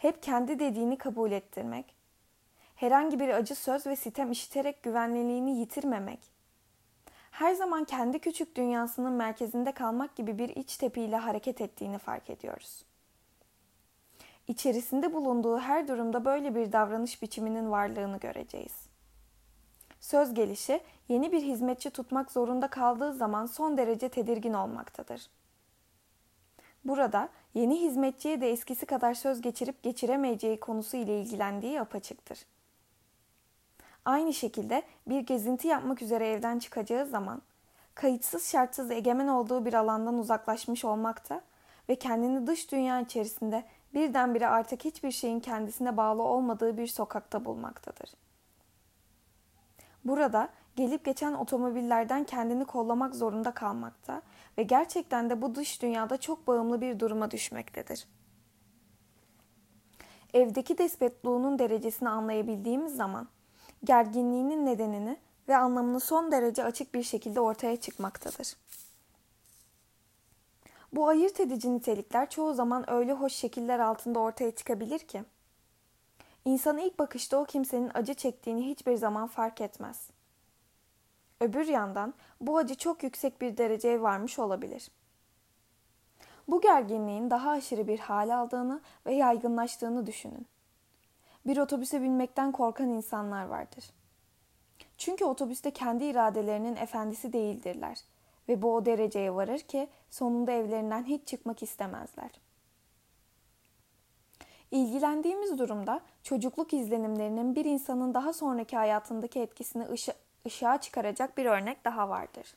hep 0.00 0.22
kendi 0.22 0.58
dediğini 0.58 0.98
kabul 0.98 1.32
ettirmek, 1.32 1.94
herhangi 2.74 3.20
bir 3.20 3.28
acı 3.28 3.54
söz 3.54 3.86
ve 3.86 3.96
sitem 3.96 4.32
işiterek 4.32 4.82
güvenliliğini 4.82 5.58
yitirmemek, 5.58 6.20
her 7.30 7.54
zaman 7.54 7.84
kendi 7.84 8.18
küçük 8.18 8.56
dünyasının 8.56 9.12
merkezinde 9.12 9.72
kalmak 9.72 10.16
gibi 10.16 10.38
bir 10.38 10.48
iç 10.48 10.76
tepiyle 10.76 11.16
hareket 11.16 11.60
ettiğini 11.60 11.98
fark 11.98 12.30
ediyoruz. 12.30 12.84
İçerisinde 14.48 15.12
bulunduğu 15.12 15.58
her 15.58 15.88
durumda 15.88 16.24
böyle 16.24 16.54
bir 16.54 16.72
davranış 16.72 17.22
biçiminin 17.22 17.70
varlığını 17.70 18.18
göreceğiz. 18.18 18.86
Söz 20.00 20.34
gelişi 20.34 20.80
yeni 21.08 21.32
bir 21.32 21.42
hizmetçi 21.42 21.90
tutmak 21.90 22.32
zorunda 22.32 22.68
kaldığı 22.68 23.12
zaman 23.12 23.46
son 23.46 23.76
derece 23.78 24.08
tedirgin 24.08 24.54
olmaktadır. 24.54 25.30
Burada 26.84 27.28
yeni 27.54 27.80
hizmetçiye 27.80 28.40
de 28.40 28.50
eskisi 28.50 28.86
kadar 28.86 29.14
söz 29.14 29.40
geçirip 29.40 29.82
geçiremeyeceği 29.82 30.60
konusu 30.60 30.96
ile 30.96 31.20
ilgilendiği 31.20 31.80
apaçıktır. 31.80 32.46
Aynı 34.04 34.34
şekilde 34.34 34.82
bir 35.06 35.20
gezinti 35.20 35.68
yapmak 35.68 36.02
üzere 36.02 36.28
evden 36.28 36.58
çıkacağı 36.58 37.06
zaman 37.06 37.42
kayıtsız 37.94 38.50
şartsız 38.50 38.90
egemen 38.90 39.28
olduğu 39.28 39.64
bir 39.64 39.74
alandan 39.74 40.18
uzaklaşmış 40.18 40.84
olmakta 40.84 41.40
ve 41.88 41.94
kendini 41.94 42.46
dış 42.46 42.72
dünya 42.72 43.00
içerisinde 43.00 43.64
birdenbire 43.94 44.46
artık 44.46 44.84
hiçbir 44.84 45.10
şeyin 45.10 45.40
kendisine 45.40 45.96
bağlı 45.96 46.22
olmadığı 46.22 46.78
bir 46.78 46.86
sokakta 46.86 47.44
bulmaktadır. 47.44 48.10
Burada 50.04 50.48
gelip 50.76 51.04
geçen 51.04 51.32
otomobillerden 51.32 52.24
kendini 52.24 52.64
kollamak 52.64 53.14
zorunda 53.14 53.50
kalmakta 53.50 54.22
ve 54.58 54.62
gerçekten 54.62 55.30
de 55.30 55.42
bu 55.42 55.54
dış 55.54 55.82
dünyada 55.82 56.16
çok 56.16 56.46
bağımlı 56.46 56.80
bir 56.80 57.00
duruma 57.00 57.30
düşmektedir. 57.30 58.06
Evdeki 60.34 60.78
despotluğunun 60.78 61.58
derecesini 61.58 62.08
anlayabildiğimiz 62.08 62.96
zaman 62.96 63.28
gerginliğinin 63.84 64.66
nedenini 64.66 65.16
ve 65.48 65.56
anlamını 65.56 66.00
son 66.00 66.32
derece 66.32 66.64
açık 66.64 66.94
bir 66.94 67.02
şekilde 67.02 67.40
ortaya 67.40 67.76
çıkmaktadır. 67.76 68.56
Bu 70.92 71.08
ayırt 71.08 71.40
edici 71.40 71.74
nitelikler 71.74 72.30
çoğu 72.30 72.54
zaman 72.54 72.90
öyle 72.90 73.12
hoş 73.12 73.32
şekiller 73.32 73.78
altında 73.78 74.18
ortaya 74.18 74.50
çıkabilir 74.50 74.98
ki 74.98 75.24
insan 76.44 76.78
ilk 76.78 76.98
bakışta 76.98 77.36
o 77.36 77.44
kimsenin 77.44 77.90
acı 77.94 78.14
çektiğini 78.14 78.66
hiçbir 78.66 78.96
zaman 78.96 79.26
fark 79.26 79.60
etmez. 79.60 80.10
Öbür 81.40 81.68
yandan 81.68 82.14
bu 82.40 82.58
acı 82.58 82.74
çok 82.74 83.02
yüksek 83.02 83.40
bir 83.40 83.56
dereceye 83.56 84.02
varmış 84.02 84.38
olabilir. 84.38 84.90
Bu 86.48 86.60
gerginliğin 86.60 87.30
daha 87.30 87.50
aşırı 87.50 87.88
bir 87.88 87.98
hal 87.98 88.36
aldığını 88.36 88.80
ve 89.06 89.14
yaygınlaştığını 89.14 90.06
düşünün. 90.06 90.46
Bir 91.46 91.56
otobüse 91.56 92.02
binmekten 92.02 92.52
korkan 92.52 92.88
insanlar 92.88 93.44
vardır. 93.44 93.84
Çünkü 94.98 95.24
otobüste 95.24 95.70
kendi 95.70 96.04
iradelerinin 96.04 96.76
efendisi 96.76 97.32
değildirler 97.32 97.98
ve 98.48 98.62
bu 98.62 98.74
o 98.74 98.84
dereceye 98.84 99.34
varır 99.34 99.58
ki 99.58 99.88
sonunda 100.10 100.52
evlerinden 100.52 101.04
hiç 101.04 101.28
çıkmak 101.28 101.62
istemezler. 101.62 102.30
İlgilendiğimiz 104.70 105.58
durumda 105.58 106.00
çocukluk 106.22 106.72
izlenimlerinin 106.72 107.54
bir 107.54 107.64
insanın 107.64 108.14
daha 108.14 108.32
sonraki 108.32 108.76
hayatındaki 108.76 109.40
etkisini 109.40 109.84
ışı, 109.84 110.12
ışığa 110.46 110.80
çıkaracak 110.80 111.38
bir 111.38 111.46
örnek 111.46 111.84
daha 111.84 112.08
vardır. 112.08 112.54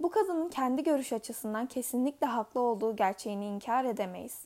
Bu 0.00 0.10
kadının 0.10 0.48
kendi 0.48 0.82
görüş 0.82 1.12
açısından 1.12 1.66
kesinlikle 1.66 2.26
haklı 2.26 2.60
olduğu 2.60 2.96
gerçeğini 2.96 3.46
inkar 3.46 3.84
edemeyiz. 3.84 4.44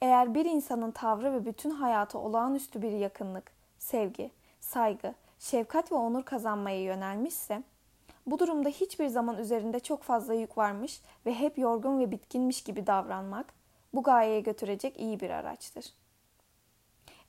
Eğer 0.00 0.34
bir 0.34 0.44
insanın 0.44 0.90
tavrı 0.90 1.32
ve 1.32 1.46
bütün 1.46 1.70
hayatı 1.70 2.18
olağanüstü 2.18 2.82
bir 2.82 2.92
yakınlık, 2.92 3.52
sevgi, 3.78 4.30
saygı, 4.60 5.14
şefkat 5.38 5.92
ve 5.92 5.96
onur 5.96 6.22
kazanmaya 6.22 6.82
yönelmişse, 6.82 7.62
bu 8.26 8.38
durumda 8.38 8.68
hiçbir 8.68 9.08
zaman 9.08 9.38
üzerinde 9.38 9.80
çok 9.80 10.02
fazla 10.02 10.34
yük 10.34 10.58
varmış 10.58 11.00
ve 11.26 11.34
hep 11.34 11.58
yorgun 11.58 12.00
ve 12.00 12.10
bitkinmiş 12.10 12.62
gibi 12.62 12.86
davranmak 12.86 13.46
bu 13.94 14.02
gayeye 14.02 14.40
götürecek 14.40 15.00
iyi 15.00 15.20
bir 15.20 15.30
araçtır. 15.30 15.92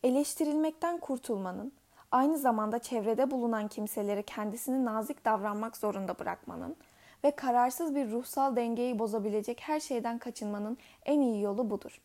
Eleştirilmekten 0.03 0.97
kurtulmanın, 0.97 1.73
aynı 2.11 2.37
zamanda 2.37 2.79
çevrede 2.79 3.31
bulunan 3.31 3.67
kimseleri 3.67 4.23
kendisini 4.23 4.85
nazik 4.85 5.25
davranmak 5.25 5.77
zorunda 5.77 6.19
bırakmanın 6.19 6.75
ve 7.23 7.31
kararsız 7.31 7.95
bir 7.95 8.11
ruhsal 8.11 8.55
dengeyi 8.55 8.99
bozabilecek 8.99 9.61
her 9.61 9.79
şeyden 9.79 10.17
kaçınmanın 10.17 10.77
en 11.05 11.21
iyi 11.21 11.41
yolu 11.41 11.69
budur. 11.69 12.01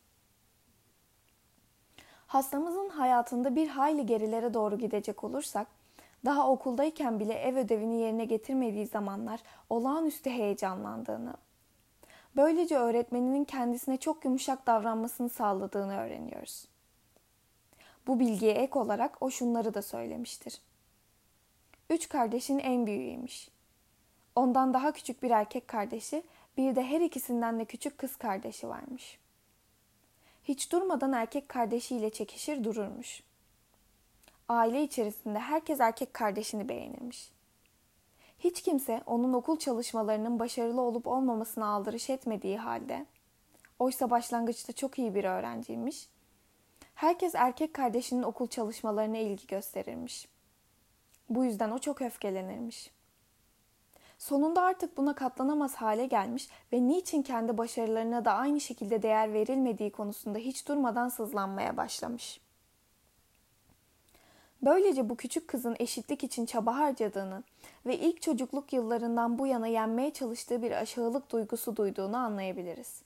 Hastamızın 2.27 2.89
hayatında 2.89 3.57
bir 3.57 3.69
hayli 3.69 4.07
gerilere 4.07 4.55
doğru 4.55 4.79
gidecek 4.79 5.25
olursak, 5.25 5.67
daha 6.25 6.51
okuldayken 6.51 7.21
bile 7.21 7.35
ev 7.35 7.57
ödevini 7.57 8.01
yerine 8.01 8.25
getirmediği 8.25 8.87
zamanlar 8.87 9.41
olağanüstü 9.71 10.31
heyecanlandığını, 10.31 11.35
böylece 12.37 12.77
öğretmeninin 12.79 13.45
kendisine 13.45 13.97
çok 13.97 14.25
yumuşak 14.25 14.67
davranmasını 14.67 15.29
sağladığını 15.29 15.97
öğreniyoruz. 15.97 16.72
Bu 18.07 18.21
bilgiye 18.21 18.53
ek 18.53 18.79
olarak 18.79 19.23
o 19.23 19.31
şunları 19.31 19.75
da 19.75 19.83
söylemiştir. 19.83 20.61
Üç 21.91 22.09
kardeşin 22.09 22.59
en 22.59 22.87
büyüğüymüş. 22.87 23.49
Ondan 24.37 24.75
daha 24.75 24.93
küçük 24.93 25.23
bir 25.23 25.31
erkek 25.31 25.69
kardeşi, 25.69 26.23
bir 26.57 26.77
de 26.77 26.83
her 26.83 27.01
ikisinden 27.01 27.61
de 27.61 27.65
küçük 27.65 27.99
kız 27.99 28.17
kardeşi 28.17 28.69
varmış. 28.69 29.19
Hiç 30.45 30.73
durmadan 30.73 31.13
erkek 31.13 31.49
kardeşiyle 31.49 32.11
çekişir 32.11 32.65
dururmuş. 32.65 33.23
Aile 34.49 34.83
içerisinde 34.83 35.39
herkes 35.39 35.81
erkek 35.81 36.15
kardeşini 36.15 36.69
beğenirmiş. 36.69 37.31
Hiç 38.39 38.63
kimse 38.63 39.03
onun 39.07 39.33
okul 39.33 39.59
çalışmalarının 39.59 40.39
başarılı 40.39 40.81
olup 40.81 41.07
olmamasına 41.07 41.67
aldırış 41.67 42.11
etmediği 42.11 42.59
halde, 42.59 43.07
oysa 43.79 44.11
başlangıçta 44.11 44.73
çok 44.73 44.99
iyi 44.99 45.15
bir 45.15 45.25
öğrenciymiş, 45.25 46.09
herkes 47.03 47.35
erkek 47.35 47.75
kardeşinin 47.75 48.23
okul 48.23 48.47
çalışmalarına 48.47 49.19
ilgi 49.19 49.47
gösterirmiş. 49.47 50.29
Bu 51.31 51.45
yüzden 51.45 51.71
o 51.71 51.79
çok 51.79 52.03
öfkelenirmiş. 52.03 52.91
Sonunda 54.19 54.63
artık 54.63 54.97
buna 54.97 55.15
katlanamaz 55.15 55.75
hale 55.75 56.07
gelmiş 56.07 56.49
ve 56.73 56.89
niçin 56.89 57.23
kendi 57.23 57.59
başarılarına 57.59 58.25
da 58.25 58.33
aynı 58.33 58.61
şekilde 58.61 59.03
değer 59.03 59.33
verilmediği 59.33 59.93
konusunda 59.93 60.39
hiç 60.39 60.69
durmadan 60.69 61.09
sızlanmaya 61.09 61.77
başlamış. 61.77 62.41
Böylece 64.63 65.09
bu 65.09 65.17
küçük 65.17 65.49
kızın 65.49 65.77
eşitlik 65.79 66.25
için 66.25 66.47
çaba 66.47 66.77
harcadığını 66.77 67.43
ve 67.87 67.99
ilk 67.99 68.23
çocukluk 68.23 68.73
yıllarından 68.73 69.39
bu 69.39 69.47
yana 69.47 69.67
yenmeye 69.67 70.13
çalıştığı 70.13 70.63
bir 70.63 70.73
aşağılık 70.73 71.33
duygusu 71.33 71.77
duyduğunu 71.77 72.17
anlayabiliriz. 72.17 73.03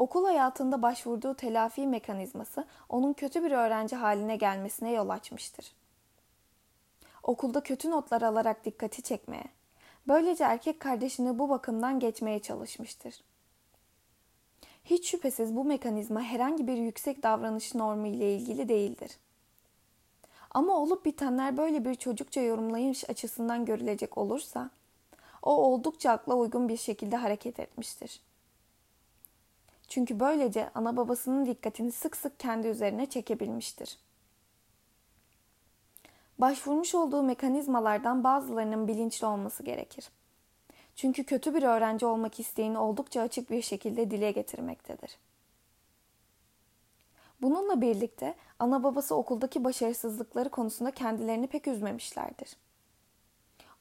Okul 0.00 0.24
hayatında 0.24 0.82
başvurduğu 0.82 1.34
telafi 1.34 1.86
mekanizması 1.86 2.64
onun 2.88 3.12
kötü 3.12 3.44
bir 3.44 3.52
öğrenci 3.52 3.96
haline 3.96 4.36
gelmesine 4.36 4.92
yol 4.92 5.08
açmıştır. 5.08 5.72
Okulda 7.22 7.62
kötü 7.62 7.90
notlar 7.90 8.22
alarak 8.22 8.64
dikkati 8.64 9.02
çekmeye, 9.02 9.44
böylece 10.08 10.44
erkek 10.44 10.80
kardeşini 10.80 11.38
bu 11.38 11.48
bakımdan 11.48 12.00
geçmeye 12.00 12.38
çalışmıştır. 12.38 13.24
Hiç 14.84 15.10
şüphesiz 15.10 15.56
bu 15.56 15.64
mekanizma 15.64 16.22
herhangi 16.22 16.66
bir 16.66 16.76
yüksek 16.76 17.22
davranış 17.22 17.74
normu 17.74 18.06
ile 18.06 18.36
ilgili 18.36 18.68
değildir. 18.68 19.18
Ama 20.50 20.72
olup 20.76 21.04
bitenler 21.04 21.56
böyle 21.56 21.84
bir 21.84 21.94
çocukça 21.94 22.40
yorumlayış 22.40 23.10
açısından 23.10 23.64
görülecek 23.64 24.18
olursa, 24.18 24.70
o 25.42 25.56
oldukça 25.56 26.10
akla 26.10 26.34
uygun 26.34 26.68
bir 26.68 26.76
şekilde 26.76 27.16
hareket 27.16 27.60
etmiştir. 27.60 28.29
Çünkü 29.90 30.20
böylece 30.20 30.70
ana 30.74 30.96
babasının 30.96 31.46
dikkatini 31.46 31.92
sık 31.92 32.16
sık 32.16 32.40
kendi 32.40 32.68
üzerine 32.68 33.06
çekebilmiştir. 33.06 33.98
Başvurmuş 36.38 36.94
olduğu 36.94 37.22
mekanizmalardan 37.22 38.24
bazılarının 38.24 38.88
bilinçli 38.88 39.26
olması 39.26 39.62
gerekir. 39.62 40.10
Çünkü 40.96 41.24
kötü 41.24 41.54
bir 41.54 41.62
öğrenci 41.62 42.06
olmak 42.06 42.40
isteğini 42.40 42.78
oldukça 42.78 43.20
açık 43.20 43.50
bir 43.50 43.62
şekilde 43.62 44.10
dile 44.10 44.30
getirmektedir. 44.30 45.18
Bununla 47.42 47.80
birlikte 47.80 48.34
ana 48.58 48.82
babası 48.82 49.14
okuldaki 49.14 49.64
başarısızlıkları 49.64 50.48
konusunda 50.48 50.90
kendilerini 50.90 51.46
pek 51.46 51.68
üzmemişlerdir. 51.68 52.56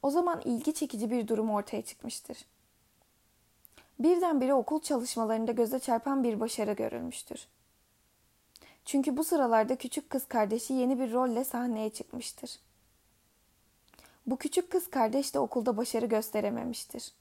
O 0.01 0.09
zaman 0.09 0.41
ilgi 0.45 0.73
çekici 0.73 1.11
bir 1.11 1.27
durum 1.27 1.49
ortaya 1.49 1.81
çıkmıştır. 1.81 2.37
Birdenbire 3.99 4.53
okul 4.53 4.81
çalışmalarında 4.81 5.51
göze 5.51 5.79
çarpan 5.79 6.23
bir 6.23 6.39
başarı 6.39 6.73
görülmüştür. 6.73 7.47
Çünkü 8.85 9.17
bu 9.17 9.23
sıralarda 9.23 9.75
küçük 9.75 10.09
kız 10.09 10.25
kardeşi 10.27 10.73
yeni 10.73 10.99
bir 10.99 11.13
rolle 11.13 11.43
sahneye 11.43 11.89
çıkmıştır. 11.89 12.59
Bu 14.27 14.37
küçük 14.37 14.71
kız 14.71 14.89
kardeş 14.89 15.33
de 15.33 15.39
okulda 15.39 15.77
başarı 15.77 16.05
gösterememiştir. 16.05 17.11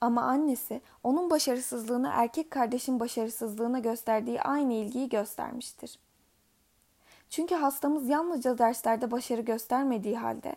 Ama 0.00 0.22
annesi 0.22 0.80
onun 1.02 1.30
başarısızlığını 1.30 2.10
erkek 2.12 2.50
kardeşin 2.50 3.00
başarısızlığına 3.00 3.78
gösterdiği 3.78 4.42
aynı 4.42 4.72
ilgiyi 4.72 5.08
göstermiştir. 5.08 5.98
Çünkü 7.30 7.54
hastamız 7.54 8.08
yalnızca 8.08 8.58
derslerde 8.58 9.10
başarı 9.10 9.40
göstermediği 9.40 10.16
halde 10.16 10.56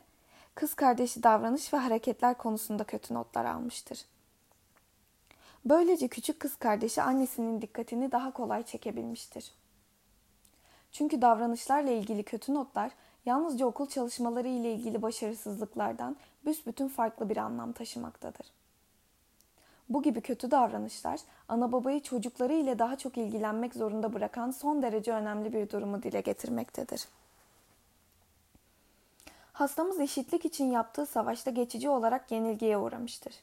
kız 0.56 0.74
kardeşi 0.74 1.24
davranış 1.24 1.74
ve 1.74 1.78
hareketler 1.78 2.38
konusunda 2.38 2.84
kötü 2.84 3.14
notlar 3.14 3.46
almıştır. 3.46 4.06
Böylece 5.66 6.08
küçük 6.08 6.40
kız 6.40 6.56
kardeşi 6.56 7.02
annesinin 7.02 7.62
dikkatini 7.62 8.12
daha 8.12 8.34
kolay 8.34 8.64
çekebilmiştir. 8.64 9.52
Çünkü 10.92 11.22
davranışlarla 11.22 11.92
ilgili 11.92 12.24
kötü 12.24 12.54
notlar 12.54 12.92
yalnızca 13.26 13.66
okul 13.66 13.88
çalışmaları 13.88 14.48
ile 14.48 14.74
ilgili 14.74 15.02
başarısızlıklardan 15.02 16.16
büsbütün 16.46 16.88
farklı 16.88 17.30
bir 17.30 17.38
anlam 17.38 17.72
taşımaktadır. 17.72 18.48
Bu 19.90 20.04
gibi 20.04 20.22
kötü 20.22 20.52
davranışlar 20.52 21.20
ana 21.48 21.72
babayı 21.72 22.04
çocukları 22.04 22.54
ile 22.54 22.80
daha 22.80 22.98
çok 22.98 23.18
ilgilenmek 23.18 23.74
zorunda 23.74 24.14
bırakan 24.14 24.52
son 24.52 24.82
derece 24.82 25.14
önemli 25.14 25.54
bir 25.54 25.70
durumu 25.70 26.04
dile 26.04 26.22
getirmektedir. 26.22 27.08
Hastamız 29.54 30.00
eşitlik 30.00 30.46
için 30.46 30.72
yaptığı 30.72 31.06
savaşta 31.06 31.52
geçici 31.52 31.90
olarak 31.90 32.32
yenilgiye 32.32 32.78
uğramıştır. 32.78 33.34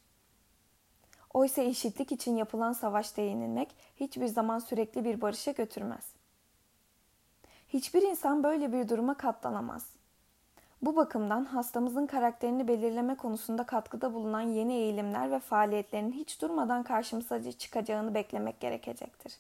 Oysa 1.35 1.63
eşitlik 1.63 2.13
için 2.13 2.37
yapılan 2.37 2.73
savaşta 2.73 3.23
yenilmek 3.23 3.77
hiçbir 3.97 4.27
zaman 4.27 4.59
sürekli 4.59 5.05
bir 5.05 5.21
barışa 5.21 5.51
götürmez. 5.51 6.13
Hiçbir 7.69 8.03
insan 8.03 8.43
böyle 8.43 8.73
bir 8.73 8.89
duruma 8.89 9.15
katlanamaz. 9.17 9.87
Bu 10.83 10.97
bakımdan 10.97 11.45
hastamızın 11.45 12.07
karakterini 12.07 12.69
belirleme 12.69 13.15
konusunda 13.15 13.67
katkıda 13.67 14.15
bulunan 14.15 14.41
yeni 14.41 14.73
eğilimler 14.73 15.31
ve 15.31 15.39
faaliyetlerin 15.39 16.13
hiç 16.13 16.43
durmadan 16.43 16.83
karşımıza 16.83 17.53
çıkacağını 17.53 18.15
beklemek 18.15 18.61
gerekecektir. 18.61 19.39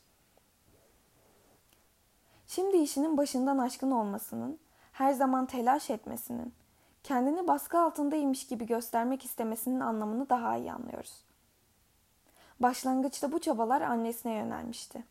Şimdi 2.47 2.77
işinin 2.77 3.17
başından 3.17 3.59
aşkın 3.59 3.91
olmasının, 3.91 4.59
her 4.93 5.13
zaman 5.13 5.47
telaş 5.47 5.91
etmesinin, 5.91 6.55
kendini 7.03 7.49
baskı 7.49 7.79
altındaymış 7.79 8.47
gibi 8.47 8.67
göstermek 8.67 9.25
istemesinin 9.25 9.81
anlamını 9.81 10.29
daha 10.29 10.57
iyi 10.57 10.73
anlıyoruz. 10.73 11.32
Başlangıçta 12.61 13.33
bu 13.33 13.39
çabalar 13.39 13.81
annesine 13.81 14.33
yönelmişti. 14.33 15.05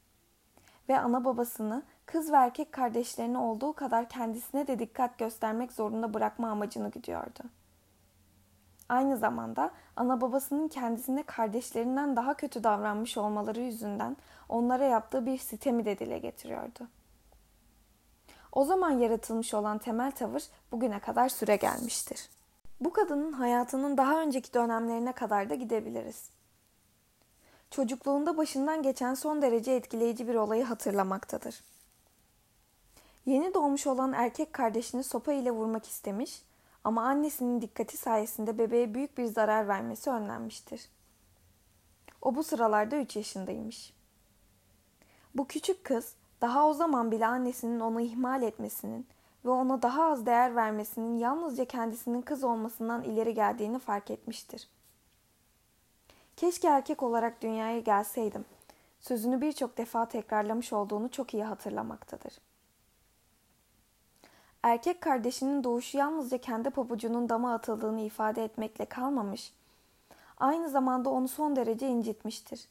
Ve 0.89 0.99
ana 0.99 1.25
babasını 1.25 1.83
kız 2.05 2.31
ve 2.31 2.35
erkek 2.35 2.71
kardeşlerini 2.71 3.37
olduğu 3.37 3.73
kadar 3.73 4.09
kendisine 4.09 4.67
de 4.67 4.79
dikkat 4.79 5.17
göstermek 5.17 5.71
zorunda 5.71 6.13
bırakma 6.13 6.49
amacını 6.49 6.91
güdüyordu. 6.91 7.39
Aynı 8.89 9.17
zamanda 9.17 9.71
ana 9.95 10.21
babasının 10.21 10.67
kendisine 10.67 11.23
kardeşlerinden 11.23 12.15
daha 12.15 12.33
kötü 12.33 12.63
davranmış 12.63 13.17
olmaları 13.17 13.61
yüzünden 13.61 14.17
onlara 14.49 14.83
yaptığı 14.83 15.25
bir 15.25 15.37
sitemi 15.37 15.85
de 15.85 15.99
dile 15.99 16.19
getiriyordu. 16.19 16.87
O 18.51 18.63
zaman 18.65 18.91
yaratılmış 18.91 19.53
olan 19.53 19.77
temel 19.77 20.11
tavır 20.11 20.43
bugüne 20.71 20.99
kadar 20.99 21.29
süre 21.29 21.55
gelmiştir. 21.55 22.29
Bu 22.81 22.93
kadının 22.93 23.31
hayatının 23.31 23.97
daha 23.97 24.21
önceki 24.21 24.53
dönemlerine 24.53 25.11
kadar 25.11 25.49
da 25.49 25.55
gidebiliriz. 25.55 26.29
Çocukluğunda 27.71 28.37
başından 28.37 28.83
geçen 28.83 29.13
son 29.13 29.41
derece 29.41 29.71
etkileyici 29.71 30.27
bir 30.27 30.35
olayı 30.35 30.63
hatırlamaktadır. 30.63 31.63
Yeni 33.25 33.53
doğmuş 33.53 33.87
olan 33.87 34.13
erkek 34.13 34.53
kardeşini 34.53 35.03
sopa 35.03 35.33
ile 35.33 35.51
vurmak 35.51 35.85
istemiş 35.85 36.41
ama 36.83 37.03
annesinin 37.03 37.61
dikkati 37.61 37.97
sayesinde 37.97 38.57
bebeğe 38.57 38.93
büyük 38.93 39.17
bir 39.17 39.25
zarar 39.25 39.67
vermesi 39.67 40.09
önlenmiştir. 40.09 40.89
O 42.21 42.35
bu 42.35 42.43
sıralarda 42.43 42.95
3 42.95 43.15
yaşındaymış. 43.15 43.93
Bu 45.35 45.47
küçük 45.47 45.83
kız 45.83 46.13
daha 46.41 46.67
o 46.67 46.73
zaman 46.73 47.11
bile 47.11 47.27
annesinin 47.27 47.79
onu 47.79 48.01
ihmal 48.01 48.43
etmesinin 48.43 49.07
ve 49.45 49.49
ona 49.49 49.81
daha 49.81 50.05
az 50.05 50.25
değer 50.25 50.55
vermesinin 50.55 51.17
yalnızca 51.17 51.65
kendisinin 51.65 52.21
kız 52.21 52.43
olmasından 52.43 53.03
ileri 53.03 53.33
geldiğini 53.33 53.79
fark 53.79 54.11
etmiştir. 54.11 54.67
Keşke 56.41 56.67
erkek 56.67 57.03
olarak 57.03 57.41
dünyaya 57.41 57.79
gelseydim. 57.79 58.45
Sözünü 58.99 59.41
birçok 59.41 59.77
defa 59.77 60.07
tekrarlamış 60.07 60.73
olduğunu 60.73 61.11
çok 61.11 61.33
iyi 61.33 61.43
hatırlamaktadır.'' 61.43 62.51
erkek 64.63 65.01
kardeşinin 65.01 65.63
doğuşu 65.63 65.97
yalnızca 65.97 66.37
kendi 66.37 66.69
pabucunun 66.69 67.29
dama 67.29 67.53
atıldığını 67.53 68.01
ifade 68.01 68.43
etmekle 68.43 68.85
kalmamış, 68.85 69.53
aynı 70.37 70.69
zamanda 70.69 71.09
onu 71.09 71.27
son 71.27 71.55
derece 71.55 71.87
incitmiştir. 71.87 72.67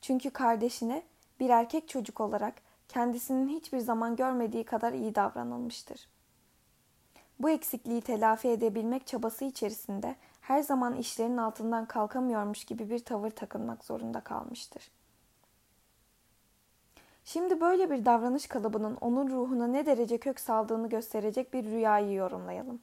Çünkü 0.00 0.30
kardeşine 0.30 1.02
bir 1.40 1.50
erkek 1.50 1.88
çocuk 1.88 2.20
olarak 2.20 2.54
kendisinin 2.88 3.48
hiçbir 3.48 3.78
zaman 3.78 4.16
görmediği 4.16 4.64
kadar 4.64 4.92
iyi 4.92 5.14
davranılmıştır. 5.14 6.08
Bu 7.40 7.50
eksikliği 7.50 8.00
telafi 8.00 8.48
edebilmek 8.48 9.06
çabası 9.06 9.44
içerisinde 9.44 10.16
her 10.48 10.62
zaman 10.62 10.96
işlerin 10.96 11.36
altından 11.36 11.86
kalkamıyormuş 11.86 12.64
gibi 12.64 12.90
bir 12.90 12.98
tavır 12.98 13.30
takınmak 13.30 13.84
zorunda 13.84 14.20
kalmıştır. 14.20 14.90
Şimdi 17.24 17.60
böyle 17.60 17.90
bir 17.90 18.04
davranış 18.04 18.46
kalıbının 18.46 18.96
onun 19.00 19.30
ruhuna 19.30 19.66
ne 19.66 19.86
derece 19.86 20.18
kök 20.18 20.40
saldığını 20.40 20.88
gösterecek 20.88 21.54
bir 21.54 21.64
rüyayı 21.64 22.12
yorumlayalım. 22.12 22.80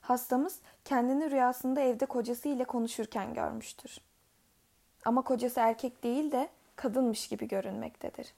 Hastamız 0.00 0.60
kendini 0.84 1.30
rüyasında 1.30 1.80
evde 1.80 2.06
kocası 2.06 2.48
ile 2.48 2.64
konuşurken 2.64 3.34
görmüştür. 3.34 4.00
Ama 5.04 5.22
kocası 5.22 5.60
erkek 5.60 6.04
değil 6.04 6.32
de 6.32 6.48
kadınmış 6.76 7.28
gibi 7.28 7.48
görünmektedir. 7.48 8.34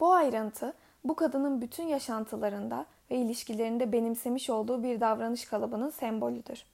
Bu 0.00 0.12
ayrıntı 0.12 0.74
bu 1.04 1.16
kadının 1.16 1.60
bütün 1.60 1.84
yaşantılarında 1.84 2.86
ve 3.12 3.16
ilişkilerinde 3.16 3.92
benimsemiş 3.92 4.50
olduğu 4.50 4.82
bir 4.82 5.00
davranış 5.00 5.44
kalıbının 5.44 5.90
sembolüdür. 5.90 6.64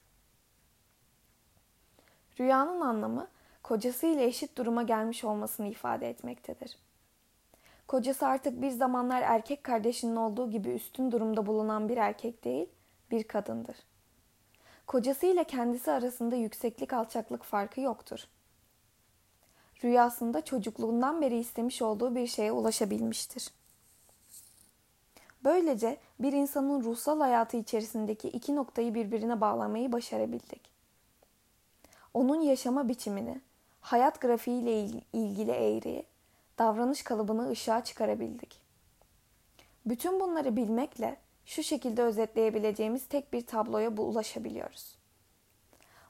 Rüyanın 2.41 2.81
anlamı 2.81 3.29
kocası 3.63 4.07
ile 4.07 4.25
eşit 4.25 4.59
duruma 4.59 4.83
gelmiş 4.83 5.25
olmasını 5.25 5.69
ifade 5.69 6.11
etmektedir. 6.11 6.79
Kocası 7.89 8.27
artık 8.27 8.63
bir 8.63 8.71
zamanlar 8.71 9.23
erkek 9.23 9.65
kardeşinin 9.65 10.17
olduğu 10.17 10.51
gibi 10.51 10.69
üstün 10.69 11.13
durumda 11.13 11.47
bulunan 11.47 11.89
bir 11.89 11.97
erkek 11.97 12.45
değil, 12.45 12.69
bir 13.11 13.25
kadındır. 13.25 13.77
Kocası 14.87 15.27
ile 15.27 15.45
kendisi 15.45 15.93
arasında 15.93 16.37
yükseklik 16.37 16.93
alçaklık 16.93 17.45
farkı 17.45 17.81
yoktur. 17.81 18.25
Rüyasında 19.85 20.45
çocukluğundan 20.45 21.21
beri 21.21 21.39
istemiş 21.39 21.83
olduğu 21.83 22.15
bir 22.15 22.27
şeye 22.27 22.53
ulaşabilmiştir. 22.53 23.58
Böylece 25.45 25.97
bir 26.21 26.33
insanın 26.33 26.85
ruhsal 26.85 27.21
hayatı 27.21 27.57
içerisindeki 27.57 28.29
iki 28.29 28.57
noktayı 28.57 28.95
birbirine 28.95 29.41
bağlamayı 29.41 29.93
başarabildik. 29.93 30.71
Onun 32.15 32.41
yaşama 32.41 32.89
biçimini, 32.89 33.41
hayat 33.81 34.21
grafiğiyle 34.21 34.81
ilgili 35.13 35.51
eğriyi, 35.51 36.07
davranış 36.59 37.03
kalıbını 37.03 37.51
ışığa 37.51 37.85
çıkarabildik. 37.85 38.61
Bütün 39.87 40.21
bunları 40.21 40.57
bilmekle 40.57 41.17
şu 41.47 41.63
şekilde 41.63 42.03
özetleyebileceğimiz 42.03 43.09
tek 43.09 43.33
bir 43.33 43.47
tabloya 43.47 43.91
ulaşabiliyoruz. 43.91 44.99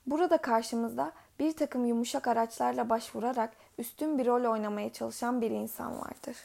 Burada 0.06 0.38
karşımızda 0.38 1.12
bir 1.38 1.52
takım 1.52 1.84
yumuşak 1.84 2.28
araçlarla 2.28 2.90
başvurarak 2.90 3.56
üstün 3.78 4.18
bir 4.18 4.26
rol 4.26 4.52
oynamaya 4.52 4.92
çalışan 4.92 5.40
bir 5.40 5.50
insan 5.50 6.00
vardır. 6.00 6.36